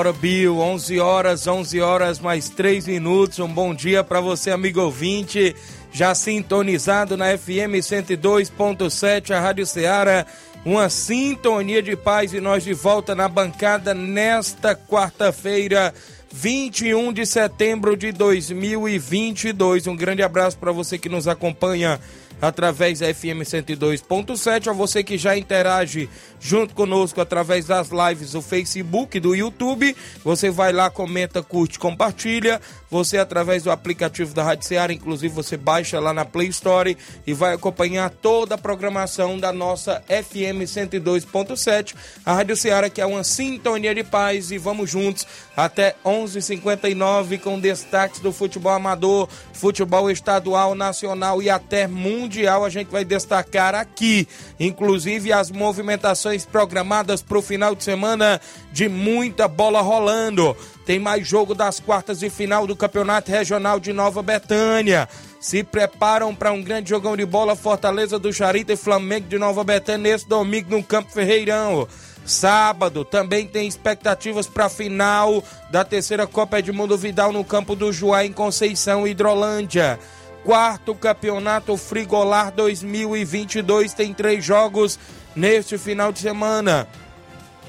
Bora, 0.00 0.14
Bill. 0.14 0.58
11 0.60 0.98
horas, 0.98 1.46
11 1.46 1.78
horas, 1.82 2.18
mais 2.18 2.48
3 2.48 2.86
minutos. 2.86 3.38
Um 3.38 3.46
bom 3.46 3.74
dia 3.74 4.02
para 4.02 4.18
você, 4.18 4.50
amigo 4.50 4.80
ouvinte. 4.80 5.54
Já 5.92 6.14
sintonizado 6.14 7.18
na 7.18 7.36
FM 7.36 7.76
102.7, 7.82 9.32
a 9.32 9.38
Rádio 9.38 9.66
Ceará. 9.66 10.24
Uma 10.64 10.88
sintonia 10.88 11.82
de 11.82 11.94
paz 11.96 12.32
e 12.32 12.40
nós 12.40 12.64
de 12.64 12.72
volta 12.72 13.14
na 13.14 13.28
bancada 13.28 13.92
nesta 13.92 14.74
quarta-feira. 14.74 15.92
21 16.32 17.12
de 17.12 17.26
setembro 17.26 17.94
de 17.94 18.10
2022. 18.10 19.86
Um 19.86 19.96
grande 19.96 20.22
abraço 20.22 20.56
para 20.56 20.72
você 20.72 20.96
que 20.96 21.10
nos 21.10 21.28
acompanha 21.28 22.00
através 22.40 23.00
da 23.00 23.12
FM 23.12 23.42
102.7. 23.44 24.68
A 24.68 24.72
você 24.72 25.02
que 25.02 25.18
já 25.18 25.36
interage 25.36 26.08
junto 26.40 26.74
conosco 26.74 27.20
através 27.20 27.66
das 27.66 27.90
lives 27.90 28.32
do 28.32 28.40
Facebook, 28.42 29.20
do 29.20 29.34
YouTube. 29.34 29.94
Você 30.24 30.50
vai 30.50 30.72
lá, 30.72 30.90
comenta, 30.90 31.42
curte, 31.42 31.78
compartilha. 31.78 32.60
Você, 32.90 33.18
através 33.18 33.62
do 33.62 33.70
aplicativo 33.70 34.34
da 34.34 34.42
Rádio 34.42 34.66
Seara, 34.66 34.92
inclusive 34.92 35.32
você 35.32 35.56
baixa 35.56 36.00
lá 36.00 36.12
na 36.12 36.24
Play 36.24 36.48
Store 36.48 36.96
e 37.26 37.32
vai 37.32 37.54
acompanhar 37.54 38.10
toda 38.10 38.56
a 38.56 38.58
programação 38.58 39.38
da 39.38 39.52
nossa 39.52 40.02
FM 40.08 40.64
102.7. 40.64 41.94
A 42.24 42.34
Rádio 42.34 42.56
Seara, 42.56 42.90
que 42.90 43.00
é 43.00 43.06
uma 43.06 43.22
sintonia 43.22 43.94
de 43.94 44.02
paz. 44.02 44.50
E 44.50 44.58
vamos 44.58 44.90
juntos 44.90 45.26
até 45.56 45.94
11h59 46.04 47.38
com 47.38 47.60
destaques 47.60 48.20
do 48.20 48.32
futebol 48.32 48.72
amador, 48.72 49.28
futebol 49.52 50.10
estadual, 50.10 50.74
nacional 50.74 51.42
e 51.42 51.50
até 51.50 51.86
mundial. 51.86 52.29
A 52.64 52.68
gente 52.68 52.88
vai 52.90 53.04
destacar 53.04 53.74
aqui, 53.74 54.28
inclusive 54.58 55.32
as 55.32 55.50
movimentações 55.50 56.44
programadas 56.46 57.22
para 57.22 57.38
o 57.38 57.42
final 57.42 57.74
de 57.74 57.82
semana 57.82 58.40
de 58.72 58.88
muita 58.88 59.48
bola 59.48 59.80
rolando. 59.80 60.56
Tem 60.86 60.98
mais 60.98 61.26
jogo 61.26 61.54
das 61.54 61.80
quartas 61.80 62.20
de 62.20 62.30
final 62.30 62.66
do 62.66 62.76
Campeonato 62.76 63.30
Regional 63.30 63.80
de 63.80 63.92
Nova 63.92 64.22
Betânia. 64.22 65.08
Se 65.40 65.64
preparam 65.64 66.34
para 66.34 66.52
um 66.52 66.62
grande 66.62 66.90
jogão 66.90 67.16
de 67.16 67.24
bola 67.24 67.56
Fortaleza 67.56 68.18
do 68.18 68.32
Charita 68.32 68.72
e 68.72 68.76
Flamengo 68.76 69.28
de 69.28 69.38
Nova 69.38 69.64
Betânia 69.64 70.12
nesse 70.12 70.28
domingo 70.28 70.70
no 70.70 70.82
Campo 70.82 71.10
Ferreirão. 71.10 71.88
Sábado 72.24 73.04
também 73.04 73.46
tem 73.46 73.66
expectativas 73.66 74.46
para 74.46 74.66
a 74.66 74.70
final 74.70 75.42
da 75.70 75.84
terceira 75.84 76.26
Copa 76.26 76.58
Edmundo 76.58 76.96
Vidal 76.96 77.32
no 77.32 77.44
campo 77.44 77.74
do 77.74 77.92
Juá 77.92 78.24
em 78.24 78.32
Conceição, 78.32 79.06
Hidrolândia. 79.06 79.98
Quarto 80.44 80.94
Campeonato 80.94 81.76
Frigolar 81.76 82.50
2022 82.52 83.92
tem 83.92 84.14
três 84.14 84.44
jogos 84.44 84.98
neste 85.36 85.76
final 85.76 86.10
de 86.10 86.20
semana. 86.20 86.88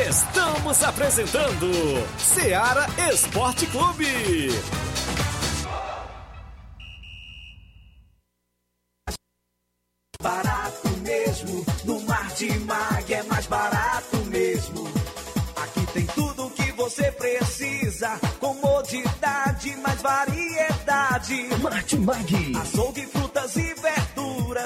Estamos 0.09 0.81
apresentando 0.83 1.69
Seara 2.17 2.85
Esporte 3.11 3.65
Clube. 3.65 4.07
Barato 10.21 10.87
mesmo, 11.01 11.65
no 11.83 11.99
Mar 12.03 12.31
de 12.35 12.57
Mag 12.59 13.13
é 13.13 13.23
mais 13.23 13.47
barato 13.47 14.17
mesmo. 14.27 14.87
Aqui 15.57 15.85
tem 15.91 16.05
tudo 16.05 16.45
o 16.45 16.51
que 16.51 16.71
você 16.71 17.11
precisa, 17.11 18.17
comodidade, 18.39 19.75
mais 19.75 20.01
variedade. 20.01 21.49
Martimag, 21.61 22.53
açougue, 22.55 23.05
frutas 23.07 23.57
e 23.57 23.75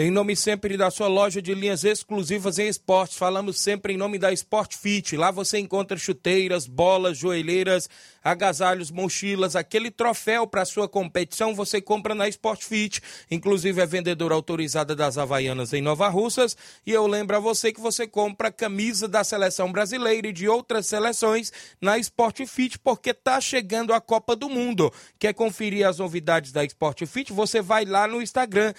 Em 0.00 0.12
nome 0.12 0.36
sempre 0.36 0.76
da 0.76 0.92
sua 0.92 1.08
loja 1.08 1.42
de 1.42 1.52
linhas 1.52 1.82
exclusivas 1.82 2.60
em 2.60 2.68
esportes, 2.68 3.18
falamos 3.18 3.58
sempre 3.58 3.94
em 3.94 3.96
nome 3.96 4.16
da 4.16 4.32
Sport 4.32 4.76
Fit. 4.76 5.16
Lá 5.16 5.32
você 5.32 5.58
encontra 5.58 5.98
chuteiras, 5.98 6.68
bolas, 6.68 7.18
joelheiras, 7.18 7.90
agasalhos, 8.22 8.90
mochilas, 8.90 9.56
aquele 9.56 9.90
troféu 9.90 10.46
para 10.46 10.64
sua 10.64 10.88
competição 10.88 11.54
você 11.54 11.80
compra 11.80 12.14
na 12.14 12.28
Sport 12.28 12.64
Fit. 12.64 13.00
Inclusive 13.30 13.80
é 13.80 13.86
vendedora 13.86 14.34
autorizada 14.34 14.94
das 14.94 15.18
Havaianas 15.18 15.72
em 15.72 15.82
Nova 15.82 16.08
Russas. 16.08 16.56
E 16.86 16.92
eu 16.92 17.06
lembro 17.06 17.36
a 17.36 17.40
você 17.40 17.72
que 17.72 17.80
você 17.80 18.06
compra 18.06 18.52
camisa 18.52 19.08
da 19.08 19.24
seleção 19.24 19.70
brasileira 19.70 20.28
e 20.28 20.32
de 20.32 20.48
outras 20.48 20.86
seleções 20.86 21.52
na 21.80 21.98
Sport 21.98 22.46
Fit, 22.46 22.78
porque 22.78 23.14
tá 23.14 23.40
chegando 23.40 23.92
a 23.92 24.00
Copa 24.00 24.34
do 24.34 24.48
Mundo. 24.48 24.92
Quer 25.18 25.34
conferir 25.34 25.86
as 25.86 25.98
novidades 25.98 26.52
da 26.52 26.64
Sport 26.64 27.06
Fit? 27.06 27.32
Você 27.32 27.60
vai 27.60 27.84
lá 27.84 28.06
no 28.06 28.22
Instagram, 28.22 28.72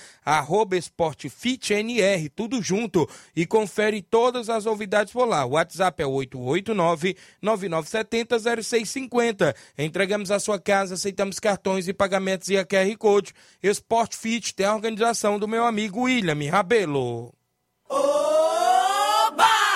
SportFitNR, 0.79 2.29
tudo 2.35 2.61
junto, 2.61 3.09
e 3.35 3.45
confere 3.45 4.01
todas 4.01 4.49
as 4.49 4.65
novidades 4.65 5.13
por 5.13 5.25
lá. 5.25 5.45
O 5.45 5.51
WhatsApp 5.51 6.01
é 6.01 6.05
889-9970-0650. 9.33 9.55
Entregamos 9.77 10.31
a 10.31 10.39
sua 10.39 10.59
casa, 10.59 10.95
aceitamos 10.95 11.39
cartões 11.39 11.87
e 11.87 11.93
pagamentos 11.93 12.49
e 12.49 12.57
a 12.57 12.65
QR 12.65 12.95
Code. 12.97 13.33
Sport 13.61 14.15
Fit 14.15 14.53
tem 14.55 14.65
a 14.65 14.75
organização 14.75 15.39
do 15.39 15.47
meu 15.47 15.65
amigo 15.65 16.01
William 16.01 16.49
Rabelo. 16.49 17.33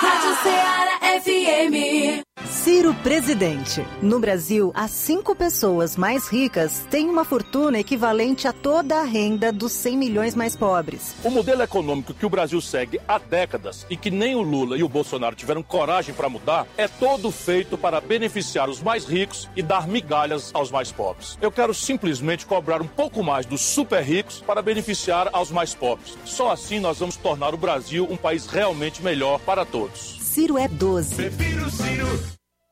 Rádio 0.00 0.42
Ceará 0.42 0.93
FM. 1.20 2.24
Ciro 2.44 2.92
Presidente. 2.94 3.86
No 4.02 4.18
Brasil, 4.18 4.72
as 4.74 4.90
cinco 4.90 5.36
pessoas 5.36 5.96
mais 5.96 6.26
ricas 6.26 6.84
têm 6.90 7.08
uma 7.08 7.24
fortuna 7.24 7.78
equivalente 7.78 8.48
a 8.48 8.52
toda 8.52 8.96
a 8.96 9.04
renda 9.04 9.52
dos 9.52 9.70
100 9.72 9.96
milhões 9.96 10.34
mais 10.34 10.56
pobres. 10.56 11.14
O 11.22 11.30
modelo 11.30 11.62
econômico 11.62 12.12
que 12.12 12.26
o 12.26 12.28
Brasil 12.28 12.60
segue 12.60 13.00
há 13.06 13.18
décadas 13.18 13.86
e 13.88 13.96
que 13.96 14.10
nem 14.10 14.34
o 14.34 14.42
Lula 14.42 14.76
e 14.76 14.82
o 14.82 14.88
Bolsonaro 14.88 15.36
tiveram 15.36 15.62
coragem 15.62 16.12
para 16.12 16.28
mudar 16.28 16.66
é 16.76 16.88
todo 16.88 17.30
feito 17.30 17.78
para 17.78 18.00
beneficiar 18.00 18.68
os 18.68 18.82
mais 18.82 19.04
ricos 19.04 19.48
e 19.54 19.62
dar 19.62 19.86
migalhas 19.86 20.50
aos 20.52 20.70
mais 20.70 20.90
pobres. 20.90 21.38
Eu 21.40 21.52
quero 21.52 21.72
simplesmente 21.72 22.44
cobrar 22.44 22.82
um 22.82 22.88
pouco 22.88 23.22
mais 23.22 23.46
dos 23.46 23.60
super 23.60 24.02
ricos 24.02 24.42
para 24.44 24.60
beneficiar 24.62 25.28
aos 25.32 25.52
mais 25.52 25.74
pobres. 25.74 26.18
Só 26.24 26.50
assim 26.50 26.80
nós 26.80 26.98
vamos 26.98 27.16
tornar 27.16 27.54
o 27.54 27.58
Brasil 27.58 28.08
um 28.10 28.16
país 28.16 28.46
realmente 28.46 29.00
melhor 29.00 29.38
para 29.40 29.64
todos. 29.64 30.23
Ciro 30.34 30.58
é 30.58 30.66
12. 30.66 31.14
Prefiro 31.14 31.70
Ciro. 31.70 32.20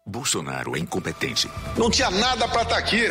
Bolsonaro 0.05 0.75
é 0.75 0.81
incompetente. 0.81 1.49
Não 1.77 1.89
tinha 1.89 2.11
nada 2.11 2.49
para 2.49 2.63
estar 2.63 2.77
aqui. 2.77 3.05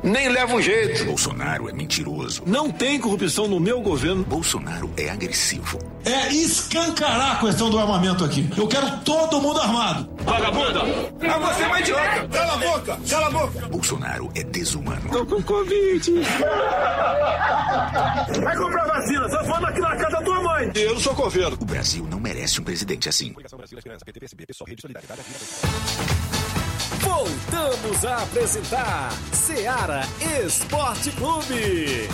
Nem 0.00 0.28
leva 0.28 0.54
um 0.54 0.62
jeito. 0.62 1.04
Bolsonaro 1.04 1.68
é 1.68 1.72
mentiroso. 1.72 2.44
Não 2.46 2.70
tem 2.70 3.00
corrupção 3.00 3.48
no 3.48 3.58
meu 3.58 3.80
governo. 3.80 4.22
Bolsonaro 4.22 4.88
é 4.96 5.10
agressivo. 5.10 5.76
É 6.04 6.32
escancarar 6.32 7.32
a 7.32 7.40
questão 7.40 7.68
do 7.68 7.80
armamento 7.80 8.24
aqui. 8.24 8.48
Eu 8.56 8.68
quero 8.68 8.96
todo 8.98 9.40
mundo 9.40 9.60
armado. 9.60 10.08
Vagabunda! 10.20 10.80
É 11.20 11.38
você, 11.40 11.66
mais 11.66 11.80
idiota! 11.80 12.28
Cala 12.28 12.52
a 12.52 12.56
boca! 12.58 12.98
Cala 13.10 13.26
a 13.26 13.30
boca! 13.30 13.68
Bolsonaro 13.68 14.30
é 14.36 14.44
desumano. 14.44 15.10
Tô 15.10 15.26
com 15.26 15.42
Covid. 15.42 16.12
Vai 18.40 18.56
comprar 18.56 18.86
vacina, 18.86 19.28
só 19.28 19.44
falta 19.46 19.66
aqui 19.66 19.80
na 19.80 19.96
casa 19.96 20.10
da 20.10 20.22
mãe. 20.58 20.72
Eu 20.74 20.94
não 20.94 21.00
sou 21.00 21.14
coveiro. 21.14 21.56
O 21.60 21.64
Brasil 21.64 22.06
não 22.10 22.20
merece 22.20 22.60
um 22.60 22.64
presidente 22.64 23.08
assim. 23.08 23.34
Voltamos 27.00 28.04
a 28.04 28.22
apresentar 28.22 29.12
Seara 29.32 30.02
Esporte 30.44 31.10
Clube. 31.12 32.08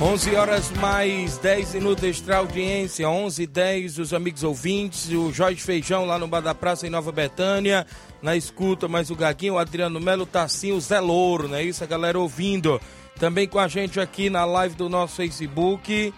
11 0.00 0.34
horas 0.34 0.70
mais 0.72 1.38
10 1.38 1.74
minutos 1.74 2.02
extra 2.02 2.38
audiência, 2.38 3.08
11 3.08 3.42
e 3.44 3.46
10, 3.46 3.98
os 4.00 4.12
amigos 4.12 4.42
ouvintes, 4.42 5.08
o 5.10 5.32
Jorge 5.32 5.60
Feijão 5.60 6.04
lá 6.04 6.18
no 6.18 6.26
Bar 6.26 6.40
da 6.40 6.52
Praça 6.52 6.84
em 6.84 6.90
Nova 6.90 7.12
Betânia, 7.12 7.86
na 8.20 8.36
escuta, 8.36 8.88
mais 8.88 9.08
o 9.10 9.14
Gaguinho, 9.14 9.54
o 9.54 9.58
Adriano 9.58 10.00
Melo, 10.00 10.24
o 10.24 10.26
Tassinho, 10.26 10.74
o 10.74 10.80
Zé 10.80 10.98
Louro, 10.98 11.46
não 11.46 11.56
é 11.56 11.62
isso? 11.62 11.84
A 11.84 11.86
galera 11.86 12.18
ouvindo. 12.18 12.80
Também 13.20 13.46
com 13.46 13.60
a 13.60 13.68
gente 13.68 14.00
aqui 14.00 14.28
na 14.28 14.44
live 14.44 14.74
do 14.74 14.88
nosso 14.88 15.14
Facebook, 15.14 16.12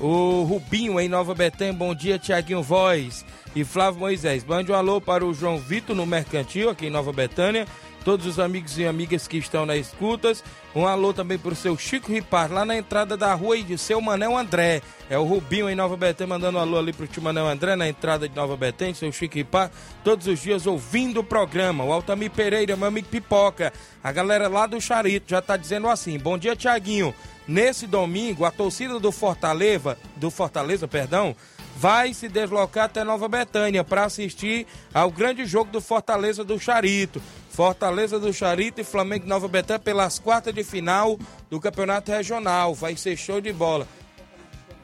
o 0.00 0.42
Rubinho 0.42 0.98
em 0.98 1.08
Nova 1.08 1.34
Betânia, 1.34 1.72
bom 1.72 1.94
dia, 1.94 2.18
Tiaguinho 2.18 2.62
Voz 2.62 3.24
e 3.54 3.64
Flávio 3.64 4.00
Moisés. 4.00 4.44
Mande 4.44 4.72
um 4.72 4.74
alô 4.74 5.00
para 5.00 5.24
o 5.24 5.34
João 5.34 5.58
Vitor 5.58 5.94
no 5.94 6.06
Mercantil, 6.06 6.70
aqui 6.70 6.86
em 6.86 6.90
Nova 6.90 7.12
Betânia. 7.12 7.66
Todos 8.04 8.26
os 8.26 8.38
amigos 8.38 8.76
e 8.76 8.84
amigas 8.84 9.26
que 9.26 9.38
estão 9.38 9.64
na 9.64 9.76
escutas. 9.76 10.44
Um 10.74 10.86
alô 10.86 11.14
também 11.14 11.38
para 11.38 11.52
o 11.52 11.56
seu 11.56 11.74
Chico 11.78 12.12
Ripar, 12.12 12.52
lá 12.52 12.62
na 12.62 12.76
entrada 12.76 13.16
da 13.16 13.32
rua 13.32 13.56
e 13.56 13.62
de 13.62 13.78
seu 13.78 13.98
Manel 13.98 14.36
André. 14.36 14.82
É 15.08 15.16
o 15.18 15.24
Rubinho 15.24 15.70
em 15.70 15.74
Nova 15.74 15.96
Betânia, 15.96 16.34
mandando 16.34 16.58
um 16.58 16.60
alô 16.60 16.78
ali 16.78 16.92
para 16.92 17.04
o 17.04 17.08
tio 17.08 17.22
Manel 17.22 17.46
André, 17.46 17.76
na 17.76 17.88
entrada 17.88 18.28
de 18.28 18.36
Nova 18.36 18.58
Betânia, 18.58 18.94
seu 18.94 19.10
Chico 19.10 19.36
Ripar. 19.36 19.70
Todos 20.02 20.26
os 20.26 20.38
dias 20.38 20.66
ouvindo 20.66 21.20
o 21.20 21.24
programa. 21.24 21.82
O 21.82 21.92
Altamir 21.92 22.30
Pereira, 22.30 22.76
meu 22.76 22.88
amigo 22.88 23.08
Pipoca. 23.08 23.72
A 24.02 24.12
galera 24.12 24.48
lá 24.48 24.66
do 24.66 24.78
Charito 24.82 25.30
já 25.30 25.38
está 25.38 25.56
dizendo 25.56 25.88
assim: 25.88 26.18
Bom 26.18 26.36
dia, 26.36 26.54
Tiaguinho. 26.54 27.14
Nesse 27.46 27.86
domingo, 27.86 28.44
a 28.44 28.50
torcida 28.50 28.98
do 28.98 29.12
Fortaleza, 29.12 29.98
do 30.16 30.30
Fortaleza, 30.30 30.88
perdão, 30.88 31.36
vai 31.76 32.14
se 32.14 32.28
deslocar 32.28 32.84
até 32.84 33.04
Nova 33.04 33.28
Betânia 33.28 33.84
para 33.84 34.04
assistir 34.04 34.66
ao 34.92 35.10
grande 35.10 35.44
jogo 35.44 35.70
do 35.70 35.80
Fortaleza 35.80 36.42
do 36.42 36.58
Charito. 36.58 37.20
Fortaleza 37.50 38.18
do 38.18 38.32
Charito 38.32 38.80
e 38.80 38.84
Flamengo 38.84 39.26
Nova 39.26 39.46
Betânia 39.46 39.78
pelas 39.78 40.18
quartas 40.18 40.54
de 40.54 40.64
final 40.64 41.18
do 41.50 41.60
Campeonato 41.60 42.10
Regional. 42.10 42.74
Vai 42.74 42.96
ser 42.96 43.16
show 43.16 43.40
de 43.40 43.52
bola. 43.52 43.86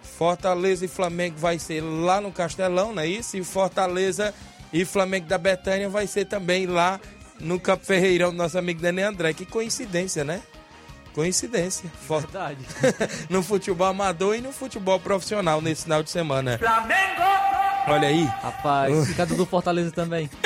Fortaleza 0.03 0.85
e 0.85 0.89
Flamengo 0.89 1.39
vai 1.39 1.59
ser 1.59 1.81
lá 1.81 2.21
no 2.21 2.31
Castelão, 2.31 2.93
não 2.93 3.03
é 3.03 3.07
isso? 3.07 3.37
E 3.39 3.43
Fortaleza 3.43 4.35
e 4.73 4.85
Flamengo 4.85 5.27
da 5.27 5.39
Betânia 5.39 5.89
vai 5.89 6.07
ser 6.07 6.27
também 6.27 6.67
lá 6.67 7.01
no 7.41 7.59
Campo 7.59 7.87
Ferreirão 7.87 8.31
nosso 8.31 8.59
amigo 8.59 8.83
Daniel 8.83 9.09
André. 9.09 9.33
Que 9.33 9.47
coincidência, 9.47 10.23
né? 10.23 10.43
Coincidência. 11.15 11.91
Verdade. 12.09 12.59
no 13.29 13.43
futebol 13.43 13.89
amador 13.89 14.37
e 14.37 14.41
no 14.41 14.53
futebol 14.53 14.99
profissional 15.01 15.61
nesse 15.61 15.85
final 15.85 16.03
de 16.03 16.11
semana. 16.11 16.59
Flamengo! 16.59 17.23
Olha 17.89 18.09
aí. 18.09 18.25
Rapaz, 18.25 19.09
fica 19.09 19.27
do 19.27 19.47
Fortaleza 19.47 19.91
também. 19.91 20.31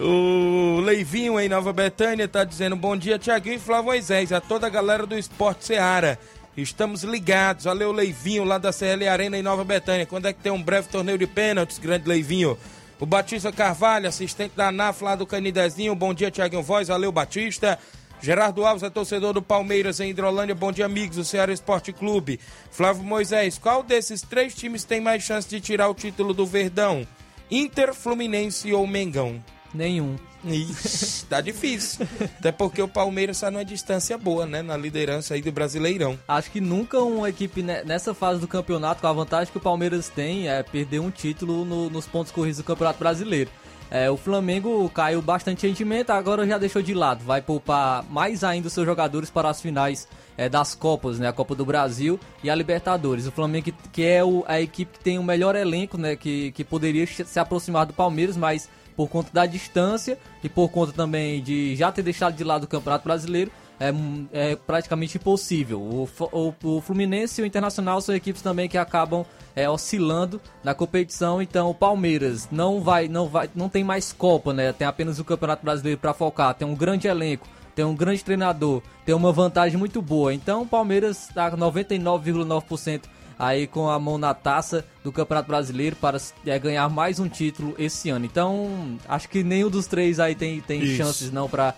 O 0.00 0.80
Leivinho 0.80 1.38
em 1.38 1.48
Nova 1.48 1.72
Betânia 1.72 2.26
tá 2.26 2.44
dizendo 2.44 2.74
bom 2.76 2.96
dia, 2.96 3.18
Tiaguinho 3.18 3.56
e 3.56 3.58
Flávio 3.58 3.86
Moisés, 3.86 4.32
a 4.32 4.40
toda 4.40 4.66
a 4.66 4.70
galera 4.70 5.06
do 5.06 5.18
Esporte 5.18 5.66
Seara. 5.66 6.18
Estamos 6.56 7.02
ligados. 7.02 7.64
Valeu, 7.64 7.92
Leivinho, 7.92 8.44
lá 8.44 8.58
da 8.58 8.72
CL 8.72 9.06
Arena 9.08 9.36
em 9.36 9.42
Nova 9.42 9.64
Betânia. 9.64 10.06
Quando 10.06 10.26
é 10.26 10.32
que 10.32 10.40
tem 10.40 10.50
um 10.50 10.62
breve 10.62 10.88
torneio 10.88 11.18
de 11.18 11.26
pênaltis, 11.26 11.78
grande 11.78 12.08
Leivinho? 12.08 12.56
O 12.98 13.06
Batista 13.06 13.52
Carvalho, 13.52 14.08
assistente 14.08 14.54
da 14.56 14.68
ANAF 14.68 15.04
lá 15.04 15.14
do 15.14 15.26
Canidezinho. 15.26 15.94
Bom 15.94 16.12
dia, 16.12 16.30
Tiaguinho 16.30 16.62
Voz. 16.62 16.88
Valeu, 16.88 17.12
Batista. 17.12 17.78
Gerardo 18.20 18.64
Alves 18.66 18.82
é 18.82 18.90
torcedor 18.90 19.32
do 19.32 19.40
Palmeiras 19.40 20.00
em 20.00 20.10
Hidrolândia. 20.10 20.54
Bom 20.54 20.72
dia, 20.72 20.86
amigos 20.86 21.16
do 21.16 21.24
Ceará 21.24 21.52
Esporte 21.52 21.92
Clube. 21.92 22.40
Flávio 22.70 23.04
Moisés, 23.04 23.58
qual 23.58 23.82
desses 23.82 24.22
três 24.22 24.54
times 24.54 24.82
tem 24.84 25.00
mais 25.00 25.22
chance 25.22 25.48
de 25.48 25.60
tirar 25.60 25.88
o 25.88 25.94
título 25.94 26.34
do 26.34 26.44
Verdão? 26.44 27.06
Inter, 27.50 27.94
Fluminense 27.94 28.72
ou 28.72 28.86
Mengão? 28.86 29.42
Nenhum. 29.72 30.16
Ixi, 30.44 31.26
tá 31.26 31.40
difícil. 31.40 32.06
Até 32.38 32.50
porque 32.52 32.80
o 32.82 32.88
Palmeiras 32.88 33.36
está 33.36 33.50
numa 33.50 33.64
distância 33.64 34.16
boa, 34.18 34.46
né? 34.46 34.62
Na 34.62 34.76
liderança 34.76 35.34
aí 35.34 35.42
do 35.42 35.50
Brasileirão. 35.52 36.18
Acho 36.26 36.50
que 36.50 36.60
nunca 36.60 36.98
uma 37.00 37.28
equipe 37.28 37.62
ne- 37.62 37.82
nessa 37.84 38.14
fase 38.14 38.40
do 38.40 38.48
campeonato, 38.48 39.00
com 39.00 39.06
a 39.06 39.12
vantagem 39.12 39.50
que 39.52 39.58
o 39.58 39.60
Palmeiras 39.60 40.08
tem, 40.08 40.48
é 40.48 40.62
perder 40.62 41.00
um 41.00 41.10
título 41.10 41.64
no- 41.64 41.90
nos 41.90 42.06
pontos 42.06 42.32
corridos 42.32 42.58
do 42.58 42.64
Campeonato 42.64 42.98
Brasileiro. 42.98 43.50
É, 43.90 44.10
o 44.10 44.16
Flamengo 44.18 44.88
caiu 44.90 45.22
bastante 45.22 45.66
rendimento, 45.66 46.10
agora 46.10 46.46
já 46.46 46.58
deixou 46.58 46.82
de 46.82 46.92
lado. 46.92 47.24
Vai 47.24 47.40
poupar 47.40 48.04
mais 48.10 48.44
ainda 48.44 48.66
os 48.68 48.72
seus 48.74 48.84
jogadores 48.86 49.30
para 49.30 49.48
as 49.48 49.62
finais 49.62 50.06
é, 50.36 50.48
das 50.48 50.74
Copas, 50.74 51.18
né? 51.18 51.26
A 51.28 51.32
Copa 51.32 51.54
do 51.54 51.64
Brasil 51.64 52.20
e 52.44 52.50
a 52.50 52.54
Libertadores. 52.54 53.26
O 53.26 53.32
Flamengo, 53.32 53.72
que, 53.92 54.04
é 54.04 54.22
o- 54.22 54.44
a 54.46 54.60
equipe 54.60 54.98
que 54.98 55.02
tem 55.04 55.18
o 55.18 55.22
melhor 55.24 55.56
elenco, 55.56 55.96
né? 55.96 56.16
Que, 56.16 56.52
que 56.52 56.62
poderia 56.64 57.06
se 57.06 57.38
aproximar 57.40 57.86
do 57.86 57.94
Palmeiras, 57.94 58.36
mas 58.36 58.68
por 58.94 59.08
conta 59.08 59.30
da 59.32 59.46
distância 59.46 60.18
e 60.44 60.48
por 60.48 60.68
conta 60.70 60.92
também 60.92 61.40
de 61.42 61.74
já 61.76 61.90
ter 61.90 62.02
deixado 62.02 62.34
de 62.36 62.44
lado 62.44 62.64
o 62.64 62.68
Campeonato 62.68 63.04
Brasileiro, 63.04 63.50
é, 63.80 63.92
é 64.32 64.56
praticamente 64.56 65.16
impossível. 65.16 65.80
O, 65.80 66.08
o, 66.32 66.54
o, 66.62 66.80
Fluminense 66.80 67.40
e 67.40 67.44
o 67.44 67.46
Internacional 67.46 68.00
são 68.00 68.14
equipes 68.14 68.42
também 68.42 68.68
que 68.68 68.76
acabam 68.76 69.24
é, 69.54 69.68
oscilando 69.68 70.40
na 70.62 70.74
competição. 70.74 71.40
Então 71.40 71.70
o 71.70 71.74
Palmeiras 71.74 72.48
não 72.50 72.80
vai, 72.80 73.08
não 73.08 73.28
vai, 73.28 73.48
não 73.54 73.68
tem 73.68 73.84
mais 73.84 74.12
Copa, 74.12 74.52
né? 74.52 74.72
Tem 74.72 74.86
apenas 74.86 75.18
o 75.18 75.24
Campeonato 75.24 75.64
Brasileiro 75.64 76.00
para 76.00 76.14
focar. 76.14 76.54
Tem 76.54 76.66
um 76.66 76.74
grande 76.74 77.06
elenco, 77.06 77.46
tem 77.74 77.84
um 77.84 77.94
grande 77.94 78.24
treinador, 78.24 78.82
tem 79.04 79.14
uma 79.14 79.32
vantagem 79.32 79.78
muito 79.78 80.02
boa. 80.02 80.34
Então 80.34 80.62
o 80.62 80.66
Palmeiras 80.66 81.28
está 81.28 81.50
99,9% 81.50 83.02
aí 83.38 83.68
com 83.68 83.88
a 83.88 83.98
mão 83.98 84.18
na 84.18 84.34
taça 84.34 84.84
do 85.04 85.12
Campeonato 85.12 85.46
Brasileiro 85.46 85.94
para 85.94 86.18
é, 86.44 86.58
ganhar 86.58 86.88
mais 86.88 87.20
um 87.20 87.28
título 87.28 87.74
esse 87.78 88.10
ano. 88.10 88.24
Então, 88.24 88.98
acho 89.08 89.28
que 89.28 89.44
nenhum 89.44 89.70
dos 89.70 89.86
três 89.86 90.18
aí 90.18 90.34
tem, 90.34 90.60
tem 90.60 90.84
chances 90.96 91.30
não 91.30 91.48
para 91.48 91.74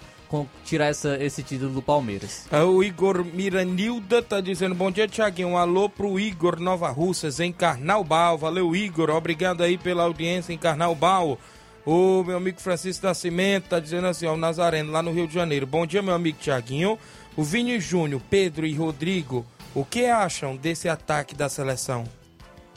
tirar 0.64 0.86
essa, 0.86 1.16
esse 1.22 1.42
título 1.42 1.72
do 1.72 1.82
Palmeiras. 1.82 2.46
É, 2.50 2.62
o 2.62 2.82
Igor 2.82 3.24
Miranilda 3.24 4.22
tá 4.22 4.40
dizendo 4.40 4.74
bom 4.74 4.90
dia, 4.90 5.08
Tiaguinho. 5.08 5.48
Um 5.48 5.58
alô 5.58 5.88
pro 5.88 6.18
Igor 6.18 6.60
Nova 6.60 6.88
Russas 6.90 7.40
em 7.40 7.52
Carnaubal. 7.52 8.38
Valeu, 8.38 8.74
Igor. 8.74 9.10
Obrigado 9.10 9.62
aí 9.62 9.76
pela 9.76 10.04
audiência 10.04 10.52
em 10.52 10.58
Carnaubal. 10.58 11.38
O 11.84 12.22
meu 12.24 12.36
amigo 12.36 12.60
Francisco 12.60 13.06
Nascimento 13.06 13.68
tá 13.68 13.80
dizendo 13.80 14.06
assim, 14.06 14.26
ó, 14.26 14.34
o 14.34 14.36
Nazareno, 14.36 14.92
lá 14.92 15.02
no 15.02 15.12
Rio 15.12 15.26
de 15.26 15.34
Janeiro. 15.34 15.66
Bom 15.66 15.86
dia, 15.86 16.02
meu 16.02 16.14
amigo 16.14 16.38
Tiaguinho. 16.38 16.98
O 17.36 17.42
Vini 17.42 17.80
Júnior, 17.80 18.20
Pedro 18.28 18.66
e 18.66 18.74
Rodrigo 18.74 19.46
o 19.74 19.84
que 19.84 20.06
acham 20.06 20.56
desse 20.56 20.88
ataque 20.88 21.34
da 21.34 21.48
seleção? 21.48 22.04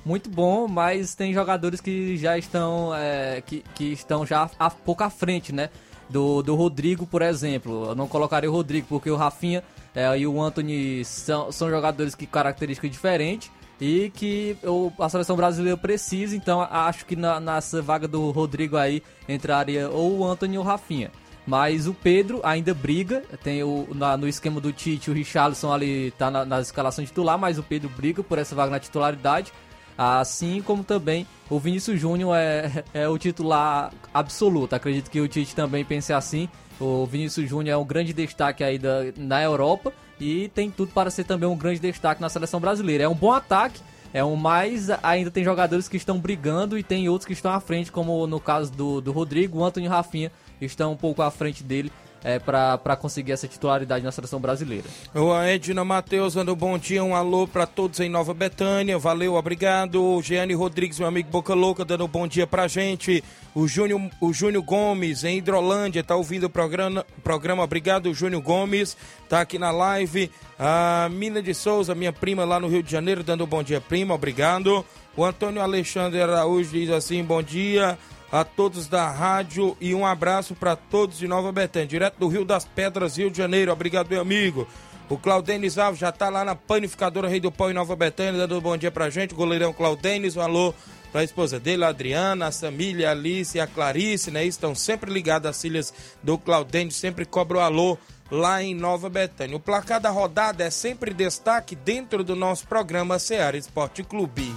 Muito 0.05 0.29
bom, 0.29 0.67
mas 0.67 1.15
tem 1.15 1.33
jogadores 1.33 1.81
que 1.81 2.17
já 2.17 2.37
estão, 2.37 2.93
é, 2.93 3.41
que, 3.41 3.63
que 3.73 3.85
estão 3.85 4.25
já 4.25 4.49
a, 4.59 4.69
pouco 4.69 5.03
à 5.03 5.09
frente, 5.09 5.51
né? 5.53 5.69
Do, 6.13 6.43
do 6.43 6.53
Rodrigo, 6.53 7.07
por 7.07 7.23
exemplo. 7.23 7.87
Eu 7.87 7.95
não 7.95 8.07
colocaria 8.07 8.47
o 8.47 8.53
Rodrigo 8.53 8.85
porque 8.87 9.09
o 9.09 9.15
Rafinha 9.15 9.63
é, 9.95 10.15
e 10.15 10.27
o 10.27 10.39
Anthony 10.39 11.03
são, 11.03 11.51
são 11.51 11.71
jogadores 11.71 12.13
que 12.13 12.27
características 12.27 12.91
diferentes 12.91 13.51
e 13.81 14.11
que 14.13 14.55
o, 14.63 14.91
a 14.99 15.09
seleção 15.09 15.35
brasileira 15.35 15.75
precisa. 15.75 16.35
Então 16.35 16.61
acho 16.61 17.03
que 17.05 17.15
na, 17.15 17.39
nessa 17.39 17.81
vaga 17.81 18.07
do 18.07 18.29
Rodrigo 18.29 18.77
aí 18.77 19.01
entraria 19.27 19.89
ou 19.89 20.19
o 20.19 20.25
Anthony 20.25 20.55
ou 20.55 20.63
o 20.63 20.67
Rafinha. 20.67 21.11
Mas 21.45 21.87
o 21.87 21.93
Pedro 21.93 22.39
ainda 22.43 22.73
briga. 22.73 23.23
Tem 23.43 23.63
o, 23.63 23.87
na, 23.93 24.15
no 24.15 24.27
esquema 24.27 24.61
do 24.61 24.71
Tite, 24.71 25.09
o 25.09 25.13
Richarlison 25.13 25.73
ali 25.73 26.11
tá 26.11 26.31
na, 26.31 26.45
na 26.45 26.61
escalação 26.61 27.03
titular, 27.03 27.37
mas 27.37 27.57
o 27.57 27.63
Pedro 27.63 27.89
briga 27.89 28.23
por 28.23 28.37
essa 28.37 28.55
vaga 28.55 28.71
na 28.71 28.79
titularidade. 28.79 29.51
Assim 29.97 30.61
como 30.61 30.83
também 30.83 31.27
o 31.49 31.59
Vinícius 31.59 31.99
Júnior 31.99 32.35
é, 32.35 32.83
é 32.93 33.07
o 33.07 33.17
titular 33.17 33.91
absoluto. 34.13 34.73
Acredito 34.75 35.09
que 35.09 35.21
o 35.21 35.27
Tite 35.27 35.55
também 35.55 35.85
pense 35.85 36.11
assim. 36.11 36.49
O 36.79 37.05
Vinícius 37.05 37.49
Júnior 37.49 37.73
é 37.73 37.77
um 37.77 37.85
grande 37.85 38.13
destaque 38.13 38.63
aí 38.63 38.79
da, 38.79 39.05
na 39.17 39.41
Europa 39.41 39.93
e 40.19 40.49
tem 40.49 40.71
tudo 40.71 40.91
para 40.91 41.09
ser 41.09 41.23
também 41.23 41.47
um 41.47 41.55
grande 41.55 41.79
destaque 41.79 42.21
na 42.21 42.29
seleção 42.29 42.59
brasileira. 42.59 43.03
É 43.03 43.07
um 43.07 43.15
bom 43.15 43.31
ataque, 43.31 43.79
é 44.13 44.23
um 44.23 44.35
mais 44.35 44.89
ainda 45.03 45.29
tem 45.29 45.43
jogadores 45.43 45.87
que 45.87 45.97
estão 45.97 46.19
brigando 46.19 46.77
e 46.77 46.83
tem 46.83 47.07
outros 47.09 47.27
que 47.27 47.33
estão 47.33 47.51
à 47.51 47.59
frente, 47.59 47.91
como 47.91 48.25
no 48.27 48.39
caso 48.39 48.71
do, 48.71 49.01
do 49.01 49.11
Rodrigo, 49.11 49.59
o 49.59 49.63
Antônio 49.63 49.89
Rafinha 49.89 50.31
estão 50.59 50.93
um 50.93 50.97
pouco 50.97 51.21
à 51.21 51.29
frente 51.29 51.63
dele 51.63 51.91
é, 52.23 52.39
para 52.39 52.95
conseguir 52.95 53.33
essa 53.33 53.47
titularidade 53.47 54.03
na 54.03 54.11
seleção 54.11 54.39
brasileira. 54.39 54.85
O 55.13 55.35
Edna 55.35 55.83
Matheus 55.83 56.33
dando 56.35 56.53
um 56.53 56.55
bom 56.55 56.77
dia, 56.77 57.03
um 57.03 57.15
alô 57.15 57.47
para 57.47 57.67
todos 57.67 57.99
em 57.99 58.09
Nova 58.09 58.33
Betânia, 58.33 58.97
valeu, 58.97 59.35
obrigado. 59.35 60.01
O 60.01 60.21
Gianni 60.21 60.53
Rodrigues, 60.53 60.99
meu 60.99 61.07
amigo 61.07 61.29
Boca 61.29 61.53
Louca, 61.53 61.83
dando 61.83 62.05
um 62.05 62.07
bom 62.07 62.27
dia 62.27 62.47
pra 62.47 62.67
gente. 62.67 63.23
O 63.53 63.67
Júnior, 63.67 64.01
o 64.19 64.33
Júnior 64.33 64.63
Gomes, 64.63 65.23
em 65.23 65.37
Hidrolândia, 65.37 66.03
tá 66.03 66.15
ouvindo 66.15 66.45
o 66.45 66.49
programa, 66.49 67.05
programa, 67.23 67.63
obrigado, 67.63 68.13
Júnior 68.13 68.41
Gomes, 68.41 68.97
tá 69.29 69.41
aqui 69.41 69.59
na 69.59 69.69
live. 69.69 70.31
A 70.57 71.09
Mina 71.11 71.41
de 71.41 71.53
Souza, 71.53 71.93
minha 71.93 72.13
prima 72.13 72.45
lá 72.45 72.59
no 72.59 72.67
Rio 72.67 72.81
de 72.81 72.91
Janeiro, 72.91 73.23
dando 73.23 73.43
um 73.43 73.47
bom 73.47 73.61
dia, 73.61 73.81
prima, 73.81 74.13
obrigado. 74.13 74.83
O 75.15 75.23
Antônio 75.23 75.61
Alexandre 75.61 76.21
Araújo 76.21 76.71
diz 76.71 76.89
assim, 76.89 77.23
bom 77.23 77.43
dia 77.43 77.97
a 78.33 78.43
todos 78.43 78.87
da 78.87 79.11
rádio 79.11 79.77
e 79.79 79.93
um 79.93 80.03
abraço 80.03 80.55
para 80.55 80.75
todos 80.75 81.19
de 81.19 81.27
Nova 81.27 81.51
Betânia, 81.51 81.87
direto 81.87 82.17
do 82.17 82.27
Rio 82.27 82.43
das 82.43 82.65
Pedras, 82.65 83.15
Rio 83.15 83.29
de 83.29 83.37
Janeiro. 83.37 83.71
Obrigado, 83.71 84.09
meu 84.09 84.19
amigo. 84.19 84.67
O 85.07 85.19
Claudênis 85.19 85.77
Alves 85.77 85.99
já 85.99 86.09
está 86.09 86.29
lá 86.29 86.43
na 86.43 86.55
panificadora 86.55 87.27
Rei 87.27 87.39
do 87.39 87.51
Pão 87.51 87.69
em 87.69 87.75
Nova 87.75 87.95
Betânia, 87.95 88.39
dando 88.39 88.57
um 88.57 88.61
bom 88.61 88.75
dia 88.75 88.89
pra 88.89 89.11
gente. 89.11 89.35
O 89.35 89.37
goleirão 89.37 89.71
Claudênis, 89.71 90.35
um 90.35 90.41
alô 90.41 90.73
pra 91.11 91.23
esposa 91.23 91.59
dele, 91.59 91.83
a 91.83 91.89
Adriana, 91.89 92.47
a 92.47 92.51
Samília, 92.51 93.09
a 93.09 93.11
Alice 93.11 93.55
e 93.55 93.61
a 93.61 93.67
Clarice, 93.67 94.31
né? 94.31 94.43
Estão 94.43 94.73
sempre 94.73 95.13
ligados 95.13 95.47
às 95.47 95.61
filhas 95.61 95.93
do 96.23 96.35
Claudênis, 96.35 96.95
sempre 96.95 97.25
cobram 97.25 97.59
alô 97.59 97.99
lá 98.31 98.63
em 98.63 98.73
Nova 98.73 99.11
Betânia. 99.11 99.55
O 99.55 99.59
placar 99.59 100.01
da 100.01 100.09
rodada 100.09 100.63
é 100.63 100.71
sempre 100.71 101.13
destaque 101.13 101.75
dentro 101.75 102.23
do 102.23 102.35
nosso 102.35 102.67
programa 102.67 103.19
Seara 103.19 103.57
Esporte 103.57 104.01
Clube. 104.01 104.51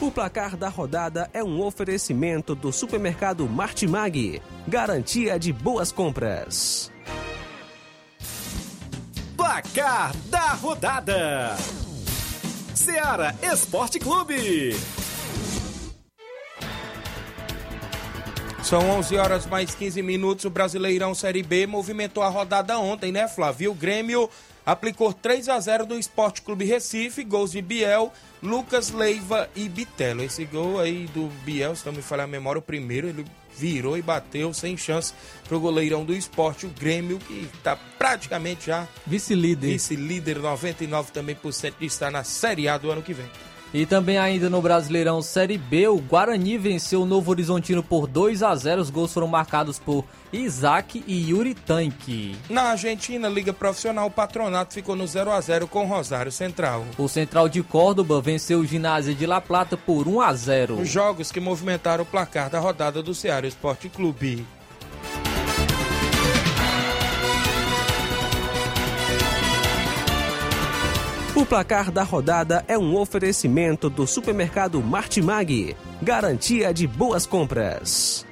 O 0.00 0.12
placar 0.12 0.56
da 0.56 0.68
rodada 0.68 1.28
é 1.32 1.42
um 1.42 1.60
oferecimento 1.60 2.54
do 2.54 2.72
supermercado 2.72 3.48
Martimag. 3.48 4.40
Garantia 4.68 5.36
de 5.40 5.52
boas 5.52 5.90
compras. 5.90 6.92
Placar 9.36 10.16
da 10.26 10.52
rodada: 10.52 11.56
Seara 12.76 13.34
Esporte 13.42 13.98
Clube. 13.98 14.76
São 18.62 18.88
11 18.98 19.16
horas 19.16 19.46
mais 19.46 19.74
15 19.74 20.00
minutos. 20.00 20.44
O 20.44 20.50
Brasileirão 20.50 21.12
Série 21.12 21.42
B 21.42 21.66
movimentou 21.66 22.22
a 22.22 22.28
rodada 22.28 22.78
ontem, 22.78 23.10
né, 23.10 23.26
Flávio? 23.26 23.72
O 23.72 23.74
Grêmio 23.74 24.30
aplicou 24.68 25.14
3 25.14 25.48
a 25.48 25.58
0 25.58 25.86
no 25.86 25.98
Esporte 25.98 26.42
Clube 26.42 26.66
Recife, 26.66 27.24
gols 27.24 27.52
de 27.52 27.62
Biel, 27.62 28.12
Lucas 28.42 28.90
Leiva 28.90 29.48
e 29.56 29.66
Bitelo. 29.66 30.22
Esse 30.22 30.44
gol 30.44 30.78
aí 30.78 31.06
do 31.06 31.28
Biel, 31.42 31.74
se 31.74 31.86
não 31.86 31.92
me 31.94 32.02
falhar 32.02 32.24
a 32.24 32.28
memória, 32.28 32.58
o 32.58 32.62
primeiro, 32.62 33.08
ele 33.08 33.24
virou 33.56 33.96
e 33.96 34.02
bateu 34.02 34.52
sem 34.52 34.76
chance 34.76 35.14
pro 35.48 35.58
goleirão 35.58 36.04
do 36.04 36.14
esporte, 36.14 36.66
o 36.66 36.68
Grêmio, 36.68 37.18
que 37.18 37.48
está 37.54 37.76
praticamente 37.98 38.66
já 38.66 38.86
vice-líder. 39.06 39.68
Vice-líder, 39.68 40.38
99 40.38 41.12
também 41.12 41.34
por 41.34 41.52
cento 41.54 41.78
de 41.78 41.86
estar 41.86 42.10
na 42.10 42.22
Série 42.22 42.68
A 42.68 42.76
do 42.76 42.90
ano 42.90 43.00
que 43.00 43.14
vem. 43.14 43.26
E 43.72 43.84
também 43.84 44.16
ainda 44.16 44.48
no 44.48 44.62
Brasileirão 44.62 45.20
Série 45.20 45.58
B, 45.58 45.88
o 45.88 45.98
Guarani 45.98 46.56
venceu 46.56 47.02
o 47.02 47.06
Novo 47.06 47.30
Horizontino 47.30 47.82
por 47.82 48.06
2 48.06 48.42
a 48.42 48.54
0. 48.54 48.80
Os 48.80 48.88
gols 48.88 49.12
foram 49.12 49.28
marcados 49.28 49.78
por 49.78 50.04
Isaac 50.32 51.04
e 51.06 51.30
Yuri 51.30 51.54
Tanque. 51.54 52.34
Na 52.48 52.70
Argentina, 52.70 53.28
Liga 53.28 53.52
Profissional, 53.52 54.06
o 54.06 54.10
Patronato 54.10 54.72
ficou 54.72 54.96
no 54.96 55.06
0 55.06 55.30
a 55.30 55.40
0 55.40 55.68
com 55.68 55.86
Rosário 55.86 56.32
Central. 56.32 56.84
O 56.96 57.08
Central 57.08 57.48
de 57.48 57.62
Córdoba 57.62 58.20
venceu 58.22 58.60
o 58.60 58.66
Ginásio 58.66 59.14
de 59.14 59.26
La 59.26 59.40
Plata 59.40 59.76
por 59.76 60.08
1 60.08 60.20
a 60.22 60.32
0. 60.32 60.80
Os 60.80 60.88
jogos 60.88 61.30
que 61.30 61.40
movimentaram 61.40 62.04
o 62.04 62.06
placar 62.06 62.48
da 62.48 62.58
rodada 62.58 63.02
do 63.02 63.14
Ceará 63.14 63.46
Esporte 63.46 63.90
Clube. 63.90 64.46
O 71.38 71.46
placar 71.46 71.92
da 71.92 72.02
rodada 72.02 72.64
é 72.66 72.76
um 72.76 72.96
oferecimento 72.96 73.88
do 73.88 74.08
supermercado 74.08 74.82
Martimag. 74.82 75.76
Garantia 76.02 76.74
de 76.74 76.84
boas 76.84 77.26
compras. 77.26 78.26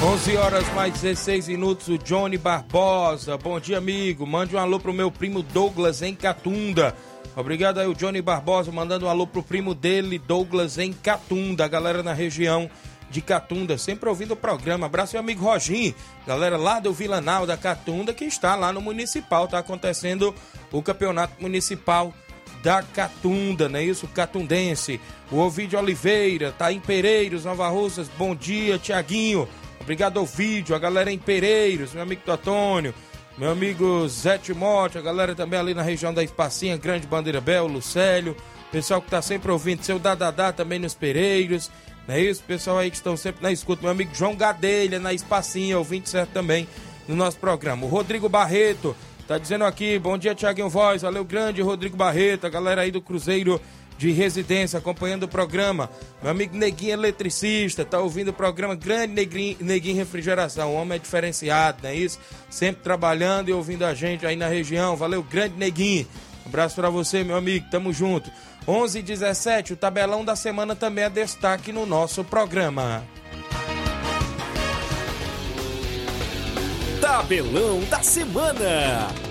11 0.00 0.36
horas 0.36 0.72
mais 0.72 0.94
16 1.00 1.48
minutos, 1.48 1.88
o 1.88 1.98
Johnny 1.98 2.38
Barbosa. 2.38 3.36
Bom 3.36 3.58
dia, 3.58 3.76
amigo. 3.76 4.24
Mande 4.24 4.54
um 4.54 4.58
alô 4.60 4.78
pro 4.78 4.94
meu 4.94 5.10
primo 5.10 5.42
Douglas 5.42 6.00
em 6.00 6.14
Catunda. 6.14 6.94
Obrigado 7.34 7.80
aí, 7.80 7.88
o 7.88 7.94
Johnny 7.94 8.22
Barbosa, 8.22 8.70
mandando 8.70 9.06
um 9.06 9.08
alô 9.08 9.26
pro 9.26 9.42
primo 9.42 9.74
dele, 9.74 10.16
Douglas 10.16 10.78
em 10.78 10.92
Catunda. 10.92 11.64
A 11.64 11.68
galera 11.68 12.04
na 12.04 12.12
região 12.12 12.70
de 13.10 13.20
Catunda, 13.20 13.76
sempre 13.76 14.08
ouvindo 14.08 14.32
o 14.32 14.36
programa. 14.36 14.86
Abraço 14.86 15.14
meu 15.14 15.20
amigo 15.20 15.44
Roginho, 15.44 15.94
galera 16.26 16.56
lá 16.56 16.78
do 16.78 16.92
Vilanal 16.92 17.46
da 17.46 17.56
Catunda, 17.56 18.14
que 18.14 18.24
está 18.24 18.54
lá 18.54 18.72
no 18.72 18.80
Municipal. 18.80 19.44
Está 19.44 19.58
acontecendo 19.58 20.34
o 20.70 20.80
Campeonato 20.80 21.34
Municipal 21.40 22.14
da 22.62 22.82
Catunda, 22.82 23.68
não 23.68 23.78
é 23.78 23.84
isso? 23.84 24.06
Catundense. 24.08 25.00
O 25.30 25.38
Ovidio 25.38 25.78
Oliveira, 25.78 26.52
tá 26.52 26.72
em 26.72 26.80
Pereiros, 26.80 27.44
Nova 27.44 27.68
Russas. 27.68 28.08
Bom 28.16 28.34
dia, 28.34 28.78
Tiaguinho. 28.78 29.48
Obrigado, 29.80 30.18
Ovidio. 30.18 30.74
A 30.74 30.78
galera 30.78 31.10
em 31.10 31.18
Pereiros, 31.18 31.92
meu 31.92 32.02
amigo 32.02 32.22
Antônio. 32.30 32.94
Meu 33.38 33.50
amigo 33.50 34.06
Zé 34.06 34.36
Timóteo, 34.36 35.00
a 35.00 35.02
galera 35.02 35.34
também 35.34 35.58
ali 35.58 35.72
na 35.72 35.82
região 35.82 36.12
da 36.12 36.22
Espacinha, 36.22 36.76
Grande 36.76 37.06
Bandeira 37.06 37.40
Bel, 37.40 37.66
Lucélio. 37.66 38.36
Pessoal 38.70 39.00
que 39.00 39.10
tá 39.10 39.22
sempre 39.22 39.50
ouvindo, 39.50 39.82
seu 39.82 39.98
Dadadá 39.98 40.52
também 40.52 40.78
nos 40.78 40.94
Pereiros. 40.94 41.70
Não 42.08 42.14
é 42.14 42.20
isso? 42.20 42.42
Pessoal 42.42 42.78
aí 42.78 42.90
que 42.90 42.96
estão 42.96 43.16
sempre 43.16 43.42
na 43.42 43.52
escuta. 43.52 43.82
Meu 43.82 43.90
amigo 43.90 44.14
João 44.14 44.34
Gadelha, 44.34 44.98
na 44.98 45.12
Espacinha, 45.12 45.78
ouvinte 45.78 46.08
certo 46.08 46.30
também 46.30 46.66
no 47.06 47.14
nosso 47.14 47.38
programa. 47.38 47.86
O 47.86 47.88
Rodrigo 47.88 48.28
Barreto 48.28 48.96
tá 49.26 49.38
dizendo 49.38 49.64
aqui, 49.64 49.98
bom 49.98 50.18
dia, 50.18 50.34
Tiaguinho 50.34 50.68
Voz. 50.68 51.02
Valeu, 51.02 51.24
grande 51.24 51.62
Rodrigo 51.62 51.96
Barreto, 51.96 52.46
a 52.46 52.50
galera 52.50 52.82
aí 52.82 52.90
do 52.90 53.00
Cruzeiro 53.00 53.60
de 54.00 54.12
residência, 54.12 54.78
acompanhando 54.78 55.24
o 55.24 55.28
programa. 55.28 55.90
Meu 56.22 56.30
amigo 56.30 56.56
Neguinho 56.56 56.94
Eletricista, 56.94 57.84
tá 57.84 58.00
ouvindo 58.00 58.28
o 58.28 58.32
programa 58.32 58.74
Grande 58.74 59.12
Neguinho, 59.12 59.58
Neguinho 59.60 59.96
Refrigeração. 59.96 60.72
O 60.72 60.76
homem 60.76 60.96
é 60.96 60.98
diferenciado, 60.98 61.80
não 61.82 61.90
é 61.90 61.94
isso? 61.94 62.18
Sempre 62.48 62.82
trabalhando 62.82 63.50
e 63.50 63.52
ouvindo 63.52 63.84
a 63.84 63.92
gente 63.92 64.24
aí 64.24 64.36
na 64.36 64.48
região. 64.48 64.96
Valeu, 64.96 65.22
Grande 65.22 65.54
Neguinho. 65.58 66.06
abraço 66.46 66.76
para 66.76 66.88
você, 66.88 67.22
meu 67.22 67.36
amigo. 67.36 67.66
Tamo 67.70 67.92
junto. 67.92 68.30
11 68.66 68.98
e 68.98 69.02
17, 69.02 69.72
o 69.72 69.76
tabelão 69.76 70.24
da 70.24 70.36
semana 70.36 70.76
também 70.76 71.04
é 71.04 71.10
destaque 71.10 71.72
no 71.72 71.86
nosso 71.86 72.22
programa. 72.22 73.02
Tabelão 77.00 77.80
da 77.90 78.02
semana. 78.02 79.29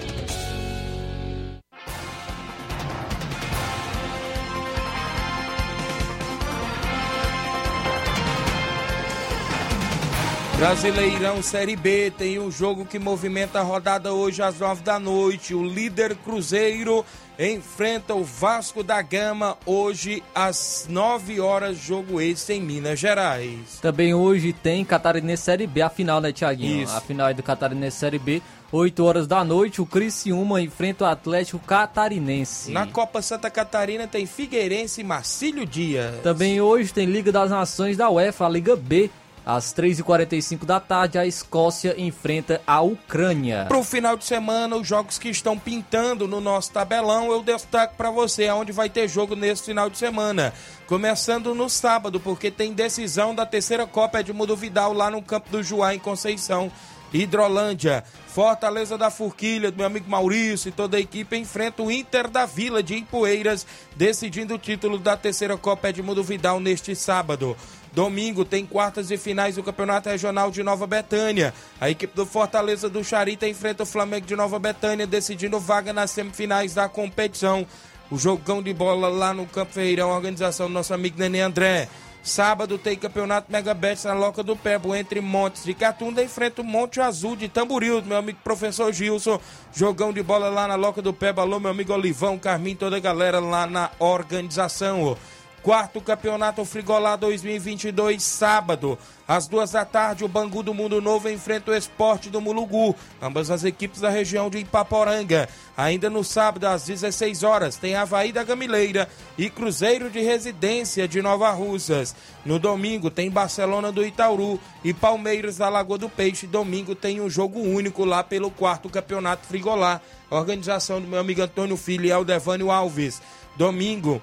Brasileirão 10.59 11.41
Série 11.41 11.77
B 11.77 12.11
tem 12.11 12.37
um 12.37 12.51
jogo 12.51 12.85
que 12.85 12.99
movimenta 12.99 13.61
a 13.61 13.63
rodada 13.63 14.11
hoje 14.11 14.41
às 14.41 14.59
nove 14.59 14.83
da 14.83 14.99
noite. 14.99 15.55
O 15.55 15.63
líder 15.63 16.17
Cruzeiro 16.17 17.05
enfrenta 17.39 18.13
o 18.13 18.25
Vasco 18.25 18.83
da 18.83 19.01
Gama 19.01 19.57
hoje 19.65 20.21
às 20.35 20.85
9 20.89 21.39
horas, 21.39 21.77
jogo 21.77 22.19
esse 22.19 22.51
em 22.51 22.61
Minas 22.61 22.99
Gerais. 22.99 23.79
Também 23.81 24.13
hoje 24.13 24.51
tem 24.51 24.83
Catarinense 24.83 25.43
Série 25.43 25.65
B, 25.65 25.81
a 25.81 25.89
final, 25.89 26.19
né, 26.19 26.33
Tiaguinho? 26.33 26.83
Isso. 26.83 26.93
A 26.93 26.99
final 26.99 27.29
é 27.29 27.33
do 27.33 27.41
Catarinense 27.41 27.95
Série 27.95 28.19
B, 28.19 28.41
8 28.69 29.01
horas 29.05 29.27
da 29.27 29.45
noite, 29.45 29.81
o 29.81 29.85
Criciúma 29.85 30.61
enfrenta 30.61 31.05
o 31.05 31.07
Atlético 31.07 31.59
Catarinense. 31.59 32.69
Na 32.69 32.85
Copa 32.85 33.21
Santa 33.21 33.49
Catarina 33.49 34.07
tem 34.07 34.25
Figueirense 34.25 34.99
e 34.99 35.05
Marcílio 35.05 35.65
Dias. 35.65 36.21
Também 36.21 36.59
hoje 36.59 36.91
tem 36.91 37.05
Liga 37.05 37.31
das 37.31 37.49
Nações 37.49 37.95
da 37.95 38.09
UEFA, 38.09 38.45
a 38.45 38.49
Liga 38.49 38.75
B. 38.75 39.09
Às 39.49 39.73
3h45 39.73 40.63
da 40.63 40.79
tarde, 40.79 41.17
a 41.17 41.25
Escócia 41.25 41.99
enfrenta 41.99 42.61
a 42.67 42.81
Ucrânia. 42.81 43.65
Para 43.67 43.79
o 43.79 43.83
final 43.83 44.15
de 44.15 44.23
semana, 44.23 44.75
os 44.75 44.87
jogos 44.87 45.17
que 45.17 45.27
estão 45.27 45.57
pintando 45.57 46.27
no 46.27 46.39
nosso 46.39 46.71
tabelão, 46.71 47.31
eu 47.31 47.41
destaco 47.41 47.95
para 47.95 48.11
você 48.11 48.47
aonde 48.47 48.71
vai 48.71 48.91
ter 48.91 49.07
jogo 49.07 49.35
nesse 49.35 49.63
final 49.63 49.89
de 49.89 49.97
semana. 49.97 50.53
Começando 50.85 51.55
no 51.55 51.67
sábado, 51.67 52.19
porque 52.19 52.51
tem 52.51 52.73
decisão 52.73 53.33
da 53.33 53.43
terceira 53.43 53.87
Copa 53.87 54.19
Edmundo 54.19 54.55
Vidal 54.55 54.93
lá 54.93 55.09
no 55.09 55.19
Campo 55.19 55.49
do 55.49 55.63
Juá, 55.63 55.95
em 55.95 55.99
Conceição. 55.99 56.71
Hidrolândia, 57.11 58.03
Fortaleza 58.27 58.97
da 58.97 59.09
Forquilha, 59.09 59.71
do 59.71 59.77
meu 59.77 59.87
amigo 59.87 60.07
Maurício 60.07 60.69
e 60.69 60.71
toda 60.71 60.97
a 60.97 60.99
equipe 60.99 61.35
enfrenta 61.35 61.81
o 61.81 61.91
Inter 61.91 62.29
da 62.29 62.45
Vila 62.45 62.83
de 62.83 62.95
Ipueiras, 62.95 63.65
decidindo 63.95 64.53
o 64.53 64.59
título 64.59 64.99
da 64.99 65.17
terceira 65.17 65.57
Copa 65.57 65.89
Edmundo 65.89 66.23
Vidal 66.23 66.59
neste 66.59 66.95
sábado. 66.95 67.57
Domingo 67.93 68.45
tem 68.45 68.65
quartas 68.65 69.09
e 69.11 69.17
finais 69.17 69.55
do 69.55 69.63
Campeonato 69.63 70.09
Regional 70.09 70.51
de 70.51 70.61
Nova 70.63 70.85
Betânia. 70.85 71.53
A 71.81 71.89
equipe 71.89 72.15
do 72.15 72.25
Fortaleza 72.25 72.89
do 72.89 73.03
Charita 73.03 73.47
enfrenta 73.47 73.83
o 73.83 73.85
Flamengo 73.85 74.25
de 74.25 74.35
Nova 74.35 74.59
Betânia, 74.59 75.07
decidindo 75.07 75.59
vaga 75.59 75.91
nas 75.91 76.11
semifinais 76.11 76.73
da 76.73 76.87
competição. 76.87 77.65
O 78.11 78.17
jogão 78.17 78.61
de 78.61 78.73
bola 78.73 79.07
lá 79.07 79.33
no 79.33 79.45
Campo 79.45 79.73
Ferreirão, 79.73 80.09
organização 80.09 80.67
do 80.67 80.73
nosso 80.73 80.93
amigo 80.93 81.19
Nenê 81.19 81.41
André. 81.41 81.87
Sábado 82.21 82.77
tem 82.77 82.97
campeonato 82.97 83.51
Mega 83.51 83.73
Bet 83.73 84.05
na 84.05 84.13
Loca 84.13 84.43
do 84.43 84.55
Pebo, 84.55 84.93
entre 84.93 85.21
Montes 85.21 85.63
de 85.63 85.73
Catunda, 85.73 86.21
enfrenta 86.21 86.61
o 86.61 86.65
Monte 86.65 86.99
Azul 86.99 87.35
de 87.35 87.47
Tamboril, 87.47 88.03
meu 88.03 88.17
amigo 88.17 88.39
professor 88.43 88.91
Gilson. 88.91 89.39
Jogão 89.73 90.11
de 90.11 90.21
bola 90.21 90.49
lá 90.49 90.67
na 90.67 90.75
Loca 90.75 91.01
do 91.01 91.13
Pebo. 91.13 91.39
Alô, 91.39 91.59
meu 91.59 91.71
amigo 91.71 91.93
Olivão, 91.93 92.37
Carminho, 92.37 92.75
toda 92.75 92.97
a 92.97 92.99
galera 92.99 93.39
lá 93.39 93.65
na 93.65 93.89
organização. 93.99 95.17
Quarto 95.61 95.99
Campeonato 95.99 96.63
Frigolá 96.63 97.17
2022, 97.17 98.23
sábado, 98.23 98.97
às 99.27 99.45
duas 99.45 99.71
da 99.71 99.83
tarde, 99.83 100.23
o 100.23 100.27
Bangu 100.27 100.63
do 100.63 100.73
Mundo 100.73 101.01
Novo 101.01 101.29
enfrenta 101.29 101.71
o 101.71 101.75
Esporte 101.75 102.29
do 102.29 102.39
Mulugu, 102.39 102.95
ambas 103.21 103.51
as 103.51 103.65
equipes 103.65 103.99
da 103.99 104.09
região 104.09 104.49
de 104.49 104.59
Ipaporanga. 104.59 105.49
Ainda 105.75 106.09
no 106.09 106.23
sábado, 106.23 106.65
às 106.65 106.85
16 106.85 107.43
horas, 107.43 107.75
tem 107.75 107.93
Havaí 107.93 108.31
da 108.31 108.43
Gamileira 108.43 109.09
e 109.37 109.49
Cruzeiro 109.49 110.09
de 110.09 110.21
Residência 110.21 111.07
de 111.07 111.21
Nova 111.21 111.51
Russas. 111.51 112.15
No 112.45 112.57
domingo, 112.57 113.11
tem 113.11 113.29
Barcelona 113.29 113.91
do 113.91 114.03
Itauru 114.03 114.59
e 114.83 114.93
Palmeiras 114.93 115.57
da 115.57 115.67
Lagoa 115.67 115.97
do 115.97 116.09
Peixe. 116.09 116.47
Domingo 116.47 116.95
tem 116.95 117.19
um 117.19 117.29
jogo 117.29 117.59
único 117.59 118.05
lá 118.05 118.23
pelo 118.23 118.49
quarto 118.49 118.89
Campeonato 118.89 119.45
Frigolá, 119.45 119.99
organização 120.29 121.01
do 121.01 121.07
meu 121.07 121.19
amigo 121.19 121.41
Antônio 121.41 121.75
Filho 121.75 122.05
e 122.05 122.11
Aldevânio 122.11 122.71
Alves. 122.71 123.21
Domingo, 123.57 124.21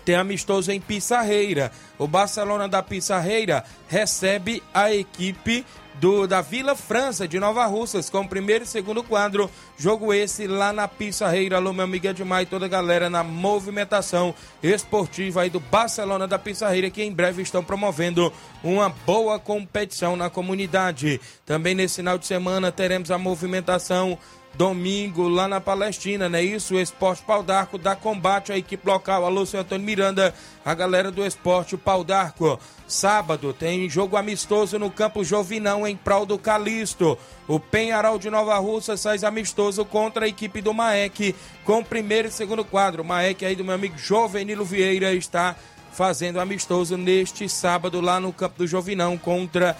tem 0.00 0.14
amistoso 0.14 0.72
em 0.72 0.80
Pissarreira. 0.80 1.70
O 1.98 2.06
Barcelona 2.06 2.68
da 2.68 2.82
Pissarreira 2.82 3.64
recebe 3.88 4.62
a 4.72 4.92
equipe 4.92 5.64
do, 6.00 6.26
da 6.26 6.40
Vila 6.40 6.74
França 6.74 7.28
de 7.28 7.38
Nova 7.38 7.66
Russas 7.66 8.08
com 8.08 8.22
o 8.22 8.28
primeiro 8.28 8.64
e 8.64 8.66
segundo 8.66 9.04
quadro. 9.04 9.50
Jogo 9.76 10.14
esse 10.14 10.46
lá 10.46 10.72
na 10.72 10.88
Pissarreira. 10.88 11.56
Alô, 11.56 11.72
meu 11.72 11.84
amigo 11.84 12.06
Edmar 12.06 12.42
e 12.42 12.46
toda 12.46 12.64
a 12.64 12.68
galera 12.68 13.10
na 13.10 13.22
movimentação 13.22 14.34
esportiva 14.62 15.42
aí 15.42 15.50
do 15.50 15.60
Barcelona 15.60 16.26
da 16.26 16.38
Pissarreira, 16.38 16.90
que 16.90 17.02
em 17.02 17.12
breve 17.12 17.42
estão 17.42 17.62
promovendo 17.62 18.32
uma 18.64 18.88
boa 18.88 19.38
competição 19.38 20.16
na 20.16 20.30
comunidade. 20.30 21.20
Também 21.44 21.74
nesse 21.74 21.96
final 21.96 22.16
de 22.16 22.26
semana 22.26 22.72
teremos 22.72 23.10
a 23.10 23.18
movimentação 23.18 24.18
domingo 24.54 25.28
lá 25.28 25.48
na 25.48 25.60
Palestina, 25.60 26.28
não 26.28 26.38
é 26.38 26.42
isso? 26.42 26.74
O 26.74 26.80
Esporte 26.80 27.22
Pau 27.22 27.42
d'Arco 27.42 27.78
dá 27.78 27.94
combate 27.96 28.52
à 28.52 28.58
equipe 28.58 28.86
local. 28.86 29.24
Alô, 29.24 29.46
seu 29.46 29.60
Antônio 29.60 29.86
Miranda, 29.86 30.34
a 30.64 30.74
galera 30.74 31.10
do 31.10 31.24
Esporte 31.24 31.76
Pau 31.76 32.04
d'Arco. 32.04 32.58
Sábado 32.86 33.52
tem 33.52 33.88
jogo 33.88 34.16
amistoso 34.16 34.78
no 34.78 34.90
Campo 34.90 35.22
Jovinão 35.22 35.86
em 35.86 35.96
prol 35.96 36.26
do 36.26 36.38
Calixto. 36.38 37.16
O 37.46 37.60
Penharol 37.60 38.18
de 38.18 38.28
Nova 38.28 38.58
Russa 38.58 38.96
sai 38.96 39.18
amistoso 39.24 39.84
contra 39.84 40.24
a 40.24 40.28
equipe 40.28 40.60
do 40.60 40.74
Maek 40.74 41.34
com 41.64 41.84
primeiro 41.84 42.28
e 42.28 42.32
segundo 42.32 42.64
quadro. 42.64 43.02
O 43.02 43.06
Maek 43.06 43.44
aí 43.44 43.54
do 43.54 43.64
meu 43.64 43.74
amigo 43.74 43.96
Jovenilo 43.96 44.64
Vieira 44.64 45.14
está 45.14 45.56
fazendo 45.92 46.40
amistoso 46.40 46.96
neste 46.96 47.48
sábado 47.48 48.00
lá 48.00 48.18
no 48.20 48.32
Campo 48.32 48.58
do 48.58 48.66
Jovinão 48.66 49.18
contra 49.18 49.70
a 49.70 49.74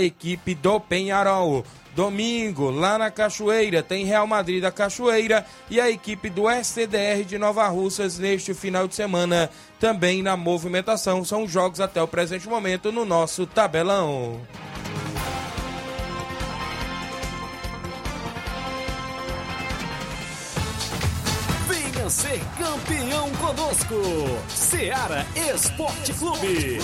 equipe 0.00 0.54
do 0.54 0.78
Penharol. 0.78 1.64
Domingo, 1.94 2.70
lá 2.70 2.96
na 2.96 3.10
Cachoeira, 3.10 3.82
tem 3.82 4.04
Real 4.06 4.26
Madrid 4.26 4.62
da 4.62 4.70
Cachoeira 4.70 5.44
e 5.68 5.80
a 5.80 5.90
equipe 5.90 6.30
do 6.30 6.48
SCDR 6.48 7.24
de 7.24 7.36
Nova 7.36 7.66
Russas 7.68 8.18
neste 8.18 8.54
final 8.54 8.88
de 8.88 8.94
semana 8.94 9.50
também 9.78 10.22
na 10.22 10.36
movimentação. 10.36 11.24
São 11.24 11.46
jogos 11.46 11.80
até 11.80 12.02
o 12.02 12.08
presente 12.08 12.48
momento 12.48 12.90
no 12.90 13.04
nosso 13.04 13.46
tabelão. 13.46 14.40
Venha 21.68 22.08
ser 22.08 22.40
campeão 22.58 23.30
conosco. 23.32 23.94
Seara 24.48 25.26
Esporte 25.36 26.14
Clube. 26.14 26.78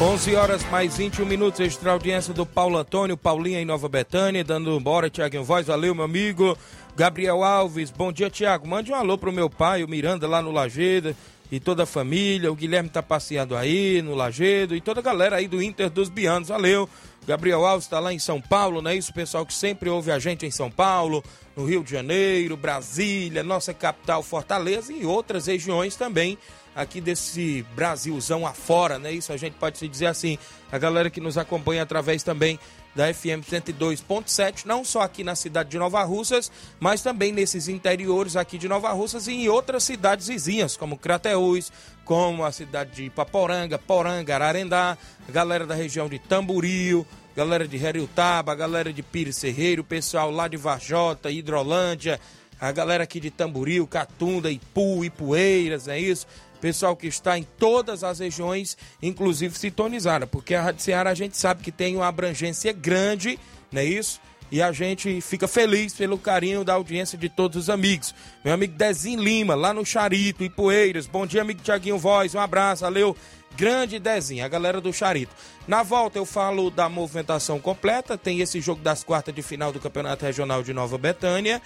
11 0.00 0.34
horas 0.34 0.64
mais 0.70 0.96
21 0.96 1.24
minutos, 1.24 1.60
extra 1.60 1.92
audiência 1.92 2.34
do 2.34 2.44
Paulo 2.44 2.76
Antônio, 2.76 3.16
Paulinha 3.16 3.60
em 3.60 3.64
Nova 3.64 3.88
Betânia, 3.88 4.42
dando 4.42 4.76
embora, 4.76 5.08
Tiaguinho 5.08 5.44
Voz, 5.44 5.68
valeu 5.68 5.94
meu 5.94 6.04
amigo. 6.04 6.58
Gabriel 6.96 7.44
Alves, 7.44 7.92
bom 7.92 8.12
dia 8.12 8.28
Tiago, 8.28 8.66
mande 8.66 8.90
um 8.90 8.96
alô 8.96 9.16
pro 9.16 9.32
meu 9.32 9.48
pai, 9.48 9.84
o 9.84 9.88
Miranda 9.88 10.26
lá 10.26 10.42
no 10.42 10.50
Lagedo 10.50 11.14
e 11.50 11.60
toda 11.60 11.84
a 11.84 11.86
família, 11.86 12.50
o 12.50 12.56
Guilherme 12.56 12.88
tá 12.88 13.02
passeando 13.02 13.56
aí 13.56 14.02
no 14.02 14.16
Lagedo 14.16 14.74
e 14.74 14.80
toda 14.80 14.98
a 14.98 15.02
galera 15.02 15.36
aí 15.36 15.46
do 15.46 15.62
Inter 15.62 15.88
dos 15.88 16.08
Bianos, 16.08 16.48
valeu. 16.48 16.88
Gabriel 17.26 17.64
Alves 17.64 17.86
está 17.86 18.00
lá 18.00 18.12
em 18.12 18.18
São 18.18 18.40
Paulo, 18.40 18.82
não 18.82 18.90
é 18.90 18.96
isso? 18.96 19.12
O 19.12 19.14
pessoal 19.14 19.46
que 19.46 19.54
sempre 19.54 19.88
ouve 19.88 20.10
a 20.10 20.18
gente 20.18 20.44
em 20.44 20.50
São 20.50 20.70
Paulo, 20.70 21.22
no 21.56 21.64
Rio 21.64 21.82
de 21.82 21.90
Janeiro, 21.90 22.56
Brasília, 22.56 23.42
nossa 23.42 23.72
capital 23.72 24.22
Fortaleza 24.22 24.92
e 24.92 25.04
outras 25.06 25.46
regiões 25.46 25.96
também 25.96 26.38
aqui 26.74 27.00
desse 27.00 27.64
Brasilzão 27.74 28.46
afora, 28.46 28.98
né? 28.98 29.12
Isso 29.12 29.32
a 29.32 29.36
gente 29.36 29.54
pode 29.54 29.78
se 29.78 29.86
dizer 29.86 30.06
assim. 30.06 30.38
A 30.72 30.78
galera 30.78 31.08
que 31.08 31.20
nos 31.20 31.38
acompanha 31.38 31.82
através 31.82 32.22
também 32.22 32.58
da 32.94 33.12
FM 33.12 33.42
102.7, 33.50 34.64
não 34.66 34.84
só 34.84 35.02
aqui 35.02 35.24
na 35.24 35.34
cidade 35.34 35.70
de 35.70 35.78
Nova 35.78 36.02
Russas, 36.04 36.50
mas 36.78 37.02
também 37.02 37.32
nesses 37.32 37.66
interiores 37.66 38.36
aqui 38.36 38.56
de 38.56 38.68
Nova 38.68 38.92
Russas 38.92 39.26
e 39.26 39.32
em 39.32 39.48
outras 39.48 39.82
cidades 39.82 40.28
vizinhas, 40.28 40.76
como 40.76 40.96
Crateús, 40.96 41.72
como 42.04 42.44
a 42.44 42.52
cidade 42.52 42.92
de 42.92 43.10
Paporanga, 43.10 43.78
Poranga, 43.78 44.34
Ararendá, 44.34 44.96
a 45.28 45.32
galera 45.32 45.66
da 45.66 45.74
região 45.74 46.08
de 46.08 46.20
Tamboril, 46.20 47.04
galera 47.36 47.66
de 47.66 47.76
Heriutaba, 47.76 48.54
galera 48.54 48.92
de 48.92 49.02
Pires 49.02 49.36
Serreiro, 49.36 49.82
pessoal 49.82 50.30
lá 50.30 50.46
de 50.48 50.56
Varjota, 50.56 51.30
Hidrolândia, 51.30 52.20
a 52.60 52.70
galera 52.70 53.04
aqui 53.04 53.18
de 53.18 53.30
Tamboril, 53.30 53.86
Catunda, 53.86 54.50
Ipu, 54.50 55.04
Ipueiras, 55.04 55.88
é 55.88 55.98
isso? 55.98 56.26
pessoal 56.60 56.96
que 56.96 57.06
está 57.06 57.36
em 57.36 57.46
todas 57.58 58.02
as 58.02 58.20
regiões, 58.20 58.74
inclusive 59.02 59.58
sintonizada, 59.58 60.26
porque 60.26 60.54
a 60.54 60.62
Rádio 60.62 60.82
Ceará 60.82 61.10
a 61.10 61.14
gente 61.14 61.36
sabe 61.36 61.62
que 61.62 61.70
tem 61.70 61.94
uma 61.94 62.08
abrangência 62.08 62.72
grande, 62.72 63.38
não 63.70 63.82
é 63.82 63.84
isso? 63.84 64.18
e 64.50 64.62
a 64.62 64.70
gente 64.70 65.20
fica 65.20 65.48
feliz 65.48 65.94
pelo 65.94 66.16
carinho 66.16 66.62
da 66.64 66.74
audiência 66.74 67.18
de 67.18 67.28
todos 67.28 67.56
os 67.56 67.68
amigos. 67.68 68.14
Meu 68.44 68.54
amigo 68.54 68.74
Dezinho 68.76 69.20
Lima, 69.20 69.54
lá 69.56 69.74
no 69.74 69.84
Charito, 69.84 70.44
em 70.44 70.50
Poeiras. 70.50 71.08
Bom 71.08 71.26
dia, 71.26 71.42
amigo 71.42 71.60
Tiaguinho 71.60 71.98
Voz. 71.98 72.36
Um 72.36 72.38
abraço, 72.38 72.82
valeu. 72.82 73.16
Grande 73.56 73.98
Dezinho, 73.98 74.44
a 74.44 74.48
galera 74.48 74.80
do 74.80 74.92
Charito. 74.92 75.34
Na 75.66 75.82
volta 75.82 76.18
eu 76.18 76.26
falo 76.26 76.70
da 76.70 76.88
movimentação 76.88 77.60
completa. 77.60 78.18
Tem 78.18 78.40
esse 78.40 78.60
jogo 78.60 78.82
das 78.82 79.04
quartas 79.04 79.34
de 79.34 79.42
final 79.42 79.72
do 79.72 79.80
Campeonato 79.80 80.24
Regional 80.24 80.62
de 80.62 80.72
Nova 80.72 80.98
Betânia. 80.98 81.62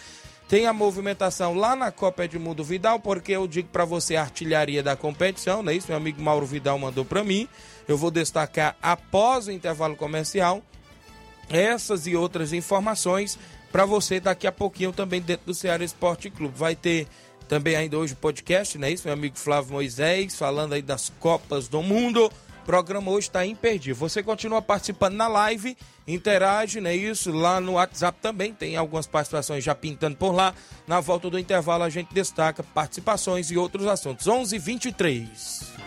Tem 0.48 0.66
a 0.66 0.72
movimentação 0.72 1.54
lá 1.54 1.76
na 1.76 1.92
Copa 1.92 2.24
Edmundo 2.24 2.64
Vidal, 2.64 2.98
porque 2.98 3.32
eu 3.32 3.46
digo 3.46 3.68
para 3.68 3.84
você 3.84 4.16
a 4.16 4.22
artilharia 4.22 4.82
da 4.82 4.96
competição, 4.96 5.62
não 5.62 5.70
é 5.70 5.76
isso? 5.76 5.88
Meu 5.88 5.96
amigo 5.98 6.22
Mauro 6.22 6.46
Vidal 6.46 6.78
mandou 6.78 7.04
para 7.04 7.22
mim. 7.22 7.46
Eu 7.86 7.98
vou 7.98 8.10
destacar 8.10 8.74
após 8.80 9.46
o 9.46 9.52
intervalo 9.52 9.94
comercial 9.94 10.62
essas 11.50 12.06
e 12.06 12.14
outras 12.14 12.52
informações 12.52 13.38
para 13.72 13.84
você 13.84 14.20
daqui 14.20 14.46
a 14.46 14.52
pouquinho 14.52 14.92
também 14.92 15.20
dentro 15.20 15.46
do 15.46 15.54
Ceará 15.54 15.84
Esporte 15.84 16.30
Clube. 16.30 16.54
Vai 16.56 16.74
ter 16.74 17.06
também 17.48 17.74
ainda 17.74 17.96
hoje 17.98 18.12
o 18.12 18.16
podcast, 18.16 18.76
não 18.76 18.86
é 18.86 18.92
isso? 18.92 19.06
Meu 19.06 19.14
amigo 19.14 19.36
Flávio 19.36 19.72
Moisés 19.72 20.36
falando 20.36 20.74
aí 20.74 20.82
das 20.82 21.10
Copas 21.18 21.66
do 21.66 21.82
Mundo. 21.82 22.26
O 22.26 22.66
programa 22.66 23.10
hoje 23.10 23.28
está 23.28 23.46
imperdível. 23.46 23.96
Você 23.96 24.22
continua 24.22 24.60
participando 24.60 25.14
na 25.14 25.26
live, 25.26 25.74
interage, 26.06 26.80
não 26.80 26.90
é 26.90 26.94
isso? 26.94 27.32
Lá 27.32 27.58
no 27.58 27.72
WhatsApp 27.72 28.18
também 28.20 28.52
tem 28.52 28.76
algumas 28.76 29.06
participações 29.06 29.64
já 29.64 29.74
pintando 29.74 30.16
por 30.16 30.32
lá. 30.32 30.54
Na 30.86 31.00
volta 31.00 31.30
do 31.30 31.38
intervalo 31.38 31.82
a 31.82 31.88
gente 31.88 32.12
destaca 32.12 32.62
participações 32.62 33.50
e 33.50 33.56
outros 33.56 33.86
assuntos. 33.86 34.26
11 34.26 34.58
23 34.58 35.78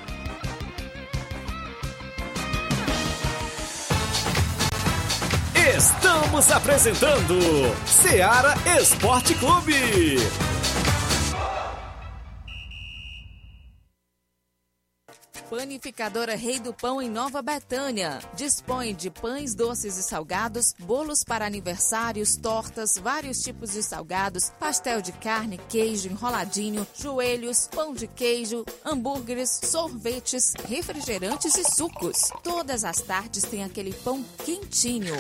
Estamos 5.78 6.52
apresentando 6.52 7.40
Seara 7.86 8.56
Esporte 8.80 9.36
Clube. 9.36 10.18
Panificadora 15.52 16.34
Rei 16.34 16.62
do 16.62 16.74
Pão 16.74 17.02
em 17.02 17.10
Nova 17.10 17.42
Betânia. 17.42 18.20
Dispõe 18.36 18.96
de 18.96 19.12
pães 19.12 19.54
doces 19.54 19.98
e 19.98 20.02
salgados, 20.02 20.74
bolos 20.80 21.26
para 21.26 21.46
aniversários, 21.46 22.38
tortas, 22.38 22.98
vários 22.98 23.42
tipos 23.42 23.74
de 23.74 23.84
salgados, 23.84 24.50
pastel 24.58 25.02
de 25.02 25.12
carne, 25.12 25.60
queijo 25.68 26.08
enroladinho, 26.08 26.88
joelhos, 26.96 27.68
pão 27.68 27.94
de 27.94 28.08
queijo, 28.08 28.64
hambúrgueres, 28.86 29.60
sorvetes, 29.66 30.54
refrigerantes 30.70 31.58
e 31.58 31.66
sucos. 31.70 32.32
Todas 32.42 32.86
as 32.86 33.02
tardes 33.02 33.44
tem 33.44 33.66
aquele 33.66 33.92
pão 33.92 34.24
quentinho. 34.46 35.18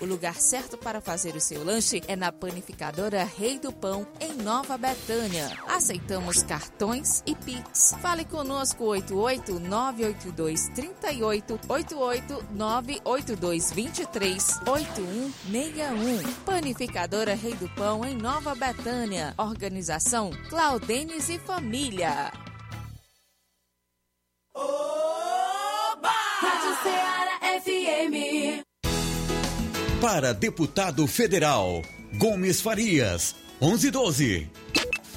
O 0.00 0.06
lugar 0.06 0.34
certo 0.36 0.78
para 0.78 1.00
fazer 1.00 1.36
o 1.36 1.40
seu 1.40 1.62
lanche 1.62 2.02
é 2.08 2.16
na 2.16 2.32
panificadora 2.32 3.22
Rei 3.22 3.58
do 3.58 3.70
Pão, 3.70 4.06
em 4.18 4.32
Nova 4.32 4.78
Betânia. 4.78 5.52
Aceitamos 5.68 6.42
cartões 6.42 7.22
e 7.26 7.34
Pix. 7.34 7.94
Fale 8.00 8.24
conosco 8.24 8.84
88 8.84 9.60
982 9.60 10.68
38 10.70 11.60
88 11.68 12.46
982 12.50 13.72
23 13.72 14.60
8161. 14.66 16.32
Panificadora 16.46 17.34
Rei 17.34 17.54
do 17.54 17.68
Pão, 17.74 18.02
em 18.02 18.16
Nova 18.16 18.54
Betânia. 18.54 19.34
Organização 19.36 20.30
Claudenes 20.48 21.28
e 21.28 21.38
Família. 21.38 22.32
Oba! 24.54 26.10
Rádio 26.40 26.82
Ceará 26.82 27.60
FM. 27.60 28.69
Para 30.00 30.32
deputado 30.32 31.06
federal, 31.06 31.82
Gomes 32.14 32.62
Farias, 32.62 33.34
1112. 33.60 34.48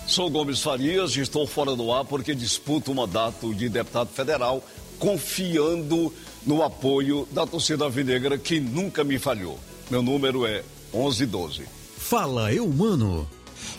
Sou 0.06 0.30
Gomes 0.30 0.62
Farias 0.62 1.16
e 1.16 1.22
estou 1.22 1.48
fora 1.48 1.74
do 1.74 1.90
ar 1.90 2.04
porque 2.04 2.36
disputo 2.36 2.92
o 2.92 2.96
mandato 2.96 3.56
de 3.56 3.70
deputado 3.70 4.10
federal, 4.10 4.62
confiando 5.00 6.14
no 6.46 6.62
apoio 6.62 7.26
da 7.32 7.48
torcida 7.48 7.88
vinegra 7.88 8.38
que 8.38 8.60
nunca 8.60 9.06
me 9.06 9.18
falhou. 9.18 9.58
Meu 9.90 10.02
número 10.02 10.46
é 10.46 10.66
1112. 10.94 11.64
Fala, 11.98 12.54
eu 12.54 12.66
humano. 12.66 13.26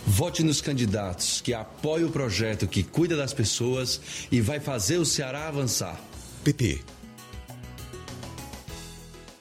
Vote 0.07 0.43
nos 0.43 0.63
candidatos 0.63 1.43
que 1.43 1.53
apoiam 1.53 2.09
o 2.09 2.13
projeto 2.13 2.67
que 2.67 2.83
cuida 2.83 3.15
das 3.15 3.35
pessoas 3.35 4.01
e 4.33 4.41
vai 4.41 4.59
fazer 4.59 4.97
o 4.97 5.05
Ceará 5.05 5.49
avançar. 5.49 6.01
PP. 6.43 6.94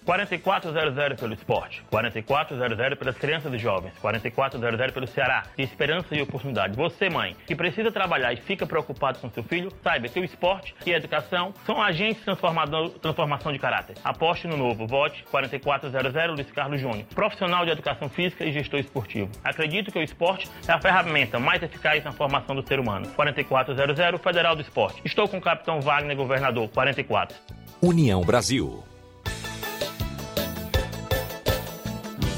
4400 0.06 1.20
pelo 1.20 1.34
esporte, 1.34 1.84
4400 1.90 2.98
pelas 2.98 3.18
crianças 3.18 3.54
e 3.54 3.58
jovens, 3.58 3.94
4400 4.00 4.92
pelo 4.92 5.08
Ceará, 5.08 5.44
esperança 5.58 6.16
e 6.16 6.22
oportunidade. 6.22 6.76
Você, 6.76 7.10
mãe, 7.10 7.36
que 7.48 7.56
precisa 7.56 7.92
trabalhar 7.92 8.34
e 8.34 8.38
fica 8.38 8.66
preocupado 8.66 9.20
com 9.20 9.30
seu 9.30 9.44
filho, 9.44 9.72
saiba 9.84 10.08
que 10.08 10.20
o 10.20 10.24
esporte 10.24 10.76
e 10.86 10.94
a 10.94 10.98
educação 10.98 11.54
são 11.66 11.82
agentes 11.82 12.24
de 12.24 13.00
transformação 13.00 13.52
de 13.52 13.60
caráter. 13.60 13.96
Aposte 14.04 14.48
no 14.48 14.58
novo, 14.58 14.86
vote 14.88 15.24
4400 15.32 16.14
Luiz 16.36 16.52
Carlos 16.52 16.80
Júnior, 16.80 17.06
profissional 17.14 17.66
de 17.66 17.72
educação 17.72 18.10
física 18.10 18.46
e 18.46 18.52
gestor 18.52 18.80
esportivo. 18.80 19.30
Acredito 19.44 19.92
que 19.92 20.00
o 20.00 20.04
esporte 20.04 20.50
é 20.68 20.72
a 20.72 20.80
ferramenta 20.80 21.40
mais 21.40 21.62
eficaz 21.64 22.04
na 22.04 22.12
formação 22.12 22.56
do 22.56 22.66
ser 22.68 22.80
humano. 22.80 23.08
4400 23.16 24.22
Federal 24.22 24.56
do 24.56 24.62
Esporte. 24.62 25.02
Estou 25.04 25.28
com 25.28 25.38
o 25.38 25.42
capitão 25.42 25.80
Wagner, 25.82 26.16
governador, 26.16 26.70
44. 26.70 27.36
União 27.82 28.22
Brasil. 28.22 28.93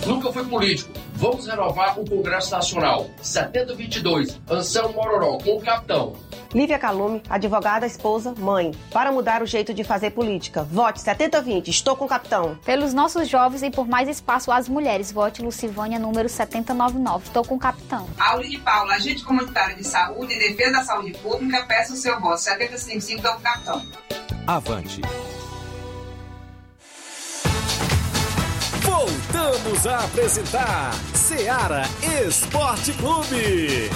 Nunca 0.06 0.32
fui 0.32 0.46
político. 0.46 0.92
Vamos 1.14 1.48
renovar 1.48 2.00
o 2.00 2.08
Congresso 2.08 2.52
Nacional. 2.52 3.10
7022, 3.22 4.40
Anselmo 4.50 4.94
Mororó, 4.94 5.38
com 5.40 5.58
o 5.58 5.62
capitão. 5.62 6.16
Lívia 6.54 6.78
Calume, 6.78 7.22
advogada, 7.30 7.86
esposa, 7.86 8.34
mãe. 8.38 8.72
Para 8.92 9.12
mudar 9.12 9.42
o 9.42 9.46
jeito 9.46 9.74
de 9.74 9.84
fazer 9.84 10.12
política. 10.12 10.64
Vote 10.64 11.02
7020, 11.02 11.70
estou 11.70 11.96
com 11.96 12.06
o 12.06 12.08
capitão. 12.08 12.58
Pelos 12.64 12.94
nossos 12.94 13.28
jovens 13.28 13.64
e 13.64 13.72
por 13.72 13.88
mais 13.88 14.08
espaço 14.08 14.52
às 14.52 14.70
mulheres. 14.70 15.12
Vote 15.12 15.42
Lucivânia, 15.42 15.98
número 15.98 16.30
7099, 16.30 17.26
estou 17.26 17.44
com 17.44 17.56
o 17.56 17.60
capitão. 17.60 18.08
Auline 18.18 18.60
Paula, 18.60 18.94
agente 18.94 19.24
comunitário 19.24 19.76
de 19.76 19.84
saúde 19.84 20.34
e 20.34 20.40
defesa 20.40 20.72
da 20.72 20.84
saúde 20.84 21.12
pública, 21.18 21.66
peço 21.68 21.94
o 21.94 21.98
seu 21.98 22.20
voto. 22.20 22.40
7055, 22.40 23.18
estou 23.18 23.34
com 23.34 23.40
o 23.40 23.44
capitão. 23.44 23.86
Avante. 24.48 25.02
Voltamos 28.98 29.86
a 29.86 30.06
apresentar 30.06 30.94
Seara 31.14 31.84
Esporte 32.26 32.94
Clube. 32.94 33.90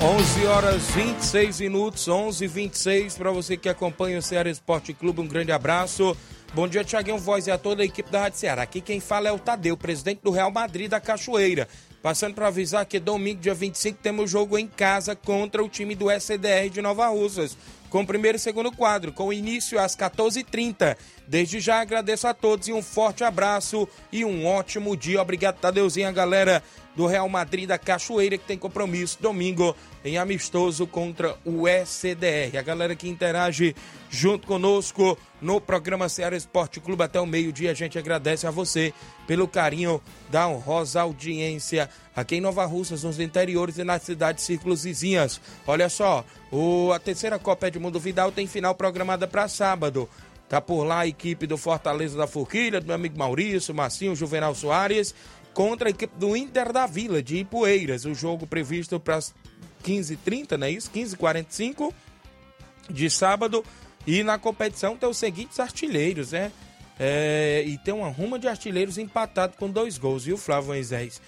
11 0.00 0.46
horas 0.46 0.82
26 0.90 1.60
minutos, 1.60 2.08
11 2.08 2.44
e 2.44 2.48
26 2.48 3.14
para 3.16 3.30
você 3.30 3.56
que 3.56 3.68
acompanha 3.68 4.18
o 4.18 4.22
Ceará 4.22 4.50
Esporte 4.50 4.92
Clube, 4.92 5.20
um 5.20 5.28
grande 5.28 5.52
abraço. 5.52 6.16
Bom 6.52 6.66
dia, 6.66 6.82
Tiaguinho 6.82 7.18
Voz 7.18 7.46
e 7.46 7.52
a 7.52 7.58
toda 7.58 7.82
a 7.82 7.86
equipe 7.86 8.10
da 8.10 8.22
Rádio 8.22 8.40
Ceará. 8.40 8.62
Aqui 8.62 8.80
quem 8.80 8.98
fala 8.98 9.28
é 9.28 9.32
o 9.32 9.38
Tadeu, 9.38 9.76
presidente 9.76 10.20
do 10.24 10.32
Real 10.32 10.50
Madrid 10.50 10.90
da 10.90 11.00
Cachoeira. 11.00 11.68
Passando 12.02 12.34
para 12.34 12.48
avisar 12.48 12.86
que 12.86 12.98
domingo, 12.98 13.40
dia 13.40 13.54
25, 13.54 13.98
temos 14.02 14.30
jogo 14.30 14.58
em 14.58 14.66
casa 14.66 15.14
contra 15.14 15.62
o 15.62 15.68
time 15.68 15.94
do 15.94 16.10
SDR 16.10 16.70
de 16.72 16.80
Nova 16.80 17.06
Russas 17.08 17.56
com 17.88 18.00
o 18.00 18.06
primeiro 18.06 18.36
e 18.36 18.40
segundo 18.40 18.70
quadro, 18.70 19.12
com 19.12 19.32
início 19.32 19.78
às 19.78 19.96
14h30. 19.96 20.96
Desde 21.26 21.60
já 21.60 21.80
agradeço 21.80 22.26
a 22.26 22.34
todos 22.34 22.68
e 22.68 22.72
um 22.72 22.82
forte 22.82 23.24
abraço 23.24 23.88
e 24.12 24.24
um 24.24 24.46
ótimo 24.46 24.96
dia. 24.96 25.20
Obrigado, 25.20 25.58
Tadeuzinho, 25.58 26.08
a 26.08 26.12
galera 26.12 26.62
do 26.98 27.06
Real 27.06 27.28
Madrid 27.28 27.68
da 27.68 27.78
Cachoeira, 27.78 28.36
que 28.36 28.44
tem 28.44 28.58
compromisso 28.58 29.18
domingo 29.22 29.72
em 30.04 30.18
amistoso 30.18 30.84
contra 30.84 31.36
o 31.44 31.68
SDR. 31.68 32.58
A 32.58 32.62
galera 32.62 32.96
que 32.96 33.08
interage 33.08 33.76
junto 34.10 34.48
conosco 34.48 35.16
no 35.40 35.60
programa 35.60 36.08
Ceará 36.08 36.36
Esporte 36.36 36.80
Clube 36.80 37.04
até 37.04 37.20
o 37.20 37.26
meio-dia, 37.26 37.70
a 37.70 37.74
gente 37.74 37.96
agradece 37.96 38.48
a 38.48 38.50
você 38.50 38.92
pelo 39.28 39.46
carinho 39.46 40.02
da 40.28 40.48
honrosa 40.48 41.02
audiência 41.02 41.88
aqui 42.16 42.34
em 42.34 42.40
Nova 42.40 42.66
Russas, 42.66 43.04
nos 43.04 43.20
interiores 43.20 43.78
e 43.78 43.84
nas 43.84 44.02
cidades 44.02 44.42
círculos 44.42 44.82
vizinhas. 44.82 45.40
Olha 45.68 45.88
só, 45.88 46.24
o, 46.50 46.90
a 46.92 46.98
terceira 46.98 47.38
Copa 47.38 47.68
Edmundo 47.68 48.00
Vidal 48.00 48.32
tem 48.32 48.48
final 48.48 48.74
programada 48.74 49.28
para 49.28 49.46
sábado. 49.46 50.08
Tá 50.48 50.62
por 50.62 50.82
lá 50.82 51.00
a 51.00 51.06
equipe 51.06 51.46
do 51.46 51.58
Fortaleza 51.58 52.16
da 52.16 52.26
Forquilha, 52.26 52.80
do 52.80 52.86
meu 52.86 52.94
amigo 52.94 53.18
Maurício, 53.18 53.74
Marcinho, 53.74 54.16
Juvenal 54.16 54.54
Soares, 54.54 55.14
contra 55.58 55.88
a 55.88 55.90
equipe 55.90 56.16
do 56.16 56.36
Inter 56.36 56.72
da 56.72 56.86
Vila, 56.86 57.20
de 57.20 57.38
Ipueiras. 57.38 58.04
O 58.04 58.14
jogo 58.14 58.46
previsto 58.46 59.00
para 59.00 59.16
as 59.16 59.34
15h30, 59.82 60.56
não 60.56 60.68
é 60.68 60.70
isso? 60.70 60.88
15h45 60.92 61.92
de 62.88 63.10
sábado. 63.10 63.64
E 64.06 64.22
na 64.22 64.38
competição 64.38 64.96
tem 64.96 65.08
os 65.08 65.18
seguintes 65.18 65.58
artilheiros, 65.58 66.30
né? 66.30 66.52
É, 66.96 67.64
e 67.66 67.76
tem 67.76 67.92
uma 67.92 68.08
ruma 68.08 68.38
de 68.38 68.46
artilheiros 68.46 68.98
empatado 68.98 69.56
com 69.56 69.68
dois 69.68 69.98
gols, 69.98 70.26
viu, 70.26 70.38
Flávio 70.38 70.68
Moisés? 70.68 71.20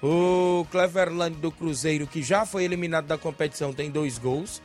O 0.00 0.64
Cleverland 0.70 1.38
do 1.38 1.50
Cruzeiro, 1.50 2.06
que 2.06 2.22
já 2.22 2.46
foi 2.46 2.62
eliminado 2.62 3.06
da 3.06 3.18
competição, 3.18 3.72
tem 3.72 3.90
dois 3.90 4.16
gols. 4.16 4.62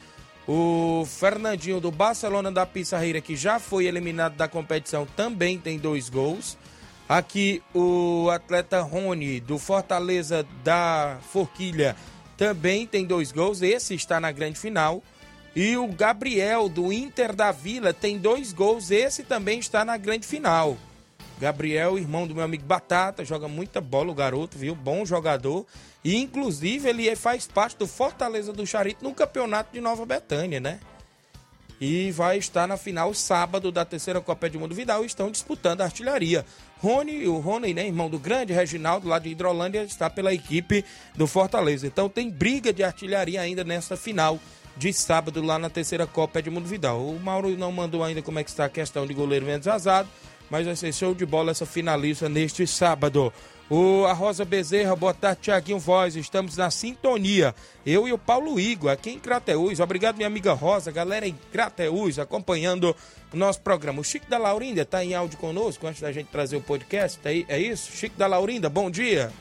O 0.47 1.07
Fernandinho 1.07 1.81
do 1.81 1.89
Barcelona 1.89 2.51
da 2.51 2.67
Pissarreira, 2.67 3.19
que 3.19 3.35
já 3.35 3.57
foi 3.57 3.87
eliminado 3.87 4.35
da 4.35 4.47
competição, 4.47 5.07
também 5.07 5.57
tem 5.57 5.79
dois 5.79 6.07
gols. 6.07 6.55
Aqui 7.09 7.63
o 7.73 8.29
atleta 8.29 8.81
Rony 8.81 9.39
do 9.39 9.57
Fortaleza 9.57 10.45
da 10.63 11.17
Forquilha 11.31 11.95
também 12.35 12.85
tem 12.85 13.05
dois 13.05 13.31
gols. 13.31 13.61
Esse 13.61 13.95
está 13.95 14.19
na 14.19 14.31
grande 14.31 14.59
final. 14.59 15.01
E 15.55 15.75
o 15.77 15.87
Gabriel 15.87 16.69
do 16.69 16.91
Inter 16.91 17.35
da 17.35 17.51
Vila 17.51 17.93
tem 17.93 18.17
dois 18.17 18.51
gols. 18.51 18.91
Esse 18.91 19.23
também 19.23 19.57
está 19.57 19.85
na 19.85 19.97
grande 19.97 20.27
final. 20.27 20.77
Gabriel, 21.39 21.97
irmão 21.97 22.27
do 22.27 22.35
meu 22.35 22.43
amigo 22.43 22.65
Batata, 22.65 23.23
joga 23.23 23.47
muita 23.47 23.79
bola 23.79 24.11
o 24.11 24.15
garoto, 24.15 24.57
viu? 24.57 24.75
Bom 24.75 25.05
jogador. 25.05 25.65
E 26.03 26.15
inclusive 26.15 26.89
ele 26.89 27.15
faz 27.15 27.47
parte 27.47 27.77
do 27.77 27.87
Fortaleza 27.87 28.51
do 28.51 28.67
Charito 28.67 29.03
no 29.03 29.13
campeonato 29.13 29.71
de 29.71 29.79
Nova 29.79 30.05
Betânia, 30.05 30.59
né? 30.59 30.79
E 31.79 32.11
vai 32.11 32.37
estar 32.37 32.67
na 32.67 32.75
final 32.75 33.13
sábado 33.13 33.71
da 33.71 33.85
terceira 33.85 34.19
Copa 34.19 34.47
Edmundo 34.47 34.73
Vidal. 34.73 35.05
Estão 35.05 35.29
disputando 35.29 35.81
a 35.81 35.85
artilharia. 35.85 36.43
Rony, 36.81 37.27
o 37.27 37.39
Rony, 37.39 37.73
né, 37.73 37.87
irmão 37.87 38.09
do 38.09 38.19
grande 38.19 38.53
Reginaldo, 38.53 39.07
lá 39.07 39.17
de 39.17 39.29
Hidrolândia, 39.29 39.83
está 39.83 40.09
pela 40.09 40.33
equipe 40.33 40.85
do 41.15 41.25
Fortaleza. 41.25 41.87
Então 41.87 42.07
tem 42.07 42.29
briga 42.29 42.71
de 42.71 42.83
artilharia 42.83 43.41
ainda 43.41 43.63
nessa 43.63 43.97
final 43.97 44.39
de 44.77 44.93
sábado 44.93 45.41
lá 45.41 45.57
na 45.57 45.69
terceira 45.69 46.05
Copa 46.05 46.39
Edmundo 46.39 46.67
Vidal. 46.67 47.03
O 47.03 47.19
Mauro 47.19 47.49
não 47.57 47.71
mandou 47.71 48.03
ainda 48.03 48.21
como 48.21 48.37
é 48.37 48.43
que 48.43 48.49
está 48.49 48.65
a 48.65 48.69
questão 48.69 49.07
de 49.07 49.13
goleiro 49.13 49.45
menos 49.45 49.65
vazado, 49.65 50.07
mas 50.49 50.65
vai 50.65 50.75
ser 50.75 50.93
show 50.93 51.15
de 51.15 51.25
bola 51.25 51.51
essa 51.51 51.65
finalista 51.65 52.29
neste 52.29 52.67
sábado. 52.67 53.33
O, 53.69 54.05
a 54.05 54.13
Rosa 54.13 54.45
Bezerra, 54.45 54.95
boa 54.95 55.13
tarde, 55.13 55.41
Tiaguinho 55.41 55.77
Voz. 55.77 56.15
Estamos 56.15 56.55
na 56.55 56.71
sintonia. 56.71 57.53
Eu 57.85 58.07
e 58.07 58.13
o 58.13 58.17
Paulo 58.17 58.57
Igor, 58.57 58.89
aqui 58.89 59.09
em 59.09 59.19
Crateús. 59.19 59.81
Obrigado, 59.81 60.15
minha 60.15 60.27
amiga 60.27 60.53
Rosa, 60.53 60.89
galera 60.89 61.27
em 61.27 61.37
Crateús, 61.51 62.17
acompanhando 62.17 62.95
o 63.33 63.35
nosso 63.35 63.59
programa. 63.59 63.99
O 63.99 64.05
Chico 64.05 64.25
da 64.29 64.37
Laurinda 64.37 64.83
está 64.83 65.03
em 65.03 65.13
áudio 65.13 65.37
conosco 65.37 65.85
antes 65.85 66.01
da 66.01 66.13
gente 66.13 66.27
trazer 66.27 66.55
o 66.55 66.61
podcast. 66.61 67.19
Tá 67.19 67.27
aí, 67.27 67.45
é 67.49 67.59
isso? 67.59 67.91
Chico 67.91 68.17
da 68.17 68.25
Laurinda, 68.25 68.69
bom 68.69 68.89
dia. 68.89 69.33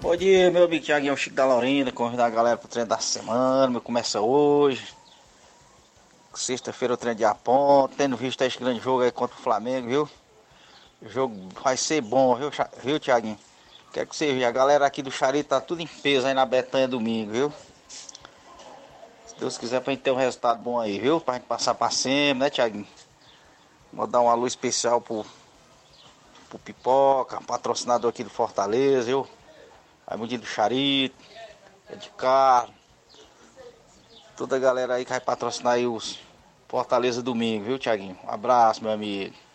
Bom 0.00 0.16
dia, 0.16 0.50
meu 0.50 0.64
amigo 0.64 0.84
Tiaguinho 0.84 1.16
Chico 1.16 1.36
da 1.36 1.46
Laurinda. 1.46 1.92
Convidar 1.92 2.26
a 2.26 2.30
galera 2.30 2.56
para 2.56 2.66
o 2.66 2.68
treino 2.68 2.88
da 2.88 2.98
semana. 2.98 3.68
Meu 3.68 3.80
começa 3.80 4.20
hoje. 4.20 4.82
Sexta-feira 6.34 6.94
o 6.94 6.96
treino 6.96 7.18
de 7.18 7.24
Apon. 7.24 7.88
Tendo 7.96 8.16
visto 8.16 8.42
esse 8.42 8.58
grande 8.58 8.80
jogo 8.80 9.04
aí 9.04 9.12
contra 9.12 9.36
o 9.36 9.40
Flamengo, 9.40 9.86
viu? 9.86 10.08
O 11.00 11.08
jogo 11.08 11.48
vai 11.62 11.76
ser 11.76 12.00
bom, 12.00 12.34
viu, 12.34 12.50
viu 12.82 12.98
Tiaguinho? 12.98 13.38
Quer 13.92 14.06
que 14.06 14.16
você 14.16 14.32
veja, 14.32 14.48
a 14.48 14.50
galera 14.50 14.86
aqui 14.86 15.02
do 15.02 15.10
Charito 15.10 15.50
tá 15.50 15.60
tudo 15.60 15.80
em 15.80 15.86
peso 15.86 16.26
aí 16.26 16.34
na 16.34 16.46
Betanha 16.46 16.88
domingo, 16.88 17.32
viu? 17.32 17.52
Se 19.26 19.36
Deus 19.38 19.58
quiser 19.58 19.80
pra 19.80 19.92
gente 19.92 20.02
ter 20.02 20.10
um 20.10 20.16
resultado 20.16 20.62
bom 20.62 20.78
aí, 20.78 20.98
viu? 20.98 21.20
Pra 21.20 21.34
gente 21.34 21.44
passar 21.44 21.74
pra 21.74 21.90
cima, 21.90 22.44
né, 22.44 22.50
Tiaguinho? 22.50 22.86
Vou 23.92 24.06
dar 24.06 24.20
uma 24.20 24.34
luz 24.34 24.52
especial 24.52 25.00
pro, 25.00 25.24
pro 26.48 26.58
Pipoca, 26.58 27.40
patrocinador 27.42 28.10
aqui 28.10 28.24
do 28.24 28.30
Fortaleza, 28.30 29.06
viu? 29.06 29.26
Raimundinho 30.06 30.40
do 30.40 30.46
Charito, 30.46 31.16
é 31.88 31.96
carro. 32.16 32.72
Toda 34.36 34.56
a 34.56 34.58
galera 34.58 34.94
aí 34.94 35.04
que 35.04 35.10
vai 35.10 35.20
patrocinar 35.20 35.74
aí 35.74 35.86
os 35.86 36.18
Fortaleza 36.68 37.22
domingo, 37.22 37.64
viu, 37.64 37.78
Tiaguinho? 37.78 38.18
Um 38.24 38.30
abraço, 38.30 38.82
meu 38.82 38.92
amigo. 38.92 39.45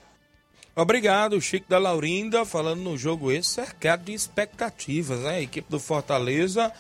Obrigado, 0.76 1.40
Chico 1.42 1.70
da 1.70 1.78
Laurinda, 1.78 2.46
falando 2.46 2.82
no 2.82 2.98
jogo 2.98 3.32
esse 3.32 3.50
cercado 3.50 4.06
de 4.06 4.14
expectativas, 4.14 5.20
né? 5.20 5.32
A 5.32 5.42
equipe 5.42 5.70
do 5.70 5.80
Fortaleza 5.80 6.72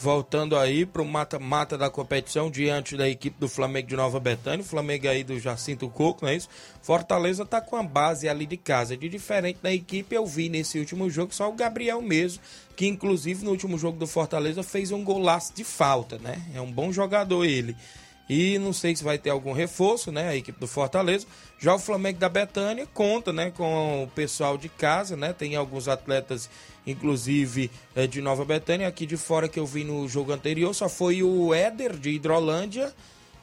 voltando 0.00 0.56
aí 0.56 0.86
para 0.86 1.02
o 1.02 1.04
mata-mata 1.04 1.76
da 1.76 1.90
competição 1.90 2.48
diante 2.48 2.96
da 2.96 3.08
equipe 3.08 3.36
do 3.38 3.48
Flamengo 3.48 3.88
de 3.88 3.96
Nova 3.96 4.20
Betânia, 4.20 4.60
o 4.60 4.64
Flamengo 4.64 5.08
aí 5.08 5.24
do 5.24 5.40
Jacinto 5.40 5.88
Coco, 5.88 6.24
não 6.24 6.30
é 6.30 6.36
isso? 6.36 6.48
Fortaleza 6.80 7.44
tá 7.44 7.60
com 7.60 7.74
a 7.74 7.82
base 7.82 8.28
ali 8.28 8.46
de 8.46 8.56
casa, 8.56 8.96
de 8.96 9.08
diferente 9.08 9.58
da 9.60 9.72
equipe 9.72 10.14
eu 10.14 10.24
vi 10.24 10.48
nesse 10.48 10.78
último 10.78 11.10
jogo 11.10 11.34
só 11.34 11.48
o 11.48 11.54
Gabriel 11.54 12.00
mesmo, 12.00 12.40
que 12.76 12.86
inclusive 12.86 13.44
no 13.44 13.50
último 13.50 13.76
jogo 13.76 13.98
do 13.98 14.06
Fortaleza 14.06 14.62
fez 14.62 14.92
um 14.92 15.02
golaço 15.02 15.52
de 15.52 15.64
falta, 15.64 16.16
né? 16.18 16.40
É 16.54 16.60
um 16.60 16.70
bom 16.70 16.92
jogador 16.92 17.44
ele. 17.44 17.76
E 18.28 18.58
não 18.58 18.74
sei 18.74 18.94
se 18.94 19.02
vai 19.02 19.16
ter 19.16 19.30
algum 19.30 19.52
reforço, 19.52 20.12
né? 20.12 20.28
A 20.28 20.36
equipe 20.36 20.60
do 20.60 20.66
Fortaleza. 20.66 21.26
Já 21.58 21.74
o 21.74 21.78
Flamengo 21.78 22.18
da 22.18 22.28
Betânia 22.28 22.86
conta, 22.92 23.32
né? 23.32 23.50
Com 23.50 24.04
o 24.04 24.08
pessoal 24.08 24.58
de 24.58 24.68
casa, 24.68 25.16
né? 25.16 25.32
Tem 25.32 25.56
alguns 25.56 25.88
atletas, 25.88 26.50
inclusive, 26.86 27.70
é, 27.96 28.06
de 28.06 28.20
Nova 28.20 28.44
Betânia. 28.44 28.86
Aqui 28.86 29.06
de 29.06 29.16
fora 29.16 29.48
que 29.48 29.58
eu 29.58 29.64
vi 29.64 29.82
no 29.82 30.06
jogo 30.06 30.32
anterior 30.32 30.74
só 30.74 30.90
foi 30.90 31.22
o 31.22 31.54
Éder 31.54 31.96
de 31.96 32.10
Hidrolândia 32.10 32.92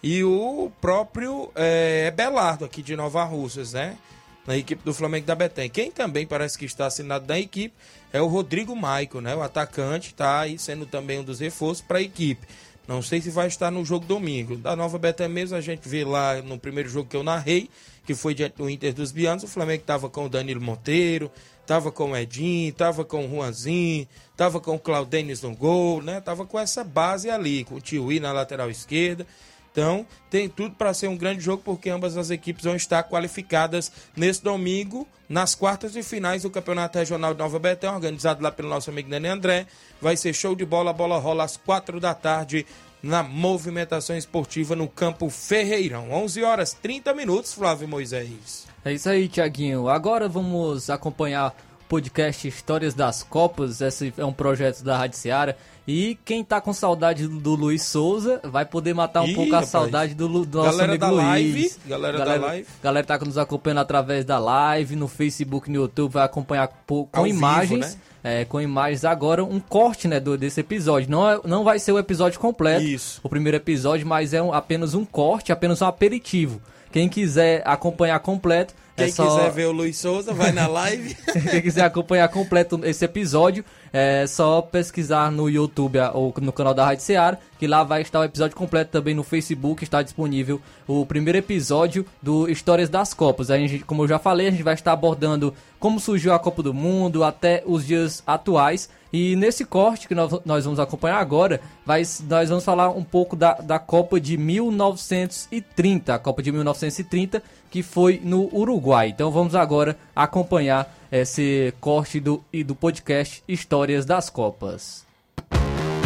e 0.03 0.23
o 0.23 0.71
próprio 0.79 1.51
é, 1.55 2.11
Belardo 2.11 2.63
aqui 2.63 2.83
de 2.83 2.95
Nova 2.95 3.23
Russas, 3.23 3.73
né? 3.73 3.97
Na 4.45 4.55
equipe 4.55 4.83
do 4.85 4.93
Flamengo 4.93 5.25
da 5.25 5.33
Betânia. 5.33 5.67
Quem 5.67 5.89
também 5.89 6.27
parece 6.27 6.55
que 6.59 6.65
está 6.65 6.85
assinado 6.85 7.25
na 7.27 7.39
equipe 7.39 7.73
é 8.13 8.21
o 8.21 8.27
Rodrigo 8.27 8.75
Maico, 8.75 9.19
né? 9.19 9.35
O 9.35 9.41
atacante 9.41 10.09
está 10.09 10.41
aí 10.41 10.59
sendo 10.59 10.85
também 10.85 11.17
um 11.17 11.23
dos 11.23 11.39
reforços 11.39 11.83
para 11.83 11.97
a 11.97 12.01
equipe. 12.03 12.45
Não 12.87 13.01
sei 13.01 13.19
se 13.19 13.31
vai 13.31 13.47
estar 13.47 13.71
no 13.71 13.83
jogo 13.83 14.05
domingo. 14.05 14.55
Da 14.55 14.75
Nova 14.75 14.97
Betânia 14.99 15.33
mesmo, 15.33 15.57
a 15.57 15.61
gente 15.61 15.87
vê 15.89 16.05
lá 16.05 16.41
no 16.41 16.59
primeiro 16.59 16.87
jogo 16.87 17.09
que 17.09 17.17
eu 17.17 17.23
narrei, 17.23 17.69
que 18.05 18.13
foi 18.13 18.35
diante 18.35 18.57
do 18.57 18.69
Inter 18.69 18.93
dos 18.93 19.11
Bianos, 19.11 19.43
o 19.43 19.47
Flamengo 19.47 19.81
estava 19.81 20.07
com 20.09 20.25
o 20.25 20.29
Danilo 20.29 20.61
Monteiro, 20.61 21.31
estava 21.61 21.91
com 21.91 22.11
o 22.11 22.17
Edinho, 22.17 22.69
estava 22.69 23.03
com 23.03 23.25
o 23.25 23.29
Juanzinho, 23.29 24.07
estava 24.31 24.59
com 24.59 24.75
o 24.75 24.79
Claudênis 24.79 25.41
no 25.41 25.55
gol, 25.55 26.01
né? 26.01 26.21
Tava 26.21 26.45
com 26.45 26.59
essa 26.59 26.83
base 26.83 27.29
ali, 27.29 27.63
com 27.63 27.75
o 27.75 27.81
Tiuí 27.81 28.19
na 28.19 28.31
lateral 28.31 28.69
esquerda. 28.69 29.25
Então, 29.75 30.07
tem 30.29 30.47
tudo 30.47 30.73
para 30.73 30.93
ser 30.93 31.09
um 31.09 31.17
grande 31.17 31.41
jogo, 31.41 31.61
porque 31.61 31.89
ambas 31.89 32.15
as 32.15 32.29
equipes 32.29 32.63
vão 32.63 32.77
estar 32.77 33.03
qualificadas 33.03 33.91
nesse 34.15 34.41
domingo, 34.41 35.05
nas 35.27 35.53
quartas 35.53 35.91
de 35.91 36.01
finais 36.01 36.43
do 36.43 36.49
Campeonato 36.49 36.97
Regional 36.97 37.33
de 37.33 37.39
Nova 37.39 37.59
Betânia, 37.59 37.93
organizado 37.93 38.41
lá 38.41 38.49
pelo 38.49 38.69
nosso 38.69 38.89
amigo 38.89 39.09
Nenê 39.09 39.27
André. 39.27 39.67
Vai 40.01 40.15
ser 40.15 40.31
show 40.31 40.55
de 40.55 40.65
bola, 40.65 40.91
a 40.91 40.93
bola 40.93 41.17
rola 41.19 41.43
às 41.43 41.57
quatro 41.57 41.99
da 41.99 42.13
tarde 42.13 42.65
na 43.03 43.21
movimentação 43.21 44.15
esportiva 44.15 44.77
no 44.77 44.87
Campo 44.87 45.29
Ferreirão. 45.29 46.09
11 46.09 46.41
horas 46.41 46.71
30 46.71 47.13
minutos, 47.13 47.53
Flávio 47.53 47.85
Moisés. 47.85 48.65
É 48.85 48.93
isso 48.93 49.09
aí, 49.09 49.27
Tiaguinho. 49.27 49.89
Agora 49.89 50.29
vamos 50.29 50.89
acompanhar 50.89 51.53
podcast 51.87 52.47
Histórias 52.47 52.93
das 52.93 53.23
Copas. 53.23 53.81
Esse 53.81 54.13
é 54.17 54.25
um 54.25 54.33
projeto 54.33 54.83
da 54.83 54.97
Rádio 54.97 55.17
Seara. 55.17 55.57
E 55.87 56.17
quem 56.25 56.43
tá 56.43 56.59
com 56.59 56.73
saudade 56.73 57.27
do 57.27 57.53
Luiz 57.53 57.83
Souza 57.83 58.39
vai 58.43 58.65
poder 58.65 58.93
matar 58.95 59.21
um 59.21 59.27
Ih, 59.27 59.35
pouco 59.35 59.51
a 59.51 59.55
rapaz. 59.57 59.69
saudade 59.69 60.15
do, 60.15 60.27
do 60.43 60.57
nosso 60.57 60.71
Galera 60.71 60.91
amigo 60.93 61.05
da 61.05 61.11
Luiz. 61.11 61.23
live, 61.25 61.71
galera 61.85 62.17
da 62.17 62.35
live. 62.47 62.67
Galera 62.81 63.05
tá 63.05 63.17
nos 63.19 63.37
acompanhando 63.37 63.79
através 63.79 64.25
da 64.25 64.39
live, 64.39 64.95
no 64.95 65.07
Facebook, 65.07 65.69
no 65.69 65.75
YouTube, 65.81 66.11
vai 66.13 66.23
acompanhar 66.25 66.67
com 66.87 67.07
Ao 67.13 67.23
vivo, 67.23 67.37
imagens. 67.37 67.93
né? 67.95 68.01
é, 68.23 68.45
com 68.45 68.59
imagens 68.59 69.05
agora, 69.05 69.43
um 69.43 69.59
corte 69.59 70.07
né, 70.07 70.19
do, 70.19 70.35
desse 70.35 70.59
episódio. 70.61 71.07
Não, 71.11 71.29
é- 71.29 71.39
não 71.45 71.63
vai 71.63 71.77
ser 71.77 71.91
o 71.91 71.99
episódio 71.99 72.39
completo, 72.39 72.83
Isso. 72.83 73.19
o 73.21 73.29
primeiro 73.29 73.55
episódio, 73.57 74.07
mas 74.07 74.33
é 74.33 74.41
um- 74.41 74.51
apenas 74.51 74.95
um 74.95 75.05
corte, 75.05 75.51
apenas 75.51 75.79
um 75.83 75.85
aperitivo. 75.85 76.59
Quem 76.91 77.07
quiser 77.07 77.61
acompanhar 77.63 78.17
completo, 78.21 78.73
Quem 78.95 79.05
é 79.07 79.09
só... 79.11 79.27
quiser 79.27 79.51
ver 79.51 79.65
o 79.65 79.71
Luiz 79.71 79.97
Souza, 79.97 80.33
vai 80.33 80.51
na 80.51 80.67
live. 80.67 81.15
Quem 81.51 81.61
quiser 81.61 81.83
acompanhar 81.83 82.27
completo 82.29 82.79
esse 82.83 83.03
episódio, 83.03 83.63
é 83.91 84.25
só 84.25 84.61
pesquisar 84.61 85.29
no 85.31 85.49
YouTube 85.49 85.99
a- 85.99 86.11
ou 86.13 86.33
no 86.41 86.51
canal 86.53 86.73
da 86.73 86.85
Rádio 86.85 87.03
Seara, 87.03 87.37
que 87.59 87.67
lá 87.67 87.83
vai 87.83 88.01
estar 88.01 88.19
o 88.19 88.23
episódio 88.23 88.55
completo 88.55 88.91
também 88.91 89.13
no 89.13 89.23
Facebook, 89.23 89.83
está 89.83 90.01
disponível 90.01 90.61
o 90.87 91.05
primeiro 91.05 91.37
episódio 91.37 92.05
do 92.21 92.49
Histórias 92.49 92.87
das 92.89 93.13
Copas. 93.13 93.51
A 93.51 93.57
gente, 93.57 93.79
como 93.79 94.03
eu 94.03 94.07
já 94.07 94.17
falei, 94.19 94.47
a 94.47 94.51
gente 94.51 94.63
vai 94.63 94.73
estar 94.73 94.93
abordando 94.93 95.53
como 95.79 95.99
surgiu 95.99 96.33
a 96.33 96.39
Copa 96.39 96.63
do 96.63 96.73
Mundo 96.73 97.23
até 97.23 97.63
os 97.65 97.85
dias 97.85 98.23
atuais. 98.25 98.89
E 99.17 99.33
nesse 99.37 99.63
corte 99.63 100.09
que 100.09 100.13
nós, 100.13 100.29
nós 100.43 100.65
vamos 100.65 100.77
acompanhar 100.77 101.19
agora, 101.19 101.61
vai, 101.85 102.03
nós 102.27 102.49
vamos 102.49 102.65
falar 102.65 102.89
um 102.89 103.01
pouco 103.01 103.33
da, 103.33 103.53
da 103.53 103.79
Copa 103.79 104.19
de 104.19 104.35
1930, 104.35 106.15
a 106.15 106.19
Copa 106.19 106.43
de 106.43 106.51
1930, 106.51 107.41
que 107.71 107.81
foi 107.81 108.19
no 108.21 108.53
Uruguai. 108.53 109.07
Então 109.07 109.31
vamos 109.31 109.55
agora 109.55 109.97
acompanhar 110.13 110.93
esse 111.09 111.73
corte 111.79 112.19
do, 112.19 112.43
e 112.51 112.61
do 112.61 112.75
podcast 112.75 113.41
Histórias 113.47 114.05
das 114.05 114.29
Copas. 114.29 115.05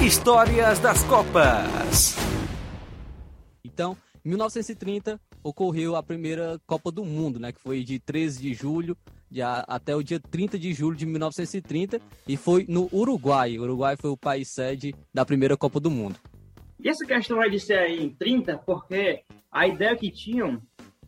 Histórias 0.06 0.78
das 0.78 1.02
Copas. 1.06 2.16
Então, 3.66 3.98
em 4.24 4.30
1930 4.30 5.20
ocorreu 5.44 5.96
a 5.96 6.04
primeira 6.04 6.62
Copa 6.68 6.92
do 6.92 7.04
Mundo, 7.04 7.40
né, 7.40 7.52
que 7.52 7.60
foi 7.60 7.84
de 7.84 7.98
13 7.98 8.40
de 8.40 8.54
julho 8.54 8.96
de 9.30 9.42
até 9.42 9.96
o 9.96 10.04
dia 10.04 10.20
30 10.20 10.58
de 10.58 10.74
julho 10.74 10.96
de 10.96 11.06
1930 11.06 12.00
e 12.28 12.36
foi 12.36 12.66
no 12.68 12.90
Uruguai. 12.92 13.58
O 13.58 13.64
Uruguai 13.64 13.96
foi 13.96 14.10
o 14.10 14.18
país 14.18 14.50
sede 14.50 14.96
da 15.14 15.26
primeira 15.26 15.56
Copa 15.56 15.80
do 15.80 15.92
Mundo. 15.92 16.20
E 16.80 16.88
essa 16.88 17.06
questão 17.06 17.38
vai 17.38 17.50
de 17.50 17.60
ser 17.60 17.78
aí 17.78 18.02
em 18.02 18.10
30, 18.10 18.58
porque 18.60 19.24
a 19.52 19.68
ideia 19.68 19.96
que 19.96 20.10
tinham, 20.10 20.62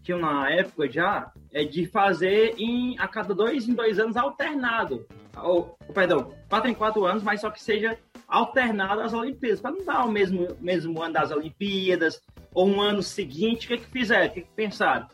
tinham 0.04 0.20
na 0.20 0.50
época 0.50 0.90
já, 0.92 1.32
é 1.52 1.64
de 1.64 1.86
fazer 1.86 2.56
em, 2.58 2.98
a 3.00 3.08
cada 3.08 3.34
dois 3.34 3.68
em 3.68 3.74
dois 3.74 3.98
anos 3.98 4.18
alternado. 4.18 5.08
Ou, 5.38 5.78
perdão, 5.94 6.34
quatro 6.50 6.70
em 6.70 6.74
quatro 6.74 7.06
anos, 7.06 7.24
mas 7.24 7.40
só 7.40 7.50
que 7.50 7.64
seja 7.64 7.98
alternado 8.28 9.02
às 9.02 9.14
Olimpíadas, 9.14 9.62
para 9.62 9.72
não 9.72 9.86
dar 9.86 10.06
o 10.06 10.12
mesmo, 10.12 10.48
mesmo 10.60 11.02
ano 11.02 11.14
das 11.14 11.32
Olimpíadas, 11.32 12.22
ou 12.54 12.68
um 12.68 12.82
ano 12.82 13.02
seguinte, 13.02 13.66
o 13.66 13.70
que, 13.70 13.78
que 13.78 13.92
fizeram? 13.92 14.28
O 14.28 14.32
que, 14.32 14.42
que 14.42 14.52
pensaram? 14.56 15.08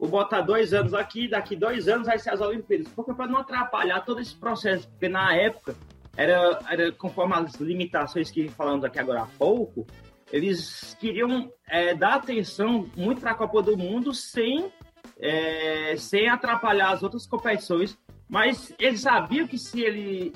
Vou 0.00 0.08
botar 0.08 0.40
dois 0.40 0.72
anos 0.72 0.94
aqui, 0.94 1.28
daqui 1.28 1.54
dois 1.54 1.86
anos 1.86 2.06
vai 2.06 2.18
ser 2.18 2.30
as 2.30 2.40
Olimpíadas. 2.40 2.88
Porque 2.88 3.12
para 3.12 3.26
não 3.26 3.38
atrapalhar 3.38 4.00
todo 4.00 4.18
esse 4.18 4.34
processo, 4.34 4.88
porque 4.88 5.10
na 5.10 5.36
época, 5.36 5.76
era, 6.16 6.58
era 6.70 6.90
conforme 6.90 7.34
as 7.34 7.54
limitações 7.56 8.30
que 8.30 8.48
falamos 8.48 8.82
aqui 8.82 8.98
agora 8.98 9.24
há 9.24 9.26
pouco, 9.26 9.86
eles 10.32 10.96
queriam 10.98 11.52
é, 11.68 11.94
dar 11.94 12.14
atenção 12.14 12.88
muito 12.96 13.20
para 13.20 13.32
a 13.32 13.34
Copa 13.34 13.60
do 13.60 13.76
Mundo 13.76 14.14
sem, 14.14 14.72
é, 15.18 15.94
sem 15.98 16.30
atrapalhar 16.30 16.92
as 16.92 17.02
outras 17.02 17.26
competições, 17.26 17.98
mas 18.26 18.74
eles 18.78 19.02
sabiam 19.02 19.46
que 19.46 19.58
se 19.58 19.82
ele 19.82 20.32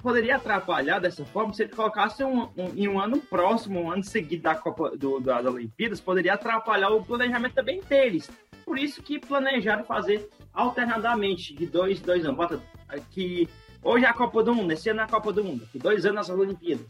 poderia 0.00 0.36
atrapalhar 0.36 1.00
dessa 1.00 1.24
forma 1.24 1.52
se 1.52 1.64
ele 1.64 1.72
colocasse 1.72 2.22
um, 2.22 2.42
um, 2.56 2.72
em 2.76 2.86
um 2.86 3.00
ano 3.00 3.18
próximo, 3.18 3.80
um 3.80 3.90
ano 3.90 4.04
seguido 4.04 4.44
da 4.44 4.54
Copa 4.54 4.96
do, 4.96 5.18
das 5.18 5.44
Olimpíadas, 5.44 6.00
poderia 6.00 6.34
atrapalhar 6.34 6.90
o 6.90 7.02
planejamento 7.02 7.54
também 7.54 7.80
deles. 7.80 8.30
Por 8.68 8.78
isso 8.78 9.02
que 9.02 9.18
planejaram 9.18 9.82
fazer 9.82 10.28
alternadamente 10.52 11.54
de 11.54 11.64
dois, 11.66 12.00
dois 12.00 12.22
anos. 12.22 12.36
Bota 12.36 12.62
que 13.10 13.48
hoje 13.82 14.04
é 14.04 14.08
a 14.08 14.12
Copa 14.12 14.42
do 14.42 14.54
Mundo, 14.54 14.70
esse 14.72 14.90
ano 14.90 15.00
é 15.00 15.04
a 15.04 15.08
Copa 15.08 15.32
do 15.32 15.42
Mundo, 15.42 15.66
dois 15.76 16.04
anos 16.04 16.28
as 16.28 16.38
Olimpíadas. 16.38 16.86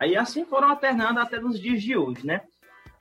Aí 0.00 0.16
assim 0.16 0.46
foram 0.46 0.70
alternando 0.70 1.20
até 1.20 1.38
nos 1.38 1.60
dias 1.60 1.82
de 1.82 1.94
hoje, 1.94 2.26
né? 2.26 2.40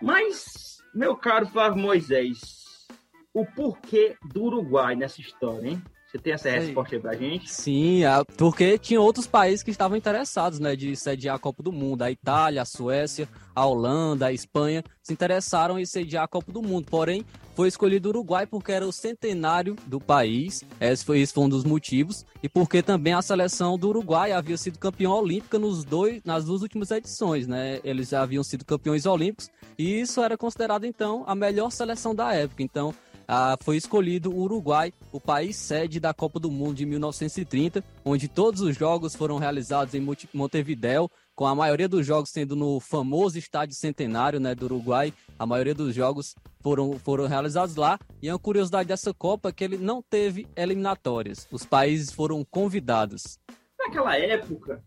Mas, 0.02 0.84
meu 0.94 1.16
caro 1.16 1.48
Flávio 1.48 1.82
Moisés, 1.82 2.86
o 3.34 3.46
porquê 3.46 4.18
do 4.26 4.44
Uruguai 4.44 4.94
nessa 4.94 5.22
história, 5.22 5.70
hein? 5.70 5.82
Você 6.18 6.24
tem 6.24 6.34
essa 6.34 6.50
resposta 6.50 6.96
aí 6.96 7.02
pra 7.02 7.16
gente? 7.16 7.52
Sim, 7.52 8.02
porque 8.36 8.78
tinha 8.80 9.00
outros 9.00 9.28
países 9.28 9.62
que 9.62 9.70
estavam 9.70 9.96
interessados, 9.96 10.60
né, 10.60 10.76
de 10.76 10.96
sediar 10.96 11.36
a 11.36 11.40
Copa 11.40 11.62
do 11.62 11.72
Mundo. 11.72 12.02
A 12.02 12.12
Itália, 12.12 12.62
a 12.62 12.66
Suécia, 12.66 13.30
a 13.54 13.66
Holanda, 13.66 14.28
a 14.28 14.34
Espanha 14.34 14.84
se 15.04 15.14
interessaram 15.14 15.80
em 15.80 15.86
sediar 15.86 16.24
a 16.24 16.28
Copa 16.28 16.52
do 16.52 16.62
Mundo. 16.62 16.88
Porém, 16.90 17.24
foi 17.56 17.68
escolhido 17.68 18.10
o 18.10 18.12
Uruguai 18.12 18.46
porque 18.46 18.72
era 18.72 18.86
o 18.86 18.92
centenário 18.92 19.76
do 19.86 20.00
país. 20.00 20.64
Esse 20.80 21.06
foi, 21.06 21.20
esse 21.20 21.34
foi 21.34 21.44
um 21.44 21.50
dos 21.50 21.64
motivos. 21.64 22.26
E 22.42 22.50
porque 22.50 22.82
também 22.82 23.14
a 23.14 23.22
seleção 23.22 23.78
do 23.78 23.90
Uruguai 23.90 24.32
havia 24.32 24.58
sido 24.58 24.80
campeã 24.80 25.12
olímpica 25.12 25.60
nos 25.60 25.84
dois, 25.84 26.22
nas 26.24 26.46
duas 26.46 26.62
últimas 26.62 26.90
edições, 26.92 27.48
né? 27.48 27.80
Eles 27.84 28.12
haviam 28.12 28.44
sido 28.44 28.66
campeões 28.66 29.06
olímpicos 29.06 29.50
e 29.78 30.02
isso 30.02 30.22
era 30.22 30.38
considerado 30.38 30.86
então 30.86 31.24
a 31.28 31.36
melhor 31.36 31.72
seleção 31.72 32.14
da 32.14 32.34
época. 32.34 32.64
Então, 32.64 32.94
ah, 33.28 33.58
foi 33.62 33.76
escolhido 33.76 34.32
o 34.32 34.40
Uruguai, 34.40 34.94
o 35.12 35.20
país 35.20 35.58
sede 35.58 36.00
da 36.00 36.14
Copa 36.14 36.40
do 36.40 36.50
Mundo 36.50 36.76
de 36.76 36.86
1930, 36.86 37.84
onde 38.06 38.28
todos 38.30 38.62
os 38.62 38.76
jogos 38.76 39.16
foram 39.16 39.38
realizados 39.38 39.94
em 39.94 40.08
Montevideo, 40.34 41.12
com 41.36 41.46
a 41.46 41.54
maioria 41.54 41.90
dos 41.90 42.06
jogos 42.06 42.30
sendo 42.30 42.56
no 42.56 42.80
famoso 42.80 43.38
estádio 43.38 43.76
centenário 43.76 44.40
né, 44.40 44.56
do 44.56 44.66
Uruguai. 44.66 45.14
A 45.38 45.46
maioria 45.46 45.76
dos 45.76 45.94
jogos 45.94 46.34
foram, 46.62 46.94
foram 46.94 47.28
realizados 47.28 47.76
lá. 47.76 48.00
E 48.22 48.30
a 48.30 48.40
curiosidade 48.40 48.88
dessa 48.88 49.14
Copa 49.14 49.50
é 49.50 49.52
que 49.52 49.64
ele 49.64 49.78
não 49.78 50.02
teve 50.02 50.48
eliminatórias. 50.56 51.48
Os 51.52 51.66
países 51.66 52.12
foram 52.12 52.44
convidados. 52.50 53.38
Naquela 53.78 54.18
época, 54.18 54.82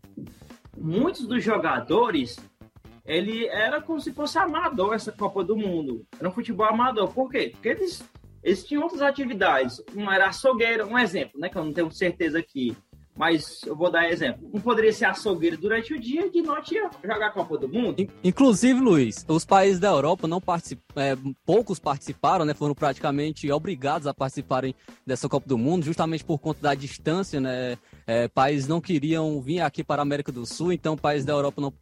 muitos 0.75 1.27
dos 1.27 1.43
jogadores 1.43 2.37
ele 3.05 3.47
era 3.47 3.81
como 3.81 3.99
se 3.99 4.11
fosse 4.11 4.37
amador 4.37 4.93
essa 4.93 5.11
Copa 5.11 5.43
do 5.43 5.55
Mundo. 5.55 6.05
Era 6.19 6.29
um 6.29 6.33
futebol 6.33 6.65
amador. 6.65 7.13
Por 7.13 7.29
quê? 7.29 7.49
Porque 7.51 7.69
eles 7.69 8.03
eles 8.43 8.63
tinham 8.63 8.83
outras 8.83 9.01
atividades. 9.01 9.81
Um 9.95 10.11
era 10.11 10.27
açougueiro, 10.27 10.87
um 10.87 10.97
exemplo, 10.97 11.39
né? 11.39 11.49
Que 11.49 11.57
eu 11.57 11.63
não 11.63 11.73
tenho 11.73 11.91
certeza 11.91 12.39
aqui. 12.39 12.75
Mas 13.15 13.61
eu 13.65 13.75
vou 13.75 13.91
dar 13.91 14.09
exemplo. 14.09 14.49
Um 14.53 14.59
poderia 14.59 14.91
ser 14.93 15.05
açougueiro 15.05 15.57
durante 15.57 15.93
o 15.93 15.99
dia 15.99 16.25
e 16.25 16.31
de 16.31 16.41
noite 16.41 16.75
ia 16.75 16.89
jogar 17.03 17.27
a 17.27 17.31
Copa 17.31 17.57
do 17.57 17.67
Mundo. 17.67 18.07
Inclusive, 18.23 18.79
Luiz, 18.79 19.25
os 19.27 19.43
países 19.43 19.79
da 19.79 19.89
Europa 19.89 20.27
não 20.27 20.39
participam, 20.39 20.81
é, 20.95 21.17
poucos 21.45 21.77
participaram, 21.77 22.45
né? 22.45 22.53
Foram 22.53 22.73
praticamente 22.73 23.51
obrigados 23.51 24.07
a 24.07 24.13
participarem 24.13 24.73
dessa 25.05 25.27
Copa 25.27 25.47
do 25.47 25.57
Mundo, 25.57 25.83
justamente 25.83 26.23
por 26.23 26.39
conta 26.39 26.61
da 26.61 26.73
distância, 26.73 27.39
né? 27.39 27.77
É, 28.07 28.27
países 28.29 28.67
não 28.67 28.79
queriam 28.79 29.41
vir 29.41 29.59
aqui 29.59 29.83
para 29.83 30.01
a 30.01 30.03
América 30.03 30.31
do 30.31 30.45
Sul, 30.45 30.71
então 30.71 30.97
países 30.97 31.25
da 31.25 31.33
Europa 31.33 31.61
não 31.61 31.73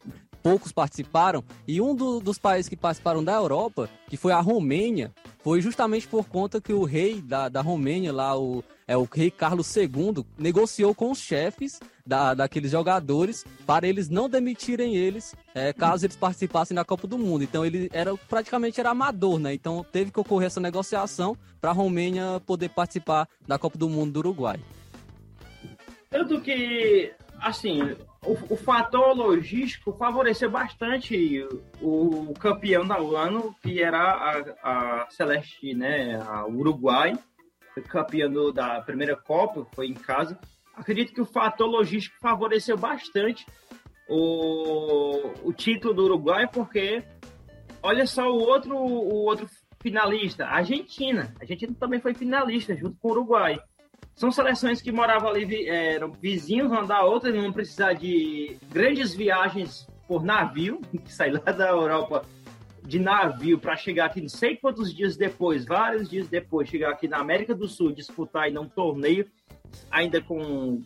poucos 0.41 0.71
participaram, 0.71 1.43
e 1.67 1.81
um 1.81 1.95
do, 1.95 2.19
dos 2.19 2.37
países 2.37 2.69
que 2.69 2.75
participaram 2.75 3.23
da 3.23 3.33
Europa, 3.33 3.89
que 4.07 4.17
foi 4.17 4.31
a 4.31 4.39
Romênia, 4.39 5.11
foi 5.43 5.61
justamente 5.61 6.07
por 6.07 6.27
conta 6.27 6.59
que 6.61 6.73
o 6.73 6.83
rei 6.83 7.21
da, 7.21 7.49
da 7.49 7.61
Romênia, 7.61 8.11
lá, 8.11 8.37
o, 8.37 8.63
é, 8.87 8.97
o 8.97 9.03
rei 9.03 9.31
Carlos 9.31 9.75
II, 9.75 10.25
negociou 10.37 10.93
com 10.93 11.11
os 11.11 11.19
chefes 11.19 11.79
da, 12.05 12.33
daqueles 12.33 12.71
jogadores 12.71 13.45
para 13.65 13.87
eles 13.87 14.09
não 14.09 14.27
demitirem 14.27 14.95
eles 14.95 15.35
é, 15.53 15.71
caso 15.71 16.05
eles 16.05 16.15
participassem 16.15 16.73
da 16.73 16.83
Copa 16.83 17.07
do 17.07 17.17
Mundo. 17.17 17.43
Então 17.43 17.65
ele 17.65 17.89
era 17.93 18.15
praticamente 18.17 18.79
era 18.79 18.89
amador, 18.89 19.39
né? 19.39 19.53
Então 19.53 19.85
teve 19.91 20.11
que 20.11 20.19
ocorrer 20.19 20.47
essa 20.47 20.59
negociação 20.59 21.37
para 21.61 21.69
a 21.69 21.73
Romênia 21.73 22.41
poder 22.45 22.69
participar 22.69 23.27
da 23.47 23.59
Copa 23.59 23.77
do 23.77 23.87
Mundo 23.87 24.13
do 24.13 24.19
Uruguai. 24.19 24.59
Tanto 26.09 26.41
que, 26.41 27.13
assim, 27.39 27.95
o, 28.25 28.53
o, 28.53 28.57
fator 28.57 29.15
logístico 29.15 29.93
favoreceu 29.93 30.49
bastante 30.49 31.47
o, 31.81 32.29
o, 32.29 32.33
campeão 32.33 32.85
do 32.85 33.15
ano, 33.15 33.55
que 33.61 33.81
era 33.81 33.97
a, 34.63 35.03
a 35.03 35.09
Celeste, 35.09 35.73
né, 35.73 36.21
a 36.27 36.45
Uruguai, 36.45 37.17
campeão 37.87 38.51
da 38.51 38.81
primeira 38.81 39.15
Copa, 39.15 39.65
foi 39.73 39.87
em 39.87 39.93
casa. 39.93 40.37
Acredito 40.75 41.13
que 41.13 41.21
o 41.21 41.25
fator 41.25 41.67
logístico 41.67 42.17
favoreceu 42.21 42.77
bastante 42.77 43.45
o, 44.07 45.33
o 45.43 45.53
título 45.53 45.93
do 45.93 46.03
Uruguai, 46.03 46.47
porque 46.47 47.03
olha 47.81 48.05
só 48.05 48.29
o 48.29 48.39
outro, 48.39 48.75
o 48.75 49.23
outro 49.25 49.47
finalista, 49.81 50.45
a 50.45 50.57
Argentina. 50.57 51.33
A 51.39 51.43
Argentina 51.43 51.73
também 51.79 51.99
foi 51.99 52.13
finalista 52.13 52.75
junto 52.75 52.97
com 52.99 53.09
o 53.09 53.11
Uruguai. 53.11 53.59
São 54.19 54.33
seleções 54.33 54.81
que 54.81 54.91
moravam 54.91 55.29
ali, 55.29 55.69
é, 55.69 55.93
eram 55.93 56.11
vizinhos 56.11 56.69
uma 56.69 56.85
da 56.85 57.05
outra, 57.05 57.31
não 57.31 57.53
precisar 57.53 57.93
de 57.93 58.57
grandes 58.69 59.15
viagens 59.15 59.87
por 60.09 60.25
navio, 60.25 60.81
que 60.91 61.13
sai 61.13 61.31
lá 61.31 61.39
da 61.39 61.69
Europa 61.69 62.25
de 62.83 62.99
navio 62.99 63.57
para 63.57 63.77
chegar 63.77 64.07
aqui 64.07 64.19
não 64.19 64.27
sei 64.27 64.57
quantos 64.57 64.93
dias 64.93 65.15
depois, 65.15 65.63
vários 65.63 66.09
dias 66.09 66.27
depois, 66.27 66.67
chegar 66.67 66.89
aqui 66.89 67.07
na 67.07 67.17
América 67.17 67.55
do 67.55 67.65
Sul, 67.65 67.93
disputar 67.93 68.43
ainda 68.43 68.59
um 68.59 68.67
torneio, 68.67 69.25
ainda 69.89 70.21
com 70.21 70.83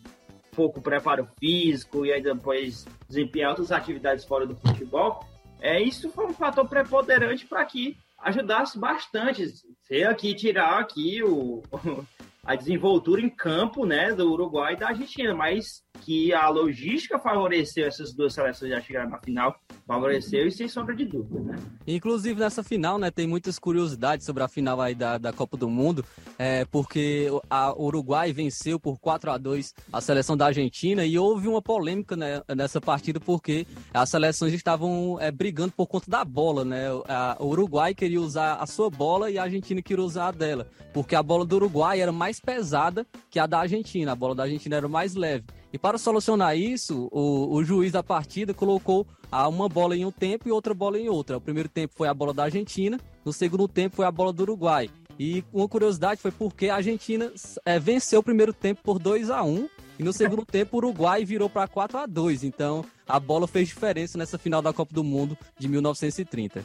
pouco 0.52 0.80
preparo 0.80 1.26
físico 1.40 2.06
e 2.06 2.12
ainda 2.12 2.36
depois 2.36 2.86
desempenhar 3.08 3.50
outras 3.50 3.72
atividades 3.72 4.24
fora 4.24 4.46
do 4.46 4.54
futebol, 4.54 5.26
é, 5.60 5.82
isso 5.82 6.08
foi 6.08 6.26
um 6.26 6.32
fator 6.32 6.68
preponderante 6.68 7.46
para 7.46 7.64
que 7.64 7.96
ajudasse 8.16 8.78
bastante. 8.78 9.44
Se 9.82 10.04
aqui 10.04 10.34
tirar 10.34 10.78
aqui 10.78 11.20
o, 11.24 11.64
a 12.44 12.54
desenvoltura 12.54 13.20
em 13.20 13.30
campo 13.30 13.86
né, 13.86 14.12
do 14.12 14.30
Uruguai 14.30 14.74
e 14.74 14.76
da 14.76 14.88
Argentina, 14.88 15.34
mas 15.34 15.82
que 16.02 16.32
a 16.34 16.48
logística 16.48 17.18
favoreceu 17.18 17.86
essas 17.86 18.14
duas 18.14 18.34
seleções 18.34 18.72
a 18.72 18.80
chegar 18.80 19.08
na 19.08 19.18
final, 19.18 19.54
favoreceu 19.86 20.46
e 20.46 20.50
sem 20.50 20.66
sombra 20.68 20.94
de 20.94 21.04
dúvida, 21.04 21.40
né? 21.40 21.56
Inclusive 21.86 22.40
nessa 22.40 22.62
final, 22.62 22.98
né, 22.98 23.10
tem 23.10 23.26
muitas 23.26 23.58
curiosidades 23.58 24.24
sobre 24.24 24.42
a 24.42 24.48
final 24.48 24.80
aí 24.80 24.94
da, 24.94 25.18
da 25.18 25.32
Copa 25.32 25.56
do 25.56 25.68
Mundo, 25.68 26.04
é, 26.38 26.64
porque 26.64 27.28
a 27.48 27.78
Uruguai 27.78 28.32
venceu 28.32 28.80
por 28.80 28.98
4 28.98 29.30
a 29.30 29.38
2 29.38 29.74
a 29.92 30.00
seleção 30.00 30.36
da 30.36 30.46
Argentina 30.46 31.04
e 31.04 31.18
houve 31.18 31.48
uma 31.48 31.60
polêmica 31.60 32.16
né, 32.16 32.42
nessa 32.56 32.80
partida 32.80 33.20
porque 33.20 33.66
as 33.92 34.08
seleções 34.08 34.52
estavam 34.52 35.18
é, 35.20 35.30
brigando 35.30 35.72
por 35.72 35.86
conta 35.86 36.10
da 36.10 36.24
bola, 36.24 36.64
né? 36.64 36.86
A, 37.06 37.36
o 37.38 37.48
Uruguai 37.48 37.94
queria 37.94 38.20
usar 38.20 38.54
a 38.54 38.66
sua 38.66 38.88
bola 38.88 39.30
e 39.30 39.38
a 39.38 39.42
Argentina 39.42 39.82
queria 39.82 40.04
usar 40.04 40.28
a 40.28 40.32
dela, 40.32 40.66
porque 40.92 41.14
a 41.14 41.22
bola 41.22 41.44
do 41.44 41.56
Uruguai 41.56 42.00
era 42.00 42.12
mais 42.12 42.40
pesada 42.40 43.06
que 43.30 43.38
a 43.38 43.46
da 43.46 43.58
Argentina, 43.60 44.12
a 44.12 44.16
bola 44.16 44.34
da 44.34 44.44
Argentina 44.44 44.76
era 44.76 44.88
mais 44.88 45.14
leve. 45.14 45.44
E 45.74 45.78
para 45.78 45.98
solucionar 45.98 46.56
isso, 46.56 47.08
o, 47.10 47.52
o 47.52 47.64
juiz 47.64 47.90
da 47.90 48.00
partida 48.00 48.54
colocou 48.54 49.04
uma 49.32 49.68
bola 49.68 49.96
em 49.96 50.04
um 50.04 50.12
tempo 50.12 50.48
e 50.48 50.52
outra 50.52 50.72
bola 50.72 51.00
em 51.00 51.08
outra. 51.08 51.38
O 51.38 51.40
primeiro 51.40 51.68
tempo 51.68 51.94
foi 51.96 52.06
a 52.06 52.14
bola 52.14 52.32
da 52.32 52.44
Argentina, 52.44 52.96
no 53.24 53.32
segundo 53.32 53.66
tempo 53.66 53.96
foi 53.96 54.06
a 54.06 54.10
bola 54.12 54.32
do 54.32 54.44
Uruguai. 54.44 54.88
E 55.18 55.42
uma 55.52 55.66
curiosidade 55.66 56.20
foi 56.20 56.30
porque 56.30 56.68
a 56.68 56.76
Argentina 56.76 57.28
é, 57.64 57.80
venceu 57.80 58.20
o 58.20 58.22
primeiro 58.22 58.52
tempo 58.52 58.82
por 58.84 59.00
2 59.00 59.30
a 59.30 59.42
1 59.42 59.68
e 59.98 60.04
no 60.04 60.12
segundo 60.12 60.46
tempo 60.46 60.76
o 60.76 60.78
Uruguai 60.78 61.24
virou 61.24 61.50
para 61.50 61.66
4 61.66 61.98
a 61.98 62.06
2 62.06 62.44
Então 62.44 62.84
a 63.04 63.18
bola 63.18 63.48
fez 63.48 63.66
diferença 63.66 64.16
nessa 64.16 64.38
final 64.38 64.62
da 64.62 64.72
Copa 64.72 64.94
do 64.94 65.02
Mundo 65.02 65.36
de 65.58 65.66
1930. 65.66 66.64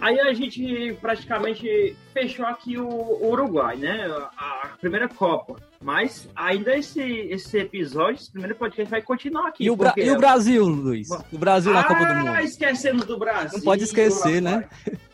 Aí 0.00 0.18
a 0.18 0.32
gente 0.32 0.96
praticamente 1.00 1.96
fechou 2.12 2.46
aqui 2.46 2.78
o, 2.78 2.88
Uruguai, 3.22 3.76
né? 3.76 4.06
A, 4.36 4.70
primeira 4.80 5.08
Copa. 5.08 5.56
Mas 5.82 6.28
ainda 6.34 6.76
esse, 6.76 7.02
esse 7.02 7.58
episódio, 7.58 8.14
esse 8.14 8.30
primeiro 8.30 8.56
podcast 8.56 8.90
vai 8.90 9.02
continuar 9.02 9.48
aqui. 9.48 9.64
E 9.64 9.70
o, 9.70 9.76
Bra 9.76 9.92
e 9.96 10.10
o 10.10 10.16
Brasil, 10.16 10.66
Luiz? 10.66 11.08
O 11.32 11.38
Brasil 11.38 11.72
na 11.72 11.84
Copa 11.84 12.04
do 12.04 12.14
Mundo. 12.14 12.28
Ah, 12.28 12.42
esquecemos 12.42 13.04
do 13.04 13.18
Brasil. 13.18 13.58
Não 13.58 13.64
pode 13.64 13.84
esquecer, 13.84 14.40
né? 14.40 14.68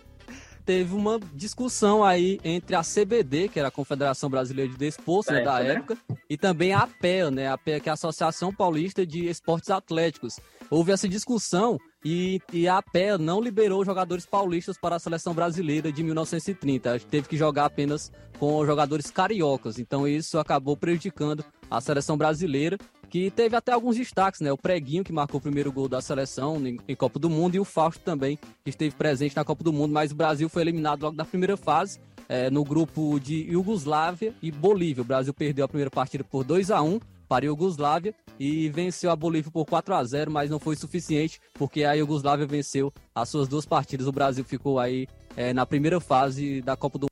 Teve 0.64 0.96
uma 0.96 1.20
discussão 1.32 2.02
aí 2.02 2.40
entre 2.42 2.74
a 2.74 2.82
CBD, 2.82 3.48
que 3.48 3.56
era 3.56 3.68
a 3.68 3.70
Confederação 3.70 4.28
Brasileira 4.28 4.70
de 4.70 4.76
Desporto 4.76 5.32
né, 5.32 5.44
da 5.44 5.60
né? 5.60 5.74
época, 5.74 5.96
e 6.28 6.36
também 6.36 6.72
a 6.72 6.80
APEA, 6.80 7.30
né? 7.30 7.46
A 7.46 7.52
APEA, 7.52 7.78
que 7.78 7.88
é 7.88 7.92
a 7.92 7.94
Associação 7.94 8.52
Paulista 8.52 9.06
de 9.06 9.28
Esportes 9.28 9.70
Atléticos. 9.70 10.40
Houve 10.68 10.90
essa 10.90 11.08
discussão 11.08 11.78
e, 12.08 12.40
e 12.52 12.68
a 12.68 12.78
APEA 12.78 13.18
não 13.18 13.40
liberou 13.40 13.84
jogadores 13.84 14.24
paulistas 14.24 14.78
para 14.78 14.94
a 14.94 14.98
seleção 15.00 15.34
brasileira 15.34 15.90
de 15.90 16.04
1930. 16.04 17.00
Teve 17.00 17.28
que 17.28 17.36
jogar 17.36 17.64
apenas 17.64 18.12
com 18.38 18.64
jogadores 18.64 19.10
cariocas. 19.10 19.76
Então 19.80 20.06
isso 20.06 20.38
acabou 20.38 20.76
prejudicando 20.76 21.44
a 21.68 21.80
seleção 21.80 22.16
brasileira, 22.16 22.78
que 23.10 23.28
teve 23.32 23.56
até 23.56 23.72
alguns 23.72 23.96
destaques, 23.96 24.40
né? 24.40 24.52
O 24.52 24.56
Preguinho, 24.56 25.02
que 25.02 25.12
marcou 25.12 25.38
o 25.38 25.42
primeiro 25.42 25.72
gol 25.72 25.88
da 25.88 26.00
seleção 26.00 26.64
em, 26.64 26.78
em 26.86 26.94
Copa 26.94 27.18
do 27.18 27.28
Mundo, 27.28 27.56
e 27.56 27.58
o 27.58 27.64
Fausto 27.64 28.04
também, 28.04 28.38
que 28.62 28.70
esteve 28.70 28.94
presente 28.94 29.34
na 29.34 29.44
Copa 29.44 29.64
do 29.64 29.72
Mundo, 29.72 29.92
mas 29.92 30.12
o 30.12 30.14
Brasil 30.14 30.48
foi 30.48 30.62
eliminado 30.62 31.02
logo 31.02 31.16
na 31.16 31.24
primeira 31.24 31.56
fase 31.56 31.98
é, 32.28 32.48
no 32.50 32.62
grupo 32.62 33.18
de 33.18 33.50
Iugoslávia 33.50 34.32
e 34.40 34.52
Bolívia. 34.52 35.02
O 35.02 35.04
Brasil 35.04 35.34
perdeu 35.34 35.64
a 35.64 35.68
primeira 35.68 35.90
partida 35.90 36.22
por 36.22 36.44
2 36.44 36.70
a 36.70 36.80
1 36.80 37.00
para 37.26 37.44
a 37.44 37.48
Iugoslávia 37.48 38.14
e 38.38 38.68
venceu 38.68 39.10
a 39.10 39.16
Bolívia 39.16 39.50
por 39.50 39.64
4 39.64 39.94
a 39.94 40.04
0 40.04 40.30
mas 40.30 40.50
não 40.50 40.58
foi 40.58 40.76
suficiente 40.76 41.40
porque 41.54 41.84
a 41.84 41.92
Iugoslávia 41.94 42.46
venceu 42.46 42.92
as 43.14 43.28
suas 43.28 43.48
duas 43.48 43.66
partidas. 43.66 44.06
O 44.06 44.12
Brasil 44.12 44.44
ficou 44.44 44.78
aí 44.78 45.06
é, 45.36 45.52
na 45.52 45.66
primeira 45.66 46.00
fase 46.00 46.62
da 46.62 46.76
Copa 46.76 46.98
do 46.98 47.06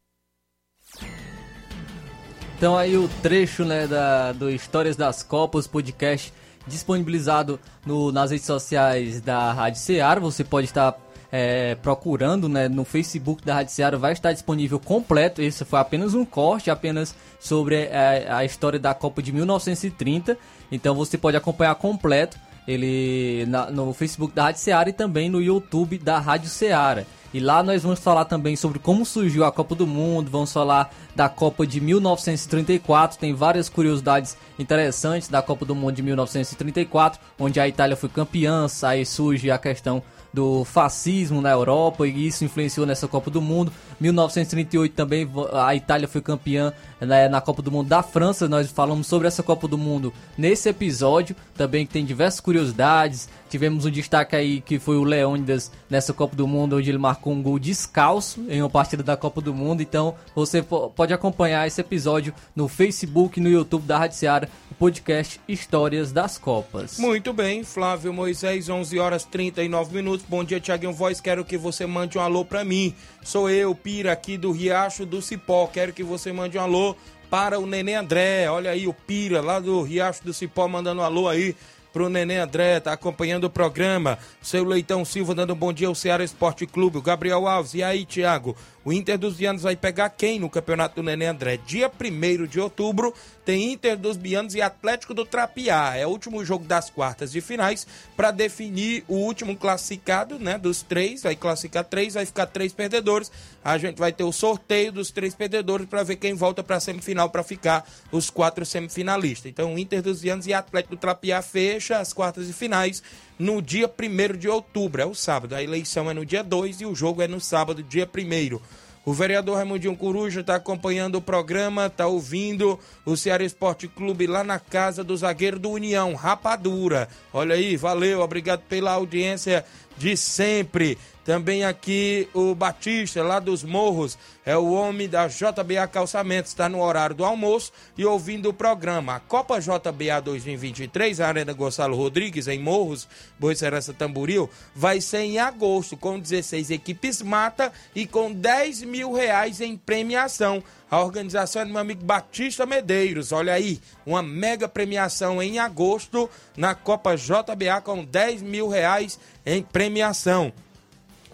então 2.57 2.79
aí 2.79 2.97
o 2.97 3.09
trecho 3.21 3.65
né, 3.65 3.87
da, 3.87 4.33
do 4.33 4.49
Histórias 4.49 4.97
das 4.97 5.23
Copas, 5.23 5.67
podcast 5.67 6.33
disponibilizado 6.67 7.61
no, 7.85 8.11
nas 8.11 8.31
redes 8.31 8.47
sociais 8.47 9.21
da 9.21 9.53
Rádio 9.53 9.81
Ceará. 9.81 10.21
Você 10.21 10.43
pode 10.45 10.67
estar 10.67 10.97
é, 11.37 11.74
procurando 11.74 12.49
né, 12.49 12.68
no 12.68 12.85
Facebook 12.85 13.45
da 13.45 13.55
Rádio 13.55 13.72
Seara, 13.72 13.99
vai 13.99 14.12
estar 14.12 14.32
disponível 14.32 14.78
completo. 14.78 15.43
Esse 15.43 15.64
foi 15.64 15.80
apenas 15.80 16.14
um 16.14 16.24
corte, 16.24 16.70
apenas 16.70 17.12
sobre 17.41 17.74
a, 17.74 18.14
é, 18.14 18.32
a 18.32 18.45
história 18.45 18.78
da 18.78 18.95
Copa 18.95 19.20
de 19.20 19.32
1930. 19.32 20.39
Então 20.70 20.95
você 20.95 21.18
pode 21.18 21.37
acompanhar 21.37 21.74
completo 21.74 22.39
ele 22.68 23.47
na, 23.47 23.68
no 23.68 23.93
Facebook 23.93 24.32
da 24.32 24.45
Rádio 24.45 24.61
Seara 24.61 24.91
e 24.91 24.93
também 24.93 25.28
no 25.28 25.43
YouTube 25.43 25.99
da 25.99 26.20
Rádio 26.20 26.49
Seara. 26.49 27.05
E 27.32 27.41
lá 27.41 27.64
nós 27.64 27.82
vamos 27.82 27.99
falar 27.99 28.26
também 28.26 28.55
sobre 28.55 28.78
como 28.78 29.05
surgiu 29.05 29.45
a 29.45 29.51
Copa 29.51 29.74
do 29.74 29.89
Mundo, 29.89 30.30
vamos 30.30 30.53
falar 30.53 30.95
da 31.16 31.28
Copa 31.28 31.66
de 31.66 31.80
1934, 31.80 33.18
tem 33.18 33.35
várias 33.35 33.68
curiosidades 33.68 34.37
interessantes 34.57 35.28
da 35.28 35.43
Copa 35.43 35.64
do 35.64 35.74
Mundo 35.74 35.97
de 35.97 36.03
1934, 36.03 37.20
onde 37.37 37.59
a 37.59 37.66
Itália 37.66 37.97
foi 37.97 38.09
campeã, 38.09 38.68
aí 38.85 39.05
surge 39.05 39.51
a 39.51 39.59
questão 39.59 40.01
do 40.35 40.64
fascismo 40.64 41.41
na 41.41 41.51
Europa 41.51 42.07
e 42.07 42.26
isso 42.26 42.45
influenciou 42.45 42.85
nessa 42.85 43.07
Copa 43.07 43.30
do 43.30 43.41
Mundo. 43.41 43.72
1938 44.01 44.93
também 44.93 45.30
a 45.53 45.74
Itália 45.76 46.09
foi 46.09 46.20
campeã 46.20 46.72
né, 47.01 47.28
na 47.28 47.41
Copa 47.41 47.62
do 47.62 47.70
Mundo 47.70 47.89
da 47.89 48.03
França. 48.03 48.49
Nós 48.49 48.70
falamos 48.70 49.07
sobre 49.07 49.28
essa 49.28 49.43
Copa 49.43 49.68
do 49.68 49.78
Mundo 49.78 50.12
nesse 50.37 50.68
episódio, 50.68 51.37
também 51.57 51.87
que 51.87 51.93
tem 51.93 52.05
diversas 52.05 52.41
curiosidades. 52.41 53.28
Tivemos 53.55 53.85
um 53.85 53.91
destaque 53.91 54.35
aí 54.35 54.61
que 54.61 54.81
foi 54.81 54.97
o 54.97 55.05
Leônidas 55.05 55.71
nessa 55.89 56.13
Copa 56.13 56.35
do 56.35 56.45
Mundo, 56.45 56.77
onde 56.77 56.91
ele 56.91 56.99
marcou 56.99 57.33
um 57.33 57.41
gol 57.41 57.57
descalço 57.57 58.45
em 58.49 58.61
uma 58.61 58.69
partida 58.69 59.01
da 59.01 59.17
Copa 59.17 59.41
do 59.41 59.55
Mundo. 59.55 59.81
Então 59.81 60.17
você 60.35 60.61
pode 60.61 61.15
acompanhar 61.15 61.65
esse 61.65 61.81
episódio 61.81 62.35
no 62.57 62.67
Facebook 62.67 63.41
no 63.41 63.49
YouTube 63.49 63.87
da 63.87 63.97
Rádio 63.97 64.17
Seara 64.17 64.51
podcast 64.77 65.41
Histórias 65.47 66.11
das 66.11 66.37
Copas. 66.37 66.99
Muito 66.99 67.33
bem, 67.33 67.63
Flávio 67.63 68.13
Moisés, 68.13 68.69
11 68.69 68.99
horas 68.99 69.25
39 69.25 69.95
minutos. 69.95 70.27
Bom 70.29 70.43
dia, 70.43 70.59
Tiaguinho 70.59 70.93
Voz. 70.93 71.21
Quero 71.21 71.45
que 71.45 71.57
você 71.57 71.87
mande 71.87 72.19
um 72.19 72.23
alô 72.23 72.45
para 72.45 72.65
mim. 72.65 72.93
Sou 73.23 73.49
eu, 73.49 73.73
Pira, 73.73 74.11
aqui 74.11 74.37
do 74.37 74.51
Riacho 74.51 75.07
do 75.07 75.23
Cipó. 75.23 75.69
Quero 75.69 75.93
que 75.93 76.03
você 76.03 76.33
mande 76.33 76.59
um 76.59 76.61
alô 76.61 76.97
para 77.31 77.59
o 77.59 77.67
Nenê 77.67 77.95
André. 77.95 78.51
Olha 78.51 78.73
aí 78.73 78.89
o 78.89 78.93
Pira, 78.93 79.41
lá 79.41 79.61
do 79.61 79.81
Riacho 79.83 80.25
do 80.25 80.35
Cipó, 80.35 80.67
mandando 80.67 81.01
um 81.01 81.05
alô 81.05 81.29
aí 81.29 81.55
pro 81.95 82.09
Nenê 82.09 82.39
André, 82.39 82.81
tá 82.81 82.93
acompanhando 82.93 83.45
o 83.45 83.51
programa. 83.51 84.19
Seu 84.43 84.65
Leitão 84.65 85.05
Silva 85.05 85.33
dando 85.33 85.53
um 85.53 85.57
bom 85.57 85.73
dia 85.73 85.87
ao 85.87 85.95
Ceará 85.95 86.25
Esporte 86.25 86.67
Clube. 86.67 86.99
O 86.99 87.03
Gabriel 87.03 87.47
Alves, 87.47 87.73
e 87.75 87.85
aí, 87.85 88.05
Thiago? 88.05 88.57
O 88.85 88.93
Inter 88.93 89.16
dos 89.16 89.37
Bianos 89.37 89.62
vai 89.62 89.74
pegar 89.74 90.11
quem 90.11 90.39
no 90.39 90.51
Campeonato 90.51 90.97
do 90.97 91.03
Nenê 91.03 91.24
André? 91.24 91.57
Dia 91.57 91.91
1 91.91 92.47
de 92.47 92.61
outubro 92.61 93.14
tem 93.43 93.72
Inter 93.72 93.97
dos 93.97 94.18
Bianos 94.18 94.55
e 94.55 94.61
Atlético 94.61 95.14
do 95.14 95.24
Trapiá. 95.24 95.97
É 95.97 96.07
o 96.07 96.11
último 96.11 96.45
jogo 96.45 96.66
das 96.66 96.91
quartas 96.91 97.32
de 97.32 97.41
finais 97.41 97.87
para 98.14 98.30
definir 98.30 99.03
o 99.09 99.14
último 99.14 99.57
classificado, 99.57 100.39
né? 100.39 100.59
Dos 100.59 100.82
três, 100.82 101.22
vai 101.22 101.35
classificar 101.35 101.85
três, 101.85 102.12
vai 102.12 102.26
ficar 102.26 102.45
três 102.45 102.74
perdedores. 102.74 103.32
A 103.64 103.78
gente 103.78 103.97
vai 103.97 104.12
ter 104.12 104.24
o 104.24 104.32
sorteio 104.32 104.93
dos 104.93 105.11
três 105.11 105.35
perdedores 105.35 105.87
para 105.87 106.03
ver 106.03 106.16
quem 106.16 106.35
volta 106.35 106.62
para 106.62 106.76
a 106.76 106.80
semifinal 106.80 107.30
para 107.30 107.43
ficar 107.43 107.89
os 108.12 108.28
quatro 108.28 108.66
semifinalistas. 108.66 109.51
Então, 109.51 109.78
Inter 109.78 110.03
dos 110.03 110.20
Bianos 110.20 110.47
e 110.47 110.53
Atlético 110.53 110.95
do 110.95 111.01
Trapiá 111.01 111.41
fecha 111.41 111.99
as 111.99 112.12
quartas 112.12 112.47
de 112.47 112.53
finais 112.53 113.03
no 113.39 113.61
dia 113.61 113.89
1 113.89 114.39
de 114.39 114.49
outubro, 114.49 115.03
é 115.03 115.07
o 115.07 115.14
sábado. 115.14 115.55
A 115.55 115.62
eleição 115.62 116.11
é 116.11 116.14
no 116.14 116.24
dia 116.24 116.43
2 116.43 116.80
e 116.80 116.87
o 116.87 116.95
jogo 116.95 117.22
é 117.22 117.28
no 117.28 117.41
sábado, 117.41 117.82
dia 117.82 118.09
1 118.09 118.59
o 119.05 119.12
vereador 119.12 119.57
Raimundinho 119.57 119.95
Coruja 119.95 120.41
está 120.41 120.57
acompanhando 120.57 121.16
o 121.16 121.20
programa, 121.20 121.87
está 121.87 122.07
ouvindo 122.07 122.78
o 123.05 123.16
Ceará 123.16 123.45
Esporte 123.45 123.87
Clube 123.87 124.26
lá 124.26 124.43
na 124.43 124.59
casa 124.59 125.05
do 125.05 125.14
zagueiro 125.14 125.59
do 125.59 125.70
União, 125.70 126.14
Rapadura. 126.14 127.07
Olha 127.30 127.55
aí, 127.55 127.76
valeu, 127.76 128.22
obrigado 128.22 128.62
pela 128.62 128.93
audiência 128.93 129.62
de 129.99 130.16
sempre. 130.16 130.97
Também 131.25 131.64
aqui 131.64 132.29
o 132.35 132.55
Batista, 132.55 133.22
lá 133.22 133.41
dos 133.41 133.64
Morros, 133.64 134.18
é 134.45 134.57
o 134.59 134.72
homem 134.72 135.09
da 135.09 135.27
JBA 135.27 135.89
Calçamentos, 135.91 136.51
está 136.51 136.68
no 136.68 136.83
horário 136.83 137.16
do 137.16 137.25
almoço 137.25 137.72
e 137.97 138.05
ouvindo 138.05 138.51
o 138.51 138.53
programa. 138.53 139.14
A 139.14 139.20
Copa 139.20 139.59
JBA 139.59 140.20
2023, 140.22 141.20
a 141.20 141.29
Arena 141.29 141.55
Gonçalo 141.55 141.97
Rodrigues, 141.97 142.47
em 142.47 142.59
Morros, 142.59 143.09
Boa 143.39 143.55
Serança 143.55 143.95
Tamboril, 143.95 144.51
vai 144.75 145.01
ser 145.01 145.20
em 145.20 145.39
agosto, 145.39 145.97
com 145.97 146.20
16 146.20 146.70
equipes 146.70 147.22
mata 147.22 147.72
e 147.95 148.07
com 148.07 148.31
10 148.31 148.83
mil 148.83 149.11
reais 149.12 149.62
em 149.62 149.79
premiação. 149.79 150.62
A 150.91 151.01
organização 151.01 151.62
é 151.62 151.64
do 151.64 151.70
meu 151.70 151.81
amigo 151.81 152.05
Batista 152.05 152.66
Medeiros. 152.66 153.33
Olha 153.33 153.55
aí, 153.55 153.81
uma 154.05 154.22
mega 154.22 154.68
premiação 154.68 155.43
em 155.43 155.59
agosto 155.59 156.29
na 156.55 156.75
Copa 156.75 157.16
JBA 157.16 157.81
com 157.83 158.05
10 158.05 158.43
mil 158.43 158.68
reais 158.68 159.18
em 159.47 159.62
premiação. 159.62 160.53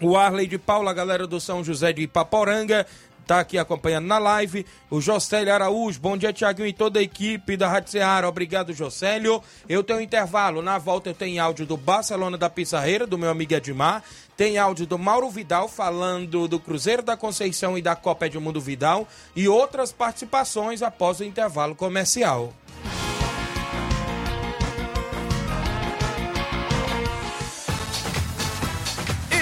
O 0.01 0.17
Arley 0.17 0.47
de 0.47 0.57
Paula, 0.57 0.91
galera 0.93 1.27
do 1.27 1.39
São 1.39 1.63
José 1.63 1.93
de 1.93 2.01
Ipaporanga, 2.01 2.87
tá 3.27 3.39
aqui 3.39 3.59
acompanhando 3.59 4.07
na 4.07 4.17
live. 4.17 4.65
O 4.89 4.99
Jocélio 4.99 5.53
Araújo, 5.53 5.99
bom 5.99 6.17
dia, 6.17 6.33
Tiaguinho 6.33 6.67
e 6.67 6.73
toda 6.73 6.99
a 6.99 7.03
equipe 7.03 7.55
da 7.55 7.69
Rádio 7.69 7.91
Ceará. 7.91 8.27
Obrigado, 8.27 8.73
Jocélio. 8.73 9.43
Eu 9.69 9.83
tenho 9.83 9.99
um 9.99 10.01
intervalo. 10.01 10.63
Na 10.63 10.79
volta 10.79 11.11
eu 11.11 11.13
tenho 11.13 11.39
áudio 11.39 11.67
do 11.67 11.77
Barcelona 11.77 12.35
da 12.35 12.49
Pissarreira, 12.49 13.05
do 13.05 13.15
meu 13.15 13.29
amigo 13.29 13.53
Edmar. 13.53 14.03
Tem 14.35 14.57
áudio 14.57 14.87
do 14.87 14.97
Mauro 14.97 15.29
Vidal 15.29 15.67
falando 15.67 16.47
do 16.47 16.59
Cruzeiro 16.59 17.03
da 17.03 17.15
Conceição 17.15 17.77
e 17.77 17.81
da 17.81 17.95
Copa 17.95 18.25
Edmundo 18.25 18.59
Vidal. 18.59 19.07
E 19.35 19.47
outras 19.47 19.91
participações 19.91 20.81
após 20.81 21.19
o 21.19 21.23
intervalo 21.23 21.75
comercial. 21.75 22.51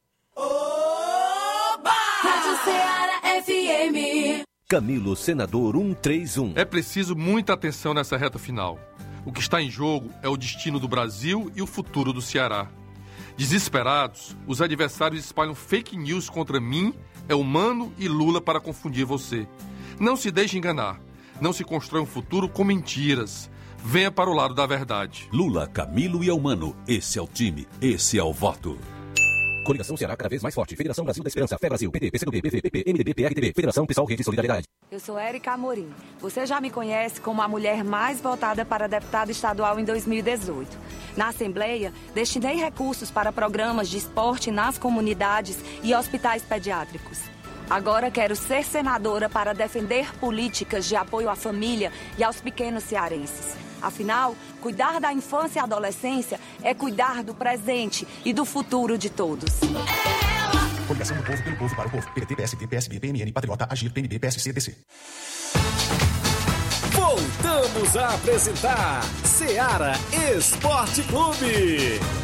Rádio 2.22 2.56
Ceará 2.64 3.20
FM. 3.42 4.44
Camilo 4.68 5.16
Senador 5.16 5.74
131. 5.74 6.52
É 6.54 6.64
preciso 6.64 7.16
muita 7.16 7.54
atenção 7.54 7.92
nessa 7.94 8.16
reta 8.16 8.38
final. 8.38 8.78
O 9.24 9.32
que 9.32 9.40
está 9.40 9.62
em 9.62 9.70
jogo 9.70 10.10
é 10.22 10.28
o 10.28 10.36
destino 10.36 10.78
do 10.78 10.88
Brasil 10.88 11.50
e 11.54 11.62
o 11.62 11.66
futuro 11.66 12.12
do 12.12 12.20
Ceará. 12.20 12.68
Desesperados, 13.36 14.36
os 14.46 14.60
adversários 14.60 15.24
espalham 15.24 15.54
fake 15.54 15.96
news 15.96 16.28
contra 16.28 16.60
mim, 16.60 16.94
Elmano 17.28 17.92
e 17.98 18.08
Lula 18.08 18.40
para 18.40 18.60
confundir 18.60 19.04
você. 19.04 19.46
Não 19.98 20.16
se 20.16 20.30
deixe 20.30 20.58
enganar. 20.58 21.00
Não 21.42 21.52
se 21.52 21.64
constrói 21.64 22.00
um 22.00 22.06
futuro 22.06 22.48
com 22.48 22.62
mentiras. 22.62 23.50
Venha 23.76 24.12
para 24.12 24.30
o 24.30 24.32
lado 24.32 24.54
da 24.54 24.64
verdade. 24.64 25.28
Lula, 25.32 25.66
Camilo 25.66 26.22
e 26.22 26.28
Elmano. 26.28 26.76
Esse 26.86 27.18
é 27.18 27.22
o 27.22 27.26
time. 27.26 27.66
Esse 27.80 28.16
é 28.16 28.22
o 28.22 28.32
voto. 28.32 28.78
Coligação 29.66 29.96
Ceará 29.96 30.16
cada 30.16 30.28
vez 30.28 30.40
mais 30.40 30.54
forte. 30.54 30.76
Federação 30.76 31.04
Brasil 31.04 31.20
da 31.20 31.26
Esperança. 31.26 31.58
Fé 31.58 31.68
Brasil. 31.68 31.90
PT, 31.90 32.12
PCdoB, 32.12 32.42
PV, 32.42 32.62
PP, 32.62 32.84
MDB, 32.86 33.14
PRTB. 33.14 33.52
Federação 33.56 33.84
Pessoal 33.84 34.06
Rede 34.06 34.22
Solidariedade. 34.22 34.68
Eu 34.88 35.00
sou 35.00 35.18
Érica 35.18 35.50
Amorim. 35.50 35.90
Você 36.20 36.46
já 36.46 36.60
me 36.60 36.70
conhece 36.70 37.20
como 37.20 37.42
a 37.42 37.48
mulher 37.48 37.82
mais 37.82 38.20
votada 38.20 38.64
para 38.64 38.86
deputada 38.86 39.32
estadual 39.32 39.80
em 39.80 39.84
2018. 39.84 40.78
Na 41.16 41.30
Assembleia, 41.30 41.92
destinei 42.14 42.54
recursos 42.54 43.10
para 43.10 43.32
programas 43.32 43.88
de 43.88 43.98
esporte 43.98 44.52
nas 44.52 44.78
comunidades 44.78 45.58
e 45.82 45.92
hospitais 45.92 46.44
pediátricos. 46.44 47.18
Agora 47.72 48.10
quero 48.10 48.36
ser 48.36 48.64
senadora 48.64 49.30
para 49.30 49.54
defender 49.54 50.12
políticas 50.18 50.84
de 50.84 50.94
apoio 50.94 51.30
à 51.30 51.34
família 51.34 51.90
e 52.18 52.22
aos 52.22 52.38
pequenos 52.38 52.84
cearenses. 52.84 53.56
Afinal, 53.80 54.36
cuidar 54.60 55.00
da 55.00 55.10
infância 55.10 55.58
e 55.58 55.62
adolescência 55.62 56.38
é 56.62 56.74
cuidar 56.74 57.22
do 57.22 57.34
presente 57.34 58.06
e 58.26 58.34
do 58.34 58.44
futuro 58.44 58.98
de 58.98 59.08
todos. 59.08 59.48
Coligação 60.86 61.16
do 61.16 61.22
Povo 61.22 61.42
pelo 61.42 61.56
Povo 61.56 61.74
para 61.74 61.88
o 61.88 61.90
Povo. 61.90 62.12
PDT, 62.12 62.36
PSD, 62.36 62.66
PSB, 62.66 63.00
PMN, 63.00 63.32
Patriota, 63.32 63.66
Agir, 63.70 63.90
PNB, 63.90 64.18
PSC, 64.18 64.52
DC. 64.52 64.76
Voltamos 66.92 67.96
a 67.96 68.14
apresentar 68.14 69.02
Ceará 69.24 69.94
Esporte 70.36 71.02
Clube. 71.04 72.21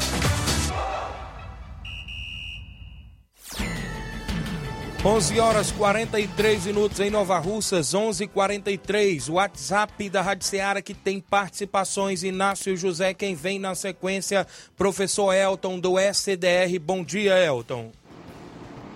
11 5.04 5.38
horas 5.38 5.70
43 5.70 6.66
minutos 6.66 6.98
em 6.98 7.08
Nova 7.08 7.38
Russas, 7.38 7.94
11:43. 7.94 9.28
WhatsApp 9.28 10.10
da 10.10 10.20
Rádio 10.20 10.44
Ceará 10.44 10.82
que 10.82 10.92
tem 10.92 11.20
participações. 11.20 12.24
Inácio 12.24 12.76
José, 12.76 13.14
quem 13.14 13.36
vem 13.36 13.60
na 13.60 13.76
sequência, 13.76 14.44
professor 14.76 15.32
Elton 15.32 15.78
do 15.78 16.00
SDR. 16.00 16.80
Bom 16.82 17.04
dia, 17.04 17.38
Elton. 17.38 17.92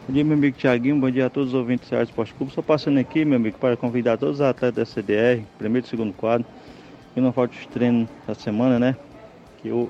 Bom 0.09 0.13
dia, 0.13 0.25
meu 0.25 0.37
amigo 0.37 0.57
Tiaguinho. 0.59 0.99
Bom 0.99 1.09
dia 1.09 1.27
a 1.27 1.31
todos 1.31 1.51
os 1.51 1.55
ouvintes 1.55 1.87
do 1.87 1.91
Ceará 1.91 2.03
Esporte 2.03 2.35
Clube. 2.35 2.53
Só 2.53 2.63
passando 2.63 2.99
aqui, 2.99 3.25
meu 3.25 3.37
amigo, 3.37 3.57
para 3.59 3.77
convidar 3.77 4.19
todos 4.19 4.37
os 4.37 4.41
atletas 4.41 4.75
da 4.75 4.85
CDR, 4.85 5.45
primeiro 5.57 5.87
e 5.87 5.89
segundo 5.89 6.13
quadro, 6.13 6.45
que 7.15 7.21
não 7.21 7.33
falta 7.33 7.55
os 7.55 7.67
treinos 7.67 8.09
da 8.27 8.35
semana, 8.35 8.77
né? 8.77 8.97
Que, 9.63 9.69
eu, 9.69 9.89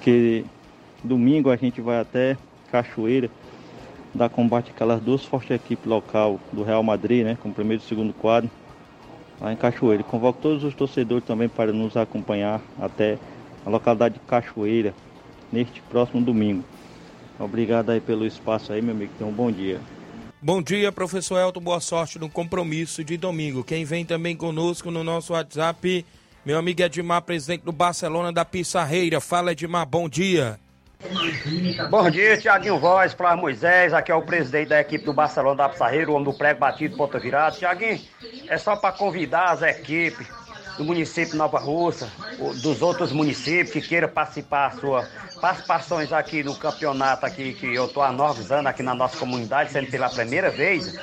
que 0.00 0.42
domingo 1.04 1.50
a 1.50 1.56
gente 1.56 1.82
vai 1.82 2.00
até 2.00 2.34
Cachoeira 2.72 3.30
dar 4.14 4.28
combate 4.28 4.70
àquelas 4.70 5.00
duas 5.00 5.24
fortes 5.24 5.50
equipes 5.50 5.86
local 5.86 6.38
do 6.52 6.62
Real 6.62 6.82
Madrid, 6.82 7.24
né, 7.24 7.36
com 7.42 7.48
o 7.48 7.52
primeiro 7.52 7.82
e 7.82 7.86
segundo 7.86 8.12
quadro, 8.12 8.50
lá 9.40 9.52
em 9.52 9.56
Cachoeira. 9.56 10.02
Convoco 10.02 10.40
todos 10.40 10.62
os 10.62 10.74
torcedores 10.74 11.24
também 11.24 11.48
para 11.48 11.72
nos 11.72 11.96
acompanhar 11.96 12.60
até 12.80 13.18
a 13.66 13.70
localidade 13.70 14.14
de 14.14 14.20
Cachoeira, 14.20 14.94
neste 15.50 15.80
próximo 15.82 16.22
domingo. 16.22 16.64
Obrigado 17.38 17.90
aí 17.90 18.00
pelo 18.00 18.24
espaço 18.24 18.72
aí, 18.72 18.80
meu 18.80 18.94
amigo. 18.94 19.12
Um 19.20 19.32
bom 19.32 19.50
dia. 19.50 19.80
Bom 20.40 20.62
dia, 20.62 20.92
professor 20.92 21.38
Elton. 21.38 21.60
Boa 21.60 21.80
sorte 21.80 22.18
no 22.18 22.28
compromisso 22.28 23.02
de 23.02 23.16
domingo. 23.16 23.64
Quem 23.64 23.84
vem 23.84 24.04
também 24.04 24.36
conosco 24.36 24.90
no 24.90 25.02
nosso 25.02 25.32
WhatsApp, 25.32 26.04
meu 26.44 26.58
amigo 26.58 26.82
Edmar, 26.82 27.22
presidente 27.22 27.64
do 27.64 27.72
Barcelona 27.72 28.32
da 28.32 28.44
Pissarreira. 28.44 29.20
Fala, 29.20 29.52
Edmar, 29.52 29.86
bom 29.86 30.08
dia. 30.08 30.60
Bom 31.90 32.08
dia, 32.10 32.36
Tiaguinho 32.36 32.78
Voz, 32.78 33.12
Flávio 33.12 33.42
Moisés, 33.42 33.92
aqui 33.92 34.10
é 34.10 34.14
o 34.14 34.22
presidente 34.22 34.68
da 34.68 34.80
equipe 34.80 35.04
do 35.04 35.12
Barcelona 35.12 35.56
da 35.56 35.68
Pissarreira, 35.68 36.10
o 36.10 36.14
homem 36.14 36.24
do 36.24 36.32
prego 36.32 36.60
batido, 36.60 36.96
ponta 36.96 37.18
virada. 37.18 37.56
Tiaguinho, 37.56 38.00
é 38.48 38.56
só 38.56 38.76
para 38.76 38.92
convidar 38.92 39.50
as 39.50 39.62
equipes 39.62 40.26
do 40.76 40.84
município 40.84 41.36
Nova 41.36 41.58
Russa, 41.58 42.10
dos 42.62 42.82
outros 42.82 43.12
municípios 43.12 43.70
que 43.70 43.80
queiram 43.80 44.08
participar, 44.08 44.74
sua 44.74 45.06
participações 45.40 46.12
aqui 46.12 46.42
no 46.42 46.54
campeonato 46.56 47.26
aqui 47.26 47.52
que 47.52 47.74
eu 47.74 47.84
estou 47.84 48.02
anos 48.02 48.50
aqui 48.66 48.82
na 48.82 48.94
nossa 48.94 49.18
comunidade, 49.18 49.72
sendo 49.72 49.90
pela 49.90 50.08
primeira 50.08 50.50
vez. 50.50 50.94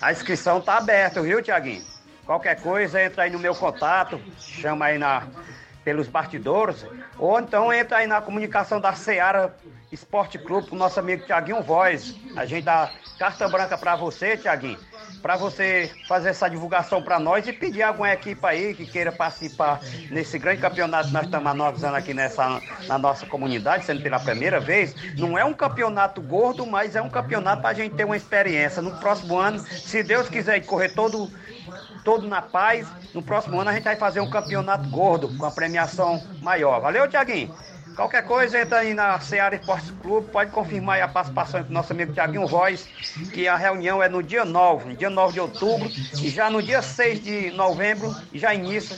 A 0.00 0.12
inscrição 0.12 0.60
tá 0.60 0.76
aberta, 0.76 1.22
viu, 1.22 1.42
Tiaguinho? 1.42 1.82
Qualquer 2.26 2.60
coisa, 2.60 3.02
entra 3.02 3.24
aí 3.24 3.30
no 3.30 3.38
meu 3.38 3.54
contato, 3.54 4.20
chama 4.38 4.86
aí 4.86 4.98
na 4.98 5.26
pelos 5.84 6.08
bastidores, 6.08 6.86
ou 7.18 7.38
então 7.38 7.72
entra 7.72 7.98
aí 7.98 8.06
na 8.06 8.20
comunicação 8.20 8.80
da 8.80 8.92
Seara 8.92 9.54
Esporte 9.90 10.38
Clube 10.38 10.68
com 10.68 10.76
o 10.76 10.78
nosso 10.78 10.98
amigo 10.98 11.26
Tiaguinho 11.26 11.62
Voz. 11.62 12.14
A 12.34 12.46
gente 12.46 12.64
dá 12.64 12.90
carta 13.18 13.46
branca 13.46 13.76
para 13.76 13.94
você, 13.94 14.36
Tiaguinho, 14.36 14.78
para 15.20 15.36
você 15.36 15.90
fazer 16.08 16.30
essa 16.30 16.48
divulgação 16.48 17.02
para 17.02 17.20
nós 17.20 17.46
e 17.46 17.52
pedir 17.52 17.82
alguma 17.82 18.10
equipe 18.10 18.44
aí 18.44 18.74
que 18.74 18.86
queira 18.86 19.12
participar 19.12 19.80
nesse 20.10 20.38
grande 20.38 20.60
campeonato 20.60 21.08
que 21.08 21.14
nós 21.14 21.24
estamos 21.24 21.52
anos 21.52 21.84
aqui 21.84 22.14
nessa, 22.14 22.60
na 22.88 22.98
nossa 22.98 23.26
comunidade, 23.26 23.84
sendo 23.84 24.02
pela 24.02 24.18
primeira 24.18 24.58
vez. 24.58 24.94
Não 25.16 25.38
é 25.38 25.44
um 25.44 25.52
campeonato 25.52 26.22
gordo, 26.22 26.66
mas 26.66 26.96
é 26.96 27.02
um 27.02 27.10
campeonato 27.10 27.60
para 27.60 27.70
a 27.70 27.74
gente 27.74 27.94
ter 27.94 28.04
uma 28.04 28.16
experiência. 28.16 28.80
No 28.80 28.98
próximo 28.98 29.38
ano, 29.38 29.58
se 29.60 30.02
Deus 30.02 30.28
quiser 30.28 30.64
correr 30.64 30.88
todo 30.90 31.30
todo 32.04 32.26
na 32.28 32.42
paz. 32.42 32.86
No 33.14 33.22
próximo 33.22 33.60
ano 33.60 33.70
a 33.70 33.72
gente 33.72 33.84
vai 33.84 33.96
fazer 33.96 34.20
um 34.20 34.30
campeonato 34.30 34.88
gordo 34.88 35.28
com 35.36 35.44
a 35.44 35.50
premiação 35.50 36.22
maior. 36.40 36.80
Valeu, 36.80 37.08
Tiaguinho? 37.08 37.54
Qualquer 37.94 38.22
coisa, 38.22 38.58
entra 38.58 38.78
aí 38.78 38.94
na 38.94 39.20
Seara 39.20 39.54
Esporte 39.54 39.92
Clube, 40.00 40.30
pode 40.30 40.50
confirmar 40.50 41.00
a 41.02 41.08
participação 41.08 41.62
do 41.62 41.70
nosso 41.70 41.92
amigo 41.92 42.12
Tiaguinho 42.12 42.46
Voz, 42.46 42.88
que 43.32 43.46
a 43.46 43.54
reunião 43.54 44.02
é 44.02 44.08
no 44.08 44.22
dia 44.22 44.46
9, 44.46 44.96
dia 44.96 45.10
9 45.10 45.34
de 45.34 45.40
outubro, 45.40 45.90
e 45.90 46.30
já 46.30 46.48
no 46.48 46.62
dia 46.62 46.80
6 46.80 47.22
de 47.22 47.50
novembro, 47.50 48.14
já 48.32 48.54
inicia, 48.54 48.96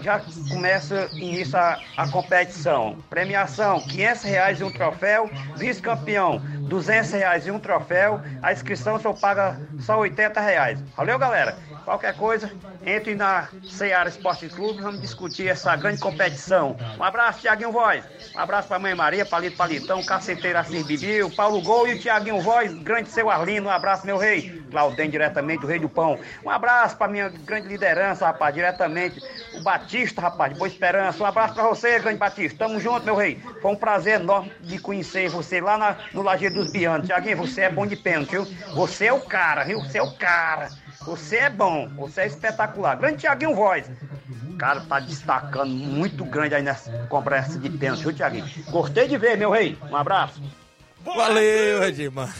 já 0.00 0.22
começa, 0.48 1.08
inicia 1.12 1.58
a, 1.58 1.80
a 1.96 2.08
competição. 2.08 2.96
Premiação, 3.10 3.80
500 3.80 4.22
reais 4.22 4.60
e 4.60 4.64
um 4.64 4.70
troféu, 4.70 5.28
vice-campeão, 5.56 6.40
200 6.66 7.10
reais 7.12 7.46
e 7.46 7.50
um 7.50 7.58
troféu, 7.58 8.20
a 8.42 8.52
inscrição 8.52 8.98
só 9.00 9.12
paga 9.12 9.58
só 9.80 9.98
80 9.98 10.40
reais. 10.40 10.80
Valeu, 10.96 11.18
galera? 11.18 11.56
Qualquer 11.84 12.16
coisa, 12.16 12.50
entre 12.84 13.14
na 13.14 13.48
Seara 13.62 14.08
Esporte 14.08 14.48
Clube, 14.48 14.82
vamos 14.82 15.00
discutir 15.00 15.46
essa 15.48 15.76
grande 15.76 16.00
competição. 16.00 16.76
Um 16.98 17.04
abraço, 17.04 17.40
Tiaguinho 17.40 17.70
Voz. 17.70 18.04
Um 18.34 18.40
abraço 18.40 18.66
pra 18.66 18.78
Mãe 18.78 18.94
Maria, 18.94 19.24
Palito 19.24 19.56
Palitão, 19.56 20.02
Caceteira 20.04 20.60
Assis 20.60 20.84
Bibi, 20.84 21.22
o 21.22 21.30
Paulo 21.30 21.62
Gol 21.62 21.86
e 21.86 21.94
o 21.94 21.98
Tiaguinho 22.00 22.40
Voz, 22.40 22.74
grande 22.82 23.08
seu 23.10 23.30
Arlindo. 23.30 23.68
Um 23.68 23.70
abraço, 23.70 24.04
meu 24.04 24.16
rei. 24.16 24.64
Claudem, 24.70 25.08
diretamente 25.08 25.60
do 25.60 25.66
Rei 25.68 25.78
do 25.78 25.88
Pão. 25.88 26.18
Um 26.44 26.50
abraço 26.50 26.96
pra 26.96 27.06
minha 27.06 27.28
grande 27.28 27.68
liderança, 27.68 28.26
rapaz, 28.26 28.52
diretamente. 28.52 29.22
O 29.54 29.62
Batista, 29.62 30.20
rapaz, 30.20 30.52
de 30.52 30.58
Boa 30.58 30.68
Esperança. 30.68 31.22
Um 31.22 31.26
abraço 31.26 31.54
pra 31.54 31.68
você, 31.68 32.00
grande 32.00 32.18
Batista. 32.18 32.58
Tamo 32.58 32.80
junto, 32.80 33.04
meu 33.04 33.14
rei. 33.14 33.40
Foi 33.62 33.70
um 33.70 33.76
prazer 33.76 34.20
enorme 34.20 34.52
de 34.60 34.78
conhecer 34.78 35.28
você 35.28 35.60
lá 35.60 35.78
na, 35.78 35.96
no 36.12 36.22
Lajeiro 36.22 36.55
dos 36.56 36.70
Bianos. 36.70 37.06
Tiaguinho, 37.06 37.36
você 37.36 37.62
é 37.62 37.70
bom 37.70 37.86
de 37.86 37.94
pênalti, 37.96 38.30
viu? 38.32 38.46
Você 38.74 39.06
é 39.06 39.12
o 39.12 39.20
cara, 39.20 39.62
viu? 39.64 39.80
Você 39.80 39.98
é 39.98 40.02
o 40.02 40.10
cara. 40.12 40.72
Você 41.02 41.36
é 41.36 41.50
bom, 41.50 41.88
você 41.96 42.22
é 42.22 42.26
espetacular. 42.26 42.96
Grande 42.96 43.18
Tiaguinho 43.18 43.54
Voz. 43.54 43.88
O 44.54 44.56
cara 44.56 44.80
tá 44.80 44.98
destacando 44.98 45.70
muito 45.70 46.24
grande 46.24 46.54
aí 46.54 46.62
nessa 46.62 46.90
cobrança 47.08 47.58
de 47.58 47.70
pênalti, 47.70 48.02
viu, 48.02 48.12
Tiaguinho? 48.12 48.48
Gostei 48.70 49.06
de 49.06 49.16
ver, 49.16 49.36
meu 49.36 49.50
rei. 49.50 49.78
Um 49.88 49.96
abraço. 49.96 50.42
Valeu, 51.14 51.84
Edmar. 51.84 52.34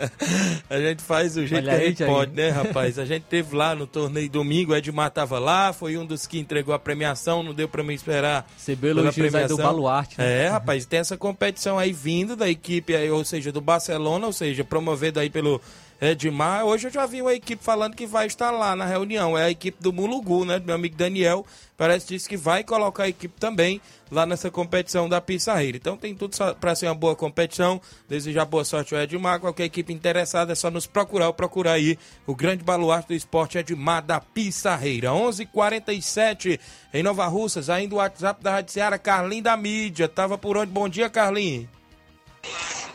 a 0.68 0.78
gente 0.78 1.02
faz 1.02 1.34
do 1.34 1.46
jeito 1.46 1.64
Olha 1.64 1.70
que 1.70 1.70
a 1.70 1.78
aí, 1.80 1.88
gente 1.88 1.96
Thiaguinho. 1.98 2.18
pode, 2.18 2.32
né, 2.32 2.48
rapaz? 2.50 2.98
A 2.98 3.04
gente 3.04 3.22
teve 3.24 3.54
lá 3.54 3.74
no 3.74 3.86
torneio 3.86 4.28
domingo, 4.28 4.72
o 4.72 4.76
Edmar 4.76 5.10
tava 5.10 5.38
lá, 5.38 5.72
foi 5.72 5.96
um 5.96 6.04
dos 6.04 6.26
que 6.26 6.38
entregou 6.38 6.74
a 6.74 6.78
premiação, 6.78 7.42
não 7.42 7.54
deu 7.54 7.68
pra 7.68 7.82
mim 7.82 7.94
esperar. 7.94 8.46
Recebeu 8.56 8.90
elogios 8.90 9.16
aí 9.18 9.28
do 9.28 9.30
premiação. 9.32 9.56
Baluarte, 9.56 10.18
né? 10.18 10.44
É, 10.44 10.48
rapaz, 10.48 10.84
tem 10.86 11.00
essa 11.00 11.16
competição 11.16 11.78
aí 11.78 11.92
vindo 11.92 12.34
da 12.34 12.48
equipe, 12.48 12.94
aí, 12.94 13.10
ou 13.10 13.24
seja, 13.24 13.52
do 13.52 13.60
Barcelona, 13.60 14.26
ou 14.26 14.32
seja, 14.32 14.64
promovido 14.64 15.20
aí 15.20 15.30
pelo 15.30 15.60
Edmar. 16.00 16.64
Hoje 16.64 16.88
eu 16.88 16.90
já 16.90 17.04
vi 17.04 17.20
uma 17.20 17.34
equipe 17.34 17.62
falando 17.62 17.94
que 17.94 18.06
vai 18.06 18.26
estar 18.26 18.50
lá 18.50 18.74
na 18.74 18.86
reunião. 18.86 19.36
É 19.36 19.44
a 19.44 19.50
equipe 19.50 19.82
do 19.82 19.92
Mulugu, 19.92 20.46
né? 20.46 20.58
Do 20.58 20.64
meu 20.64 20.74
amigo 20.74 20.96
Daniel. 20.96 21.44
Parece 21.76 22.06
que 22.06 22.14
disse 22.14 22.28
que 22.28 22.36
vai 22.36 22.64
colocar 22.64 23.02
a 23.02 23.08
equipe 23.08 23.38
também 23.38 23.80
lá 24.10 24.24
nessa 24.24 24.50
competição 24.50 25.08
da 25.08 25.20
Pissarreira. 25.20 25.76
Então 25.76 25.96
tem 25.96 26.14
tudo 26.14 26.36
para 26.54 26.74
ser 26.74 26.86
uma 26.86 26.94
boa 26.94 27.14
competição. 27.14 27.80
Desejar 28.08 28.46
boa 28.46 28.64
sorte 28.64 28.94
ao 28.94 29.00
Edmar. 29.02 29.40
Qualquer 29.40 29.64
equipe 29.64 29.92
interessada 29.92 30.52
é 30.52 30.54
só 30.54 30.70
nos 30.70 30.86
procurar 30.86 31.26
ou 31.26 31.34
procurar 31.34 31.72
aí 31.72 31.98
o 32.26 32.34
grande 32.34 32.64
baluarte 32.64 33.08
do 33.08 33.14
esporte 33.14 33.58
Edmar 33.58 34.02
da 34.02 34.20
Pissarreira. 34.20 35.10
11:47 35.10 35.42
h 35.42 35.50
47 35.52 36.60
em 36.94 37.02
Nova 37.02 37.26
Russas. 37.26 37.68
Ainda 37.68 37.94
o 37.94 37.98
WhatsApp 37.98 38.42
da 38.42 38.52
Rádio 38.52 38.72
Seara, 38.72 38.98
Carlinho 38.98 39.42
da 39.42 39.56
Mídia. 39.56 40.08
Tava 40.08 40.38
por 40.38 40.56
onde? 40.56 40.72
Bom 40.72 40.88
dia, 40.88 41.10
Carlinho. 41.10 41.68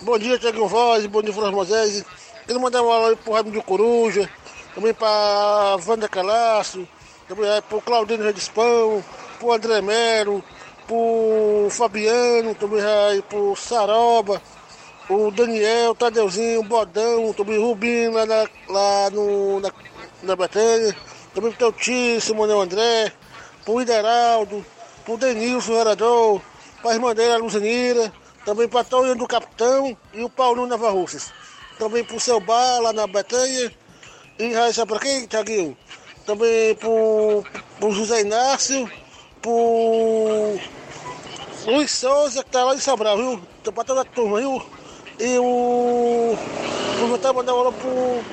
Bom 0.01 0.17
dia, 0.17 0.37
Tiago 0.37 0.67
Voz, 0.67 1.05
bom 1.05 1.21
dia, 1.21 1.33
Flávio 1.33 1.55
Moisés. 1.55 2.03
Quero 2.45 2.59
mandar 2.59 2.83
um 2.83 2.91
alô 2.91 3.17
pro 3.17 3.33
Raimundo 3.33 3.63
Coruja, 3.63 4.29
também 4.75 4.93
pra 4.93 5.77
Wanda 5.87 6.07
Calaço, 6.07 6.87
também 7.27 7.49
aí 7.49 7.59
pro 7.63 7.81
Claudino 7.81 8.23
Redispão, 8.23 9.03
pro 9.39 9.51
André 9.51 9.81
Mero, 9.81 10.43
pro 10.85 11.67
Fabiano, 11.71 12.53
também 12.53 12.83
aí 12.83 13.23
pro 13.23 13.55
Saroba, 13.55 14.39
o 15.09 15.31
Daniel, 15.31 15.95
Tadeuzinho, 15.95 16.61
Bodão, 16.61 17.33
também 17.33 17.57
o 17.57 17.65
Rubinho 17.65 18.13
lá, 18.13 18.27
na, 18.27 18.47
lá 18.69 19.09
no, 19.09 19.59
na, 19.59 19.71
na 20.21 20.35
Betânia, 20.35 20.95
também 21.33 21.49
pro 21.49 21.57
teu 21.57 21.73
tio, 21.73 22.21
Simonel 22.21 22.61
André, 22.61 23.11
pro 23.63 23.81
Ideraldo, 23.81 24.63
pro 25.03 25.17
Denilson, 25.17 25.71
o 25.71 25.77
vereador, 25.77 26.41
pra 26.79 26.93
irmã 26.93 27.15
dele, 27.15 27.33
a 27.33 27.37
Luzinira, 27.37 28.13
também 28.45 28.67
para 28.67 28.83
Tonho 28.83 29.15
do 29.15 29.27
Capitão 29.27 29.97
e 30.13 30.23
o 30.23 30.29
Paulo 30.29 30.67
Nova 30.67 30.91
Russas. 30.91 31.33
Também 31.77 32.03
pro 32.03 32.19
seu 32.19 32.39
bar 32.39 32.79
lá 32.79 32.93
na 32.93 33.07
Betanha. 33.07 33.71
E 34.39 34.73
sabe 34.73 34.91
pra 34.91 34.99
quem, 34.99 35.25
Tiaguinho? 35.27 35.77
Também 36.25 36.75
pro, 36.75 37.43
pro 37.79 37.91
José 37.91 38.21
Inácio, 38.21 38.89
pro 39.41 40.57
Luiz 41.65 41.91
Souza, 41.91 42.43
que 42.43 42.49
tá 42.49 42.63
lá 42.63 42.75
em 42.75 42.79
Sobral, 42.79 43.17
viu? 43.17 43.41
Tá 43.63 43.71
pra 43.71 43.83
toda 43.83 44.01
a 44.01 44.05
turma, 44.05 44.39
viu? 44.39 44.61
E 45.19 45.37
o. 45.37 46.35
Vou 46.99 47.09
voltar 47.09 47.29
a 47.29 47.33
mandar 47.33 47.53
um 47.53 47.59
alô 47.59 47.71
pro 47.71 48.23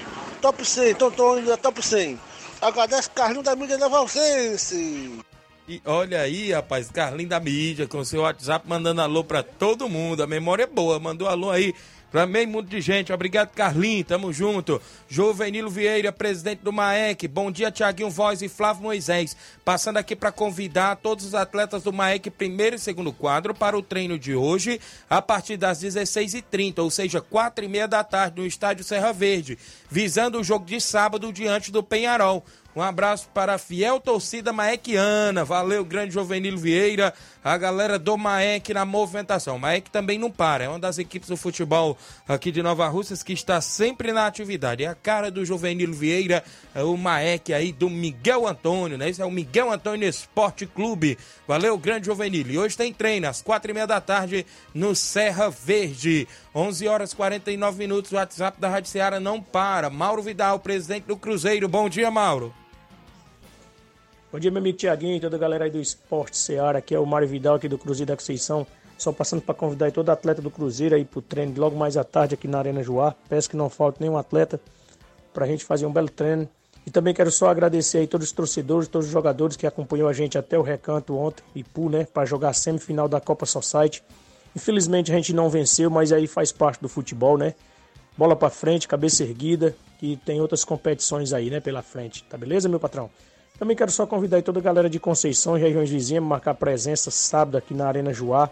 Top 0.40 0.64
100, 0.64 0.94
Tontônio 0.94 1.46
da 1.46 1.56
Top 1.56 1.80
100. 1.80 2.18
Agradece 2.60 3.10
Carlinho 3.10 3.42
da 3.42 3.56
mídia 3.56 3.78
da 3.78 3.88
Valsense. 3.88 5.20
E 5.68 5.80
olha 5.84 6.20
aí, 6.20 6.52
rapaz, 6.52 6.90
Carlinho 6.90 7.28
da 7.28 7.38
mídia, 7.38 7.86
com 7.86 8.04
seu 8.04 8.22
WhatsApp 8.22 8.68
mandando 8.68 9.00
alô 9.00 9.22
pra 9.22 9.42
todo 9.42 9.88
mundo. 9.88 10.22
A 10.22 10.26
memória 10.26 10.64
é 10.64 10.66
boa, 10.66 10.98
mandou 10.98 11.28
alô 11.28 11.50
aí 11.50 11.74
pra 12.12 12.26
meio 12.26 12.46
mundo 12.46 12.68
de 12.68 12.80
gente. 12.80 13.12
Obrigado, 13.12 13.50
Carlinho, 13.52 14.04
tamo 14.04 14.30
junto. 14.32 14.80
Juvenilo 15.08 15.70
Vieira, 15.70 16.12
presidente 16.12 16.60
do 16.60 16.70
MAEC. 16.70 17.26
Bom 17.26 17.50
dia, 17.50 17.70
Tiaguinho 17.70 18.10
Voz 18.10 18.42
e 18.42 18.48
Flávio 18.48 18.82
Moisés. 18.82 19.34
Passando 19.64 19.96
aqui 19.96 20.14
para 20.14 20.30
convidar 20.30 20.96
todos 20.96 21.24
os 21.24 21.34
atletas 21.34 21.82
do 21.82 21.92
MAEC, 21.92 22.30
primeiro 22.30 22.76
e 22.76 22.78
segundo 22.78 23.12
quadro, 23.12 23.54
para 23.54 23.76
o 23.76 23.82
treino 23.82 24.18
de 24.18 24.34
hoje, 24.34 24.78
a 25.08 25.22
partir 25.22 25.56
das 25.56 25.82
16h30, 25.82 26.80
ou 26.80 26.90
seja, 26.90 27.22
4 27.22 27.64
e 27.64 27.68
meia 27.68 27.88
da 27.88 28.04
tarde, 28.04 28.40
no 28.40 28.46
estádio 28.46 28.84
Serra 28.84 29.12
Verde, 29.12 29.58
visando 29.90 30.38
o 30.38 30.44
jogo 30.44 30.66
de 30.66 30.80
sábado 30.80 31.32
diante 31.32 31.72
do 31.72 31.82
Penharol. 31.82 32.44
Um 32.74 32.80
abraço 32.80 33.28
para 33.34 33.54
a 33.54 33.58
fiel 33.58 34.00
torcida 34.00 34.50
maequiana. 34.50 35.44
Valeu, 35.44 35.84
grande 35.84 36.14
Jovenilo 36.14 36.56
Vieira. 36.56 37.12
A 37.44 37.58
galera 37.58 37.98
do 37.98 38.16
Maek 38.16 38.72
na 38.72 38.86
movimentação. 38.86 39.58
Maek 39.58 39.90
também 39.90 40.18
não 40.18 40.30
para. 40.30 40.64
É 40.64 40.68
uma 40.68 40.78
das 40.78 40.96
equipes 40.96 41.28
do 41.28 41.36
futebol 41.36 41.98
aqui 42.26 42.50
de 42.50 42.62
Nova 42.62 42.88
Russas 42.88 43.22
que 43.22 43.34
está 43.34 43.60
sempre 43.60 44.10
na 44.10 44.26
atividade. 44.26 44.84
É 44.84 44.86
a 44.86 44.94
cara 44.94 45.30
do 45.30 45.44
Jovenilo 45.44 45.92
Vieira, 45.92 46.42
é 46.74 46.82
o 46.82 46.96
Maek 46.96 47.52
aí 47.52 47.72
do 47.72 47.90
Miguel 47.90 48.46
Antônio, 48.46 48.96
né? 48.96 49.10
Esse 49.10 49.20
é 49.20 49.26
o 49.26 49.30
Miguel 49.30 49.70
Antônio 49.70 50.08
Esporte 50.08 50.64
Clube. 50.64 51.18
Valeu, 51.46 51.76
grande 51.76 52.06
Jovenilo. 52.06 52.52
E 52.52 52.58
hoje 52.58 52.76
tem 52.76 52.92
treino 52.92 53.28
às 53.28 53.42
quatro 53.42 53.70
e 53.70 53.74
meia 53.74 53.86
da 53.86 54.00
tarde 54.00 54.46
no 54.72 54.94
Serra 54.94 55.50
Verde. 55.50 56.26
11 56.54 56.88
horas 56.88 57.12
49 57.12 57.76
minutos. 57.76 58.12
O 58.12 58.16
WhatsApp 58.16 58.58
da 58.58 58.70
Rádio 58.70 58.88
Ceará 58.88 59.20
não 59.20 59.42
para. 59.42 59.90
Mauro 59.90 60.22
Vidal, 60.22 60.58
presidente 60.58 61.04
do 61.04 61.18
Cruzeiro. 61.18 61.68
Bom 61.68 61.86
dia, 61.88 62.10
Mauro. 62.10 62.61
Bom 64.32 64.38
dia, 64.38 64.50
meu 64.50 64.60
amigo 64.60 64.78
Tiaguinho 64.78 65.14
e 65.14 65.20
toda 65.20 65.36
a 65.36 65.38
galera 65.38 65.66
aí 65.66 65.70
do 65.70 65.78
Esporte 65.78 66.38
Seara. 66.38 66.78
Aqui 66.78 66.94
é 66.94 66.98
o 66.98 67.04
Mário 67.04 67.28
Vidal, 67.28 67.56
aqui 67.56 67.68
do 67.68 67.76
Cruzeiro 67.76 68.08
da 68.08 68.16
Conceição. 68.16 68.66
Só 68.96 69.12
passando 69.12 69.42
para 69.42 69.54
convidar 69.54 69.92
todo 69.92 70.08
atleta 70.08 70.40
do 70.40 70.50
Cruzeiro 70.50 70.94
aí 70.94 71.04
pro 71.04 71.20
treino 71.20 71.52
logo 71.60 71.76
mais 71.76 71.98
à 71.98 72.02
tarde 72.02 72.32
aqui 72.32 72.48
na 72.48 72.58
Arena 72.58 72.82
Joá. 72.82 73.14
Peço 73.28 73.50
que 73.50 73.58
não 73.58 73.68
falte 73.68 74.00
nenhum 74.00 74.16
atleta 74.16 74.58
pra 75.34 75.46
gente 75.46 75.66
fazer 75.66 75.84
um 75.84 75.92
belo 75.92 76.08
treino. 76.08 76.48
E 76.86 76.90
também 76.90 77.12
quero 77.12 77.30
só 77.30 77.50
agradecer 77.50 77.98
aí 77.98 78.06
todos 78.06 78.28
os 78.28 78.32
torcedores, 78.32 78.88
todos 78.88 79.06
os 79.06 79.12
jogadores 79.12 79.54
que 79.54 79.66
acompanhou 79.66 80.08
a 80.08 80.14
gente 80.14 80.38
até 80.38 80.58
o 80.58 80.62
recanto 80.62 81.14
ontem, 81.14 81.44
Ipu, 81.54 81.90
né, 81.90 82.06
para 82.06 82.24
jogar 82.24 82.48
a 82.48 82.54
semifinal 82.54 83.10
da 83.10 83.20
Copa 83.20 83.44
Society. 83.44 84.02
Infelizmente 84.56 85.12
a 85.12 85.14
gente 85.14 85.34
não 85.34 85.50
venceu, 85.50 85.90
mas 85.90 86.10
aí 86.10 86.26
faz 86.26 86.50
parte 86.50 86.80
do 86.80 86.88
futebol, 86.88 87.36
né? 87.36 87.54
Bola 88.16 88.34
para 88.34 88.48
frente, 88.48 88.88
cabeça 88.88 89.24
erguida, 89.24 89.76
que 90.00 90.16
tem 90.24 90.40
outras 90.40 90.64
competições 90.64 91.34
aí, 91.34 91.50
né, 91.50 91.60
pela 91.60 91.82
frente. 91.82 92.24
Tá 92.24 92.38
beleza, 92.38 92.66
meu 92.66 92.80
patrão? 92.80 93.10
Também 93.58 93.76
quero 93.76 93.90
só 93.90 94.06
convidar 94.06 94.42
toda 94.42 94.58
a 94.58 94.62
galera 94.62 94.90
de 94.90 94.98
Conceição 94.98 95.56
e 95.56 95.60
regiões 95.60 95.88
vizinhas 95.88 96.22
para 96.22 96.28
marcar 96.28 96.54
presença 96.54 97.10
sábado 97.10 97.56
aqui 97.56 97.74
na 97.74 97.86
Arena 97.86 98.12
Joá, 98.12 98.50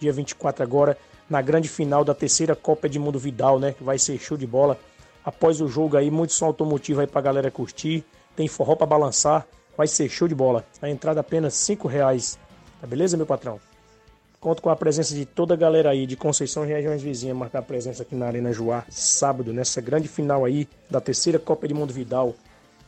dia 0.00 0.12
24 0.12 0.62
agora, 0.62 0.96
na 1.28 1.42
grande 1.42 1.68
final 1.68 2.04
da 2.04 2.14
terceira 2.14 2.54
Copa 2.54 2.86
Edmundo 2.86 3.18
Vidal, 3.18 3.58
né? 3.58 3.72
Que 3.72 3.82
vai 3.82 3.98
ser 3.98 4.18
show 4.18 4.36
de 4.36 4.46
bola. 4.46 4.78
Após 5.24 5.60
o 5.60 5.68
jogo 5.68 5.96
aí, 5.96 6.10
muito 6.10 6.32
som 6.32 6.46
automotivo 6.46 7.00
aí 7.00 7.06
pra 7.06 7.20
galera 7.20 7.50
curtir. 7.50 8.04
Tem 8.36 8.46
forró 8.46 8.76
pra 8.76 8.86
balançar. 8.86 9.46
Vai 9.76 9.88
ser 9.88 10.08
show 10.08 10.28
de 10.28 10.34
bola. 10.34 10.64
A 10.80 10.88
entrada 10.88 11.20
apenas 11.20 11.54
5 11.54 11.88
reais. 11.88 12.38
Tá 12.80 12.86
beleza, 12.86 13.16
meu 13.16 13.26
patrão? 13.26 13.60
Conto 14.40 14.62
com 14.62 14.70
a 14.70 14.76
presença 14.76 15.14
de 15.14 15.26
toda 15.26 15.54
a 15.54 15.56
galera 15.56 15.90
aí 15.90 16.06
de 16.06 16.16
Conceição 16.16 16.64
e 16.64 16.68
regiões 16.68 17.02
vizinhas 17.02 17.36
marcar 17.36 17.62
presença 17.62 18.04
aqui 18.04 18.14
na 18.14 18.26
Arena 18.26 18.52
Joá, 18.52 18.84
sábado, 18.88 19.52
nessa 19.52 19.80
grande 19.80 20.06
final 20.06 20.44
aí 20.44 20.68
da 20.88 21.00
terceira 21.00 21.38
Copa 21.38 21.66
Edmundo 21.66 21.92
Vidal 21.92 22.34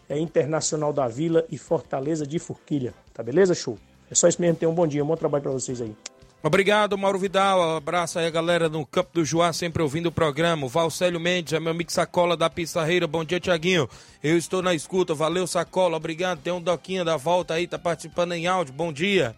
é 0.09 0.19
Internacional 0.19 0.93
da 0.93 1.07
Vila 1.07 1.45
e 1.51 1.59
Fortaleza 1.59 2.27
de 2.27 2.39
Forquilha. 2.39 2.95
Tá 3.13 3.23
beleza, 3.23 3.55
show? 3.55 3.79
É 4.11 4.15
só 4.15 4.29
isso 4.29 4.41
mesmo, 4.41 4.57
tenham 4.57 4.73
um 4.73 4.75
bom 4.75 4.87
dia, 4.87 5.05
um 5.05 5.07
bom 5.07 5.17
trabalho 5.17 5.43
pra 5.43 5.53
vocês 5.53 5.81
aí. 5.81 5.95
Obrigado, 6.41 6.97
Mauro 6.97 7.19
Vidal. 7.19 7.77
Abraço 7.77 8.19
aí 8.19 8.27
a 8.27 8.31
galera 8.31 8.69
no 8.69 8.87
Campo 8.87 9.11
do 9.13 9.25
Joá, 9.25 9.53
sempre 9.53 9.83
ouvindo 9.83 10.07
o 10.07 10.13
programa. 10.13 10.67
O 10.67 10.69
Valcélio 10.69 11.19
Mendes, 11.19 11.53
é 11.53 11.59
meu 11.59 11.73
amigo 11.73 11.91
Sacola 11.91 12.37
da 12.37 12.49
Pissarreira. 12.49 13.09
Bom 13.09 13.25
dia, 13.25 13.41
Tiaguinho. 13.41 13.89
Eu 14.23 14.39
estou 14.39 14.63
na 14.63 14.73
escuta. 14.73 15.15
Valeu, 15.15 15.49
Sacola. 15.49 15.97
Obrigado. 15.97 16.41
Tem 16.41 16.53
um 16.53 16.61
Doquinha 16.61 17.05
da 17.05 17.17
volta 17.17 17.55
aí, 17.55 17.67
tá 17.67 17.77
participando 17.77 18.33
em 18.33 18.47
áudio. 18.47 18.73
Bom 18.73 18.93
dia. 18.93 19.35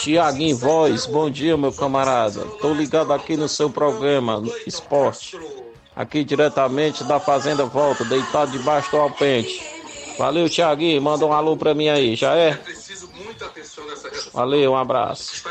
Tiaguinho 0.00 0.56
Voz, 0.56 1.04
bom 1.04 1.30
dia, 1.30 1.54
meu 1.54 1.70
camarada. 1.70 2.46
Tô 2.62 2.72
ligado 2.72 3.12
aqui 3.12 3.36
no 3.36 3.46
seu 3.46 3.68
programa, 3.68 4.40
no 4.40 4.50
Esporte. 4.66 5.38
Aqui 5.94 6.24
diretamente 6.24 7.04
da 7.04 7.20
Fazenda 7.20 7.66
Volta, 7.66 8.04
deitado 8.06 8.52
debaixo 8.52 8.90
do 8.90 8.96
alpente. 8.96 9.81
Valeu, 10.18 10.48
Tiaguinho. 10.48 11.00
Manda 11.00 11.26
um 11.26 11.32
alô 11.32 11.56
pra 11.56 11.74
mim 11.74 11.88
aí, 11.88 12.14
já 12.14 12.34
é? 12.36 12.58
Valeu, 14.32 14.72
um 14.72 14.76
abraço. 14.76 15.42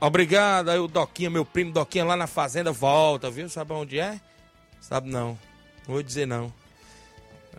Obrigado. 0.00 0.70
Aí 0.70 0.78
o 0.78 0.88
Doquinha, 0.88 1.30
meu 1.30 1.44
primo 1.44 1.72
Doquinha 1.72 2.04
lá 2.04 2.16
na 2.16 2.26
Fazenda 2.26 2.72
volta, 2.72 3.30
viu? 3.30 3.48
Sabe 3.48 3.72
onde 3.72 3.98
é? 3.98 4.20
Sabe 4.80 5.10
não. 5.10 5.38
Não 5.86 5.94
vou 5.94 6.02
dizer 6.02 6.26
não. 6.26 6.52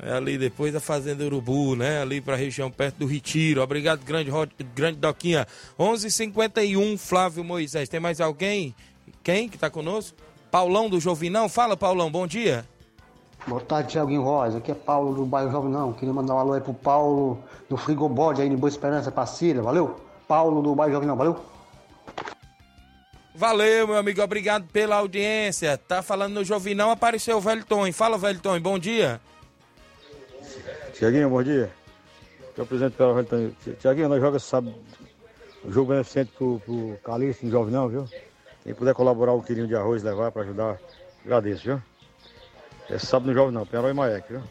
É 0.02 0.14
ali 0.14 0.38
depois 0.38 0.72
da 0.72 0.80
Fazenda 0.80 1.26
Urubu, 1.26 1.76
né? 1.76 2.02
Ali 2.02 2.22
pra 2.22 2.36
região 2.36 2.70
perto 2.70 2.98
do 2.98 3.08
Retiro. 3.08 3.62
Obrigado, 3.62 4.04
grande, 4.04 4.32
grande 4.76 5.00
Doquinha. 5.00 5.48
11:51 5.80 6.98
Flávio 6.98 7.44
Moisés. 7.44 7.90
Tem 7.90 8.00
mais 8.00 8.22
alguém? 8.22 8.76
Quem 9.24 9.50
que 9.50 9.58
tá 9.58 9.70
conosco? 9.70 10.16
Paulão 10.52 10.90
do 10.90 11.00
Jovinão. 11.00 11.50
Fala, 11.50 11.76
Paulão. 11.76 12.12
Bom 12.12 12.28
dia. 12.28 12.64
Boa 13.48 13.62
tarde, 13.62 13.94
Thiaguinho 13.94 14.24
Rosa. 14.24 14.58
Aqui 14.58 14.72
é 14.72 14.76
Paulo 14.76 15.16
do 15.16 15.26
bairro 15.26 15.50
Jovem 15.50 15.72
Não. 15.72 15.94
Queria 15.94 16.14
mandar 16.14 16.36
um 16.36 16.38
alô 16.38 16.54
aí 16.54 16.60
pro 16.60 16.74
Paulo 16.74 17.42
do 17.70 17.78
Frigobode 17.78 18.42
aí 18.42 18.50
em 18.50 18.56
Boa 18.58 18.70
Esperança, 18.70 19.10
Pacília. 19.10 19.62
Valeu? 19.62 19.96
Paulo 20.28 20.62
do 20.62 20.76
bairro 20.76 20.94
Jovem 20.94 21.08
Não. 21.08 21.16
Valeu? 21.16 21.40
Valeu, 23.34 23.88
meu 23.88 23.98
amigo. 23.98 24.22
Obrigado 24.22 24.68
pela 24.68 24.98
audiência. 24.98 25.78
Tá 25.78 26.02
falando 26.02 26.34
no 26.34 26.44
Jovinão, 26.44 26.92
apareceu 26.92 27.38
o 27.38 27.42
Velho 27.42 27.64
Tom. 27.64 27.90
Fala, 27.94 28.18
Velho 28.18 28.40
Tom. 28.42 28.60
Bom 28.60 28.78
dia. 28.78 29.22
Tiaguinho, 30.94 31.30
bom 31.30 31.42
dia. 31.42 31.72
Aqui 32.50 32.60
é 32.60 32.64
o 32.64 32.68
presidente 32.68 32.98
pela 32.98 33.14
Velho 33.14 33.56
Tiaguinho, 33.80 34.10
nós 34.10 34.20
jogamos 34.20 34.44
sábado 34.44 34.76
o 35.64 35.72
jogo 35.72 35.92
beneficente 35.92 36.32
pro, 36.38 36.62
pro 36.66 36.98
Calixto, 37.04 37.46
em 37.46 37.50
Jovem 37.50 37.74
não, 37.74 37.88
viu? 37.88 38.06
Quem 38.64 38.74
puder 38.74 38.94
colaborar 38.94 39.34
um 39.34 39.42
quilinho 39.42 39.68
de 39.68 39.76
arroz 39.76 40.04
levar 40.04 40.32
para 40.32 40.44
ajudar 40.44 40.80
Agradeço, 41.26 41.64
viu? 41.64 41.82
Esse 42.90 43.06
sábado 43.06 43.28
não 43.28 43.34
jogo 43.34 43.52
não, 43.52 43.66
Penharol 43.66 43.92
e 43.92 43.94
Maek, 43.94 44.30
viu? 44.30 44.42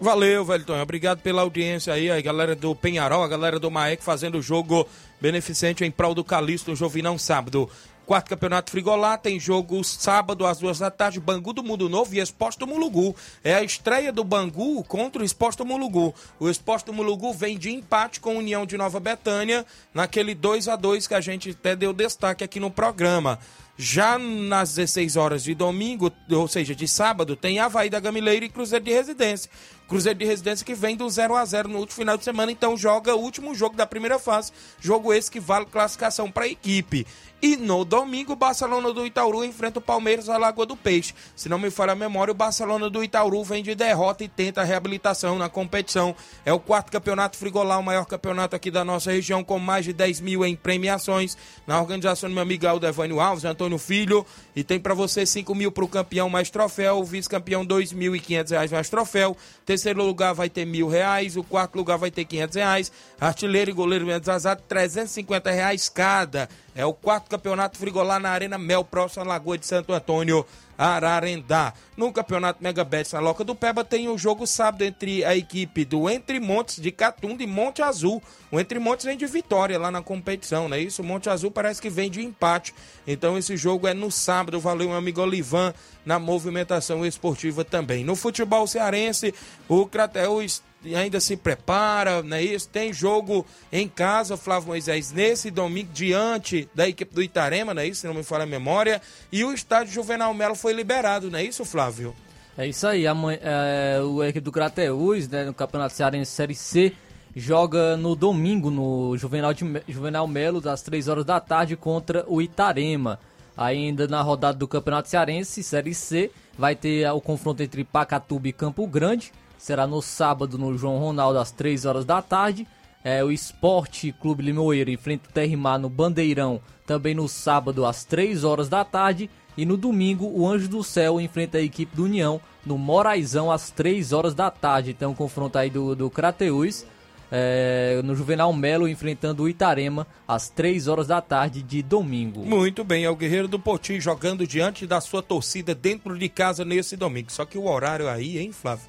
Valeu, 0.00 0.44
Velton. 0.44 0.80
Obrigado 0.80 1.20
pela 1.20 1.42
audiência 1.42 1.92
aí, 1.92 2.10
a 2.10 2.20
galera 2.22 2.56
do 2.56 2.74
Penharol, 2.74 3.22
a 3.22 3.28
galera 3.28 3.58
do 3.58 3.70
Maek 3.70 4.02
fazendo 4.02 4.38
o 4.38 4.42
jogo 4.42 4.88
beneficente 5.20 5.84
em 5.84 5.90
prol 5.90 6.14
do 6.14 6.24
Calixto 6.24 6.70
no 6.70 6.76
Jovinão 6.76 7.18
sábado. 7.18 7.68
Quarto 8.10 8.30
Campeonato 8.30 8.72
Frigolá 8.72 9.16
tem 9.16 9.38
jogo 9.38 9.84
sábado 9.84 10.44
às 10.44 10.58
duas 10.58 10.80
da 10.80 10.90
tarde, 10.90 11.20
Bangu 11.20 11.52
do 11.52 11.62
Mundo 11.62 11.88
Novo 11.88 12.12
e 12.12 12.18
Exposto 12.18 12.66
Mulugu. 12.66 13.14
É 13.44 13.54
a 13.54 13.62
estreia 13.62 14.12
do 14.12 14.24
Bangu 14.24 14.82
contra 14.82 15.22
o 15.22 15.24
Exposto 15.24 15.64
Mulugu. 15.64 16.12
O 16.40 16.50
Exposto 16.50 16.92
Mulugu 16.92 17.32
vem 17.32 17.56
de 17.56 17.70
empate 17.70 18.18
com 18.18 18.30
a 18.30 18.38
União 18.38 18.66
de 18.66 18.76
Nova 18.76 18.98
Betânia, 18.98 19.64
naquele 19.94 20.34
2 20.34 20.66
a 20.66 20.74
2 20.74 21.06
que 21.06 21.14
a 21.14 21.20
gente 21.20 21.50
até 21.50 21.76
deu 21.76 21.92
destaque 21.92 22.42
aqui 22.42 22.58
no 22.58 22.68
programa. 22.68 23.38
Já 23.78 24.18
nas 24.18 24.74
16 24.74 25.16
horas 25.16 25.44
de 25.44 25.54
domingo, 25.54 26.12
ou 26.32 26.48
seja, 26.48 26.74
de 26.74 26.88
sábado, 26.88 27.36
tem 27.36 27.60
Havaí 27.60 27.88
da 27.88 28.00
Gamileira 28.00 28.44
e 28.44 28.48
Cruzeiro 28.48 28.84
de 28.84 28.92
Residência. 28.92 29.48
Cruzeiro 29.90 30.20
de 30.20 30.24
Residência 30.24 30.64
que 30.64 30.72
vem 30.72 30.94
do 30.94 31.10
0 31.10 31.34
a 31.34 31.44
0 31.44 31.68
no 31.68 31.80
último 31.80 31.96
final 31.96 32.16
de 32.16 32.22
semana, 32.22 32.52
então 32.52 32.76
joga 32.76 33.12
o 33.16 33.18
último 33.18 33.52
jogo 33.56 33.74
da 33.76 33.84
primeira 33.84 34.20
fase. 34.20 34.52
Jogo 34.80 35.12
esse 35.12 35.28
que 35.28 35.40
vale 35.40 35.66
classificação 35.66 36.30
para 36.30 36.44
a 36.44 36.48
equipe. 36.48 37.04
E 37.42 37.56
no 37.56 37.86
domingo, 37.86 38.34
o 38.34 38.36
Barcelona 38.36 38.92
do 38.92 39.06
Itaúru 39.06 39.42
enfrenta 39.42 39.78
o 39.78 39.82
Palmeiras 39.82 40.28
à 40.28 40.36
Lagoa 40.36 40.66
do 40.66 40.76
Peixe. 40.76 41.14
Se 41.34 41.48
não 41.48 41.58
me 41.58 41.70
falha 41.70 41.92
a 41.92 41.96
memória, 41.96 42.32
o 42.32 42.34
Barcelona 42.34 42.90
do 42.90 43.02
Itaúru 43.02 43.42
vem 43.42 43.62
de 43.62 43.74
derrota 43.74 44.22
e 44.22 44.28
tenta 44.28 44.60
a 44.60 44.64
reabilitação 44.64 45.38
na 45.38 45.48
competição. 45.48 46.14
É 46.44 46.52
o 46.52 46.60
quarto 46.60 46.92
campeonato 46.92 47.38
Frigolá, 47.38 47.78
o 47.78 47.82
maior 47.82 48.04
campeonato 48.04 48.54
aqui 48.54 48.70
da 48.70 48.84
nossa 48.84 49.10
região, 49.10 49.42
com 49.42 49.58
mais 49.58 49.86
de 49.86 49.94
10 49.94 50.20
mil 50.20 50.44
em 50.44 50.54
premiações. 50.54 51.34
Na 51.66 51.80
organização 51.80 52.28
do 52.28 52.34
meu 52.34 52.42
amigo 52.42 52.66
Aldevânio 52.66 53.18
Alves, 53.18 53.46
Antônio 53.46 53.78
Filho. 53.78 54.24
E 54.54 54.62
tem 54.62 54.78
para 54.78 54.92
você 54.92 55.24
5 55.24 55.54
mil 55.54 55.72
para 55.72 55.84
o 55.84 55.88
campeão 55.88 56.28
mais 56.28 56.50
troféu, 56.50 57.02
vice-campeão 57.02 57.64
2.500 57.66 58.50
reais 58.50 58.70
mais 58.70 58.90
troféu. 58.90 59.34
Terceiro 59.64 59.79
lugar 59.84 60.32
vai 60.32 60.48
ter 60.48 60.64
mil 60.64 60.88
reais, 60.88 61.36
o 61.36 61.42
quarto 61.42 61.76
lugar 61.76 61.96
vai 61.96 62.10
ter 62.10 62.24
500 62.24 62.56
reais. 62.56 62.92
Artilheiro 63.20 63.70
e 63.70 63.74
goleiro 63.74 64.06
menos 64.06 64.28
azado, 64.28 64.62
350 64.68 65.50
reais 65.50 65.88
cada. 65.88 66.48
É 66.74 66.84
o 66.84 66.94
quarto 66.94 67.28
campeonato 67.28 67.78
Frigolá 67.78 68.18
na 68.18 68.30
Arena 68.30 68.56
Mel, 68.56 68.84
próximo 68.84 69.24
à 69.24 69.26
Lagoa 69.26 69.58
de 69.58 69.66
Santo 69.66 69.92
Antônio, 69.92 70.46
Ararendá. 70.78 71.74
No 71.94 72.10
campeonato 72.10 72.62
Mega 72.62 72.82
Bet 72.82 73.12
na 73.12 73.20
Loca 73.20 73.44
do 73.44 73.54
Peba 73.54 73.84
tem 73.84 74.08
o 74.08 74.14
um 74.14 74.18
jogo 74.18 74.46
sábado 74.46 74.82
entre 74.82 75.22
a 75.24 75.36
equipe 75.36 75.84
do 75.84 76.08
Entre 76.08 76.40
Montes 76.40 76.80
de 76.80 76.90
Catunda 76.90 77.42
e 77.42 77.46
Monte 77.46 77.82
Azul. 77.82 78.22
O 78.50 78.58
Entre 78.58 78.78
Montes 78.78 79.04
vem 79.04 79.18
de 79.18 79.26
vitória 79.26 79.78
lá 79.78 79.90
na 79.90 80.00
competição, 80.00 80.68
não 80.70 80.76
é 80.76 80.80
isso? 80.80 81.02
O 81.02 81.04
Monte 81.04 81.28
Azul 81.28 81.50
parece 81.50 81.82
que 81.82 81.90
vem 81.90 82.10
de 82.10 82.24
empate. 82.24 82.74
Então 83.06 83.36
esse 83.36 83.56
jogo 83.58 83.86
é 83.86 83.92
no 83.92 84.10
sábado. 84.10 84.58
Valeu, 84.58 84.88
meu 84.88 84.96
amigo 84.96 85.20
Olivan, 85.20 85.74
na 86.04 86.18
movimentação 86.18 87.04
esportiva 87.04 87.64
também. 87.64 88.04
No 88.04 88.16
futebol 88.16 88.66
cearense, 88.66 89.34
o 89.68 89.86
Crateus 89.86 90.62
ainda 90.94 91.20
se 91.20 91.36
prepara, 91.36 92.22
não 92.22 92.36
é 92.36 92.42
isso? 92.42 92.68
Tem 92.68 92.92
jogo 92.92 93.44
em 93.70 93.86
casa, 93.86 94.36
Flávio 94.36 94.68
Moisés, 94.68 95.12
nesse 95.12 95.50
domingo, 95.50 95.90
diante 95.92 96.68
da 96.74 96.88
equipe 96.88 97.14
do 97.14 97.22
Itarema, 97.22 97.74
não 97.74 97.82
é 97.82 97.86
isso? 97.86 98.00
Se 98.00 98.06
não 98.06 98.14
me 98.14 98.22
falha 98.22 98.44
a 98.44 98.46
memória. 98.46 99.00
E 99.30 99.44
o 99.44 99.52
estádio 99.52 99.92
Juvenal 99.92 100.32
Melo 100.32 100.54
foi 100.54 100.72
liberado, 100.72 101.30
não 101.30 101.38
é 101.38 101.44
isso, 101.44 101.64
Flávio? 101.64 102.14
É 102.56 102.66
isso 102.66 102.86
aí, 102.86 103.06
a, 103.06 103.14
é, 103.42 104.00
o 104.02 104.22
equipe 104.24 104.44
do 104.44 104.52
Crateus, 104.52 105.28
né, 105.28 105.44
no 105.44 105.54
Campeonato 105.54 105.94
Cearense 105.94 106.32
Série 106.32 106.54
C, 106.54 106.92
joga 107.34 107.96
no 107.96 108.14
domingo 108.16 108.70
no 108.70 109.16
Juvenal, 109.16 109.54
de, 109.54 109.64
Juvenal 109.88 110.26
Melo, 110.26 110.60
das 110.60 110.82
3 110.82 111.08
horas 111.08 111.24
da 111.24 111.40
tarde, 111.40 111.76
contra 111.76 112.24
o 112.26 112.42
Itarema. 112.42 113.18
Ainda 113.60 114.08
na 114.08 114.22
rodada 114.22 114.58
do 114.58 114.66
Campeonato 114.66 115.08
Cearense, 115.08 115.62
Série 115.62 115.94
C, 115.94 116.32
vai 116.58 116.74
ter 116.74 117.08
o 117.12 117.20
confronto 117.20 117.62
entre 117.62 117.84
Pacatuba 117.84 118.48
e 118.48 118.52
Campo 118.52 118.84
Grande 118.88 119.30
será 119.60 119.86
no 119.86 120.00
sábado 120.00 120.56
no 120.56 120.76
João 120.76 120.98
Ronaldo 120.98 121.38
às 121.38 121.50
3 121.52 121.84
horas 121.84 122.04
da 122.04 122.22
tarde. 122.22 122.66
É, 123.04 123.22
o 123.22 123.30
Esporte 123.30 124.12
Clube 124.12 124.42
Limoeiro 124.42 124.90
enfrenta 124.90 125.28
o 125.28 125.32
Terrimar 125.32 125.78
no 125.78 125.88
Bandeirão 125.88 126.60
também 126.86 127.14
no 127.14 127.28
sábado 127.28 127.84
às 127.84 128.04
3 128.04 128.42
horas 128.42 128.68
da 128.68 128.84
tarde. 128.84 129.28
E 129.56 129.66
no 129.66 129.76
domingo 129.76 130.26
o 130.26 130.48
Anjo 130.48 130.68
do 130.68 130.82
Céu 130.82 131.20
enfrenta 131.20 131.58
a 131.58 131.62
equipe 131.62 131.94
do 131.94 132.04
União 132.04 132.40
no 132.64 132.78
Moraizão 132.78 133.50
às 133.50 133.70
3 133.70 134.12
horas 134.12 134.34
da 134.34 134.50
tarde. 134.50 134.92
Então 134.92 135.14
confronto 135.14 135.58
aí 135.58 135.68
do, 135.68 135.94
do 135.94 136.08
Crateus. 136.08 136.86
É, 137.32 138.00
no 138.02 138.14
Juvenal 138.16 138.52
Melo 138.52 138.88
enfrentando 138.88 139.44
o 139.44 139.48
Itarema 139.48 140.06
às 140.26 140.48
3 140.48 140.88
horas 140.88 141.06
da 141.06 141.20
tarde 141.20 141.62
de 141.62 141.82
domingo. 141.82 142.44
Muito 142.44 142.82
bem, 142.82 143.04
é 143.04 143.10
o 143.10 143.14
Guerreiro 143.14 143.46
do 143.46 143.58
Poti 143.58 144.00
jogando 144.00 144.46
diante 144.46 144.86
da 144.86 145.00
sua 145.00 145.22
torcida 145.22 145.74
dentro 145.74 146.18
de 146.18 146.28
casa 146.28 146.64
nesse 146.64 146.96
domingo. 146.96 147.30
Só 147.30 147.44
que 147.44 147.56
o 147.56 147.68
horário 147.68 148.08
aí, 148.08 148.38
hein, 148.38 148.52
Flávio? 148.52 148.86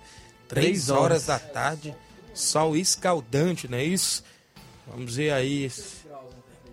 Três 0.47 0.89
horas 0.89 1.27
da 1.27 1.39
tarde, 1.39 1.95
sol 2.33 2.75
escaldante, 2.75 3.69
não 3.69 3.77
é 3.77 3.83
isso? 3.83 4.23
Vamos 4.87 5.15
ver 5.15 5.31
aí, 5.31 5.71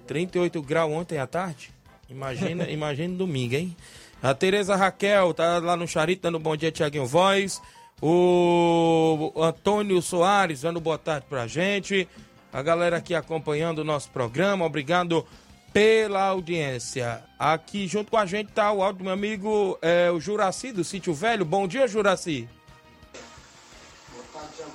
38 0.06 0.60
graus 0.62 0.90
ontem 0.90 1.18
à 1.18 1.26
tarde? 1.26 1.70
Imagina, 2.08 2.64
imagina 2.70 3.14
domingo, 3.14 3.54
hein? 3.54 3.76
A 4.20 4.34
Tereza 4.34 4.74
Raquel 4.74 5.32
tá 5.32 5.58
lá 5.58 5.76
no 5.76 5.86
Charito 5.86 6.22
dando 6.22 6.40
bom 6.40 6.56
dia, 6.56 6.72
Tiaguinho 6.72 7.06
Voz. 7.06 7.62
O 8.01 9.32
Antônio 9.36 10.01
Soares 10.01 10.61
dando 10.61 10.80
boa 10.80 10.99
tarde 10.99 11.26
pra 11.28 11.46
gente. 11.46 12.09
A 12.53 12.62
galera 12.62 12.96
aqui 12.99 13.14
acompanhando 13.14 13.80
o 13.80 13.84
nosso 13.84 14.11
programa, 14.11 14.64
obrigado 14.64 15.26
pela 15.72 16.22
audiência. 16.22 17.22
Aqui 17.38 17.86
junto 17.86 18.11
com 18.11 18.16
a 18.16 18.24
gente 18.24 18.53
tá 18.53 18.72
o 18.72 18.82
áudio 18.82 18.99
do 18.99 19.05
meu 19.05 19.12
amigo 19.12 19.78
é, 19.82 20.11
o 20.11 20.18
Juraci 20.20 20.72
do 20.72 20.84
Sítio 20.84 21.12
Velho. 21.12 21.44
Bom 21.44 21.66
dia, 21.66 21.86
Juraci. 21.86 22.49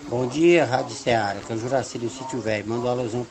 Bom 0.08 0.28
dia, 0.28 0.66
Rádio 0.66 0.96
Ceará, 0.96 1.40
que 1.40 1.52
é 1.52 1.56
o 1.56 1.60
Juraci 1.60 1.98
do 1.98 2.10
Sítio 2.10 2.40
Velho. 2.42 2.68
Manda 2.68 2.86
um 2.86 2.90
alôzão 2.90 3.28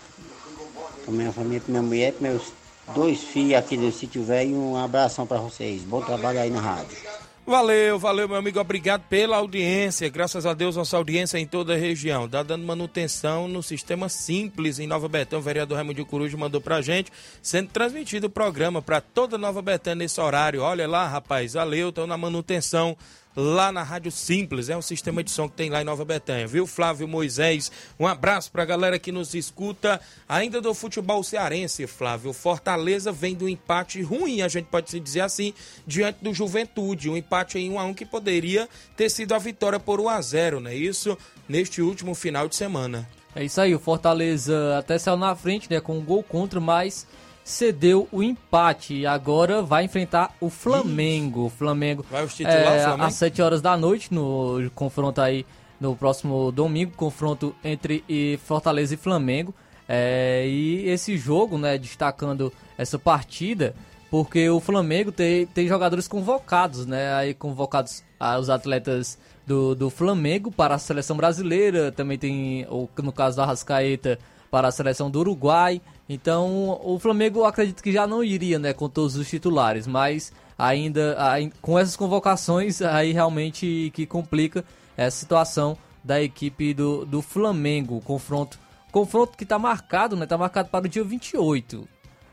pra 1.04 1.12
minha 1.12 1.32
família, 1.32 1.60
pra 1.60 1.70
minha 1.70 1.82
mulher, 1.82 2.12
para 2.14 2.28
meus 2.28 2.52
dois 2.94 3.22
filhos 3.22 3.54
aqui 3.54 3.76
do 3.76 3.92
Sítio 3.92 4.24
Velho 4.24 4.56
um 4.56 4.76
abração 4.76 5.26
para 5.26 5.38
vocês. 5.38 5.82
Bom 5.82 6.00
trabalho 6.00 6.40
aí 6.40 6.50
na 6.50 6.60
rádio. 6.60 7.11
Valeu, 7.44 7.98
valeu, 7.98 8.28
meu 8.28 8.36
amigo. 8.36 8.60
Obrigado 8.60 9.02
pela 9.08 9.36
audiência. 9.36 10.08
Graças 10.08 10.46
a 10.46 10.54
Deus, 10.54 10.76
nossa 10.76 10.96
audiência 10.96 11.38
em 11.38 11.46
toda 11.46 11.74
a 11.74 11.76
região. 11.76 12.28
Dá 12.28 12.40
dando 12.40 12.64
manutenção 12.64 13.48
no 13.48 13.64
sistema 13.64 14.08
simples 14.08 14.78
em 14.78 14.86
Nova 14.86 15.08
Betânia. 15.08 15.40
O 15.40 15.44
vereador 15.44 15.74
Raimundo 15.74 16.06
Coruja 16.06 16.36
mandou 16.36 16.60
pra 16.60 16.80
gente, 16.80 17.10
sendo 17.42 17.68
transmitido 17.70 18.28
o 18.28 18.30
programa 18.30 18.80
para 18.80 19.00
toda 19.00 19.36
Nova 19.36 19.60
Betânia 19.60 20.04
nesse 20.04 20.20
horário. 20.20 20.62
Olha 20.62 20.86
lá, 20.86 21.08
rapaz, 21.08 21.54
valeu, 21.54 21.88
estão 21.88 22.06
na 22.06 22.16
manutenção 22.16 22.96
lá 23.36 23.72
na 23.72 23.82
Rádio 23.82 24.10
Simples, 24.10 24.68
é 24.68 24.76
um 24.76 24.82
sistema 24.82 25.22
de 25.22 25.30
som 25.30 25.48
que 25.48 25.56
tem 25.56 25.70
lá 25.70 25.80
em 25.80 25.84
Nova 25.84 26.04
Betânia, 26.04 26.46
viu? 26.46 26.66
Flávio 26.66 27.08
Moisés, 27.08 27.70
um 27.98 28.06
abraço 28.06 28.50
pra 28.50 28.64
galera 28.64 28.98
que 28.98 29.12
nos 29.12 29.34
escuta, 29.34 30.00
ainda 30.28 30.60
do 30.60 30.74
futebol 30.74 31.22
cearense, 31.22 31.86
Flávio. 31.86 32.32
Fortaleza 32.32 33.10
vem 33.12 33.34
do 33.34 33.48
empate 33.48 34.02
ruim, 34.02 34.42
a 34.42 34.48
gente 34.48 34.66
pode 34.66 34.90
se 34.90 35.00
dizer 35.00 35.20
assim, 35.20 35.54
diante 35.86 36.22
do 36.22 36.34
Juventude, 36.34 37.10
um 37.10 37.16
empate 37.16 37.58
em 37.58 37.70
1 37.70 37.78
a 37.78 37.84
1 37.84 37.94
que 37.94 38.06
poderia 38.06 38.68
ter 38.96 39.10
sido 39.10 39.34
a 39.34 39.38
vitória 39.38 39.80
por 39.80 40.00
1 40.00 40.08
a 40.08 40.20
0, 40.20 40.60
não 40.60 40.70
é 40.70 40.74
isso? 40.74 41.16
Neste 41.48 41.82
último 41.82 42.14
final 42.14 42.48
de 42.48 42.56
semana. 42.56 43.08
É 43.34 43.42
isso 43.42 43.60
aí, 43.60 43.74
o 43.74 43.78
Fortaleza 43.78 44.76
até 44.78 44.98
saiu 44.98 45.16
na 45.16 45.34
frente, 45.34 45.70
né, 45.70 45.80
com 45.80 45.96
um 45.96 46.04
gol 46.04 46.22
contra, 46.22 46.60
mas 46.60 47.06
cedeu 47.44 48.08
o 48.12 48.22
empate 48.22 48.94
e 48.94 49.06
agora 49.06 49.62
vai 49.62 49.84
enfrentar 49.84 50.34
o 50.40 50.48
Flamengo. 50.48 51.46
O 51.46 51.50
Flamengo 51.50 52.04
vai 52.10 52.24
os 52.24 52.34
titular, 52.34 52.56
é, 52.56 52.82
Flamengo? 52.82 53.02
às 53.04 53.14
7 53.14 53.42
horas 53.42 53.60
da 53.60 53.76
noite 53.76 54.12
no 54.12 54.70
confronto 54.74 55.20
aí 55.20 55.44
no 55.80 55.96
próximo 55.96 56.52
domingo, 56.52 56.92
confronto 56.96 57.54
entre 57.64 58.04
Fortaleza 58.44 58.94
e 58.94 58.96
Flamengo. 58.96 59.52
É, 59.88 60.46
e 60.46 60.88
esse 60.88 61.16
jogo, 61.16 61.58
né, 61.58 61.76
destacando 61.76 62.52
essa 62.78 62.98
partida, 62.98 63.74
porque 64.08 64.48
o 64.48 64.60
Flamengo 64.60 65.10
tem, 65.10 65.44
tem 65.46 65.66
jogadores 65.66 66.06
convocados, 66.06 66.86
né, 66.86 67.12
aí 67.14 67.34
convocados 67.34 68.04
ah, 68.18 68.38
os 68.38 68.48
atletas 68.48 69.18
do, 69.46 69.74
do 69.74 69.90
Flamengo 69.90 70.52
para 70.52 70.76
a 70.76 70.78
seleção 70.78 71.16
brasileira, 71.16 71.90
também 71.90 72.16
tem, 72.16 72.66
no 73.02 73.12
caso 73.12 73.36
da 73.36 73.44
Rascaeta, 73.44 74.18
para 74.52 74.68
a 74.68 74.70
seleção 74.70 75.10
do 75.10 75.18
Uruguai. 75.20 75.80
Então, 76.06 76.78
o 76.84 76.98
Flamengo 76.98 77.42
acredito 77.44 77.82
que 77.82 77.90
já 77.90 78.06
não 78.06 78.22
iria, 78.22 78.58
né, 78.58 78.74
com 78.74 78.86
todos 78.86 79.16
os 79.16 79.26
titulares, 79.26 79.86
mas 79.86 80.30
ainda 80.58 81.16
com 81.62 81.78
essas 81.78 81.96
convocações 81.96 82.82
aí 82.84 83.12
realmente 83.12 83.90
que 83.94 84.04
complica 84.04 84.62
essa 84.94 85.16
situação 85.16 85.74
da 86.04 86.22
equipe 86.22 86.74
do, 86.74 87.06
do 87.06 87.22
Flamengo, 87.22 87.98
confronto 88.02 88.58
confronto 88.90 89.38
que 89.38 89.44
está 89.44 89.58
marcado, 89.58 90.14
né, 90.16 90.26
tá 90.26 90.36
marcado 90.36 90.68
para 90.68 90.84
o 90.84 90.88
dia 90.88 91.02
28 91.02 91.88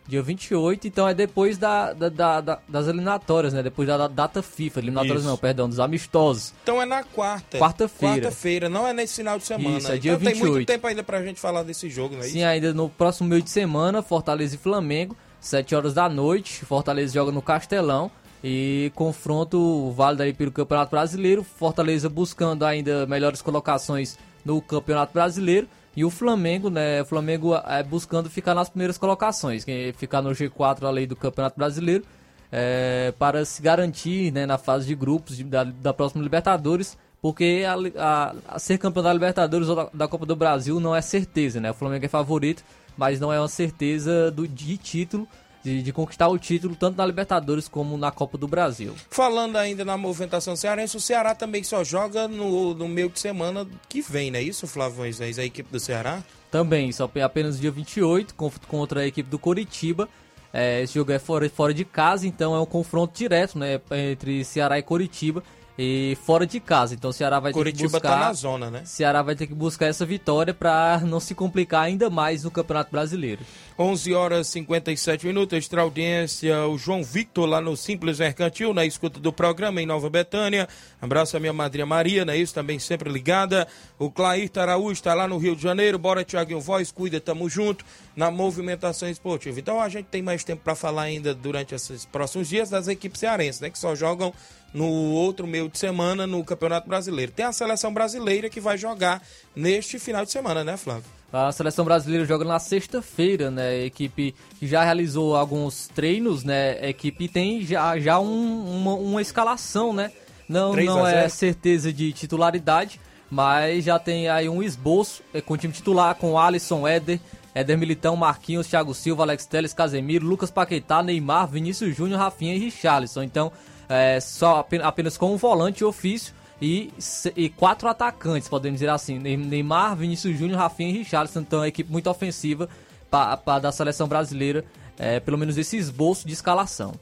dia 0.09 0.23
28, 0.23 0.87
então 0.87 1.07
é 1.07 1.13
depois 1.13 1.57
da, 1.57 1.93
da, 1.93 2.09
da, 2.09 2.41
da 2.41 2.59
das 2.67 2.87
eliminatórias, 2.87 3.53
né? 3.53 3.61
Depois 3.61 3.87
da, 3.87 4.07
data 4.07 4.41
FIFA. 4.41 4.79
Eliminatórias 4.79 5.21
Isso. 5.21 5.29
não, 5.29 5.37
perdão, 5.37 5.69
dos 5.69 5.79
amistosos. 5.79 6.53
Então 6.63 6.81
é 6.81 6.85
na 6.85 7.03
quarta. 7.03 7.59
Quarta-feira. 7.59 8.15
Quarta-feira, 8.15 8.69
não 8.69 8.87
é 8.87 8.91
nesse 8.91 9.17
final 9.17 9.37
de 9.37 9.45
semana. 9.45 9.77
Isso, 9.77 9.91
é 9.91 9.97
dia 9.97 10.13
então 10.13 10.25
28. 10.25 10.41
tem 10.41 10.51
muito 10.51 10.67
tempo 10.67 10.87
ainda 10.87 11.03
pra 11.03 11.23
gente 11.23 11.39
falar 11.39 11.61
desse 11.61 11.89
jogo, 11.89 12.15
não 12.15 12.23
é 12.23 12.27
Sim, 12.27 12.43
ainda 12.43 12.73
no 12.73 12.89
próximo 12.89 13.29
meio 13.29 13.41
de 13.41 13.51
semana, 13.51 14.01
Fortaleza 14.01 14.55
e 14.55 14.57
Flamengo, 14.57 15.15
7 15.39 15.75
horas 15.75 15.93
da 15.93 16.09
noite. 16.09 16.65
Fortaleza 16.65 17.13
joga 17.13 17.31
no 17.31 17.41
Castelão. 17.41 18.11
E 18.41 18.89
confronto 18.95 19.91
válido 19.91 20.23
aí 20.23 20.33
pelo 20.33 20.51
Campeonato 20.51 20.91
Brasileiro. 20.91 21.43
Fortaleza 21.43 22.07
buscando 22.07 22.63
ainda 22.63 23.05
melhores 23.05 23.41
colocações 23.41 24.17
no 24.45 24.61
Campeonato 24.61 25.13
Brasileiro. 25.13 25.67
E 25.95 26.05
o 26.05 26.09
Flamengo, 26.09 26.69
né? 26.69 27.01
O 27.01 27.05
Flamengo 27.05 27.55
é 27.55 27.83
buscando 27.83 28.29
ficar 28.29 28.53
nas 28.53 28.69
primeiras 28.69 28.97
colocações, 28.97 29.65
ficar 29.95 30.21
no 30.21 30.31
G4 30.31 30.87
ali 30.87 31.05
do 31.05 31.15
Campeonato 31.15 31.57
Brasileiro, 31.57 32.05
é, 32.51 33.13
para 33.17 33.45
se 33.45 33.61
garantir 33.61 34.31
né, 34.31 34.45
na 34.45 34.57
fase 34.57 34.87
de 34.87 34.95
grupos 34.95 35.37
de, 35.37 35.43
da, 35.43 35.63
da 35.63 35.93
próxima 35.93 36.23
Libertadores, 36.23 36.97
porque 37.21 37.63
a, 37.67 37.75
a, 38.01 38.35
a, 38.47 38.59
ser 38.59 38.77
campeão 38.77 39.03
da 39.03 39.13
Libertadores 39.13 39.67
ou 39.67 39.75
da, 39.75 39.89
da, 39.93 40.07
Copa 40.07 40.25
do 40.25 40.35
Brasil 40.35 40.79
não 40.79 40.95
é 40.95 41.01
certeza, 41.01 41.59
né? 41.59 41.71
O 41.71 41.73
Flamengo 41.73 42.05
é 42.05 42.09
favorito, 42.09 42.63
mas 42.97 43.19
não 43.19 43.31
é 43.31 43.39
uma 43.39 43.47
certeza 43.47 44.31
do, 44.31 44.47
de 44.47 44.77
título 44.77 45.27
de, 45.69 45.83
de, 45.83 45.93
conquistar 45.93 46.27
o 46.27 46.37
título 46.37 46.75
tanto 46.75 46.97
na 46.97 47.05
Libertadores 47.05 47.67
como 47.67 47.97
na 47.97 48.11
Copa 48.11 48.37
do 48.37 48.47
Brasil. 48.47 48.95
Falando 49.09 49.57
ainda 49.57 49.85
na 49.85 49.97
movimentação 49.97 50.55
cearense, 50.55 50.97
o 50.97 50.99
Ceará 50.99 51.35
também 51.35 51.63
só 51.63 51.83
joga 51.83 52.27
no, 52.27 52.73
no 52.73 52.87
meio 52.87 53.09
de 53.09 53.19
semana 53.19 53.67
que 53.87 54.01
vem, 54.01 54.31
não 54.31 54.39
é 54.39 54.41
isso, 54.41 54.67
Flávio 54.67 54.99
Moisés, 54.99 55.37
a 55.37 55.45
equipe 55.45 55.71
do 55.71 55.79
Ceará? 55.79 56.23
Também, 56.49 56.91
só 56.91 57.09
apenas 57.23 57.59
dia 57.59 57.69
28, 57.69 58.33
contra 58.67 59.01
a 59.01 59.07
equipe 59.07 59.29
do 59.29 59.37
Coritiba. 59.37 60.09
É, 60.51 60.81
esse 60.81 60.95
jogo 60.95 61.11
é 61.11 61.19
fora, 61.19 61.47
fora 61.47 61.73
de 61.73 61.85
casa, 61.85 62.25
então 62.25 62.55
é 62.55 62.59
um 62.59 62.65
confronto 62.65 63.15
direto 63.15 63.57
né, 63.59 63.79
entre 63.91 64.43
Ceará 64.43 64.79
e 64.79 64.81
Coritiba 64.81 65.43
e 65.81 66.17
fora 66.25 66.45
de 66.45 66.59
casa. 66.59 66.93
Então 66.93 67.09
o 67.09 67.13
Ceará 67.13 67.39
vai 67.39 67.53
Curitiba 67.53 67.83
ter 67.83 67.87
que 67.87 67.93
buscar. 67.93 68.19
Tá 68.19 68.25
na 68.25 68.33
zona, 68.33 68.69
né? 68.69 68.81
Ceará 68.83 69.21
vai 69.21 69.33
ter 69.33 69.47
que 69.47 69.53
buscar 69.53 69.85
essa 69.85 70.05
vitória 70.05 70.53
para 70.53 70.99
não 71.05 71.21
se 71.21 71.33
complicar 71.33 71.83
ainda 71.83 72.09
mais 72.09 72.43
no 72.43 72.51
Campeonato 72.51 72.91
Brasileiro. 72.91 73.41
11 73.81 74.13
horas 74.13 74.49
e 74.49 74.51
57 74.51 75.25
minutos, 75.25 75.57
extra 75.57 75.83
audiência, 75.83 76.67
o 76.67 76.77
João 76.77 77.01
Victor 77.01 77.47
lá 77.47 77.61
no 77.61 77.77
Simples 77.77 78.19
Mercantil, 78.19 78.73
na 78.73 78.85
escuta 78.85 79.21
do 79.21 79.31
programa 79.31 79.81
em 79.81 79.85
Nova 79.85 80.09
Betânia. 80.09 80.67
Abraço 81.01 81.37
a 81.37 81.39
minha 81.39 81.53
madrinha 81.53 81.85
Maria, 81.85 82.25
né? 82.25 82.35
Isso 82.35 82.53
também 82.53 82.77
sempre 82.77 83.09
ligada. 83.09 83.65
O 83.97 84.11
Clair 84.11 84.49
Taraú 84.49 84.91
está 84.91 85.13
lá 85.13 85.29
no 85.29 85.37
Rio 85.37 85.55
de 85.55 85.63
Janeiro. 85.63 85.97
Bora, 85.97 86.25
Tiaguinho 86.25 86.59
Voz, 86.59 86.91
cuida, 86.91 87.21
tamo 87.21 87.49
junto 87.49 87.85
na 88.17 88.29
movimentação 88.29 89.09
esportiva. 89.09 89.57
Então 89.57 89.79
a 89.79 89.87
gente 89.87 90.07
tem 90.07 90.21
mais 90.21 90.43
tempo 90.43 90.61
para 90.61 90.75
falar 90.75 91.03
ainda 91.03 91.33
durante 91.33 91.73
esses 91.73 92.03
próximos 92.03 92.49
dias 92.49 92.69
das 92.69 92.89
equipes 92.89 93.21
cearenses, 93.21 93.61
né? 93.61 93.69
Que 93.69 93.79
só 93.79 93.95
jogam 93.95 94.33
no 94.73 94.87
outro 94.87 95.47
meio 95.47 95.69
de 95.69 95.79
semana 95.79 96.27
no 96.27 96.43
Campeonato 96.43 96.89
Brasileiro. 96.89 97.31
Tem 97.31 97.45
a 97.45 97.53
seleção 97.53 97.93
brasileira 97.93 98.49
que 98.49 98.59
vai 98.59 98.77
jogar 98.77 99.23
neste 99.55 99.97
final 99.97 100.25
de 100.25 100.33
semana, 100.33 100.65
né, 100.65 100.75
Flávio? 100.75 101.18
A 101.31 101.51
seleção 101.51 101.85
brasileira 101.85 102.25
joga 102.25 102.43
na 102.43 102.57
sexta-feira, 102.57 103.51
né? 103.51 103.69
A 103.69 103.85
equipe 103.85 104.33
já 104.61 104.83
realizou 104.83 105.35
alguns 105.35 105.87
treinos, 105.87 106.43
né? 106.43 106.79
A 106.81 106.87
equipe 106.87 107.27
tem 107.27 107.61
já, 107.63 107.99
já 107.99 108.19
um, 108.19 108.81
uma, 108.81 108.93
uma 108.95 109.21
escalação, 109.21 109.93
né? 109.93 110.11
Não, 110.47 110.73
não 110.73 111.05
é 111.05 111.29
certeza 111.29 111.93
de 111.93 112.11
titularidade, 112.11 112.99
mas 113.29 113.83
já 113.83 113.99
tem 113.99 114.27
aí 114.27 114.49
um 114.49 114.63
esboço 114.63 115.21
é, 115.31 115.39
com 115.39 115.53
o 115.53 115.57
time 115.57 115.71
titular, 115.71 116.15
com 116.15 116.39
Alisson, 116.39 116.87
Éder, 116.87 117.19
Éder 117.53 117.77
Militão, 117.77 118.15
Marquinhos, 118.15 118.65
Thiago 118.65 118.95
Silva, 118.95 119.21
Alex 119.21 119.45
Teles, 119.45 119.73
Casemiro, 119.73 120.25
Lucas 120.25 120.49
Paquetá, 120.49 121.03
Neymar, 121.03 121.47
Vinícius 121.47 121.95
Júnior, 121.95 122.19
Rafinha 122.19 122.55
e 122.55 122.57
Richarlison. 122.57 123.21
Então, 123.21 123.51
é, 123.87 124.19
só 124.19 124.65
apenas 124.81 125.15
com 125.15 125.31
um 125.31 125.37
volante 125.37 125.83
ofício 125.83 126.33
e, 126.61 126.91
e 127.35 127.49
quatro 127.49 127.87
atacantes, 127.87 128.49
podemos 128.49 128.79
dizer 128.79 128.89
assim. 128.89 129.17
Neymar, 129.19 129.95
Vinícius 129.95 130.37
Júnior, 130.37 130.59
Rafinha 130.59 130.89
e 130.89 130.97
Richarlison. 130.99 131.41
Então, 131.41 131.59
é 131.59 131.61
uma 131.63 131.67
equipe 131.67 131.91
muito 131.91 132.09
ofensiva 132.09 132.69
para 133.09 133.59
da 133.59 133.71
seleção 133.71 134.07
brasileira, 134.07 134.63
é, 134.97 135.19
pelo 135.19 135.37
menos 135.37 135.57
esse 135.57 135.77
esboço 135.77 136.27
de 136.27 136.33
escalação. 136.33 136.93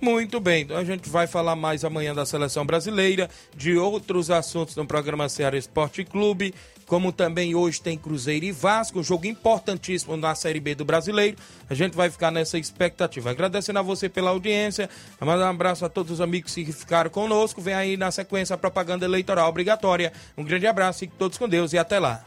Muito 0.00 0.38
bem, 0.38 0.64
então 0.64 0.76
a 0.76 0.84
gente 0.84 1.08
vai 1.08 1.26
falar 1.26 1.56
mais 1.56 1.84
amanhã 1.84 2.14
da 2.14 2.26
seleção 2.26 2.66
brasileira, 2.66 3.30
de 3.56 3.76
outros 3.76 4.30
assuntos 4.30 4.76
no 4.76 4.84
programa 4.84 5.28
Ceará 5.28 5.56
Esporte 5.56 6.04
Clube 6.04 6.52
como 6.86 7.12
também 7.12 7.54
hoje 7.54 7.80
tem 7.80 7.96
Cruzeiro 7.96 8.44
e 8.44 8.52
Vasco, 8.52 9.00
um 9.00 9.04
jogo 9.04 9.26
importantíssimo 9.26 10.16
na 10.16 10.34
Série 10.34 10.60
B 10.60 10.74
do 10.74 10.84
Brasileiro. 10.84 11.36
A 11.68 11.74
gente 11.74 11.96
vai 11.96 12.10
ficar 12.10 12.30
nessa 12.30 12.58
expectativa. 12.58 13.30
Agradecendo 13.30 13.78
a 13.78 13.82
você 13.82 14.08
pela 14.08 14.30
audiência, 14.30 14.88
mandar 15.20 15.46
um 15.46 15.50
abraço 15.50 15.84
a 15.84 15.88
todos 15.88 16.12
os 16.12 16.20
amigos 16.20 16.54
que 16.54 16.72
ficaram 16.72 17.10
conosco. 17.10 17.60
Vem 17.60 17.74
aí 17.74 17.96
na 17.96 18.10
sequência 18.10 18.54
a 18.54 18.58
propaganda 18.58 19.04
eleitoral 19.04 19.48
obrigatória. 19.48 20.12
Um 20.36 20.44
grande 20.44 20.66
abraço, 20.66 21.00
fiquem 21.00 21.16
todos 21.18 21.38
com 21.38 21.48
Deus 21.48 21.72
e 21.72 21.78
até 21.78 21.98
lá. 21.98 22.24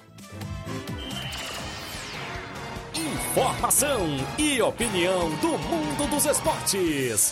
Informação 2.95 4.07
e 4.37 4.61
opinião 4.61 5.29
do 5.37 5.57
mundo 5.59 6.09
dos 6.09 6.25
esportes. 6.25 7.31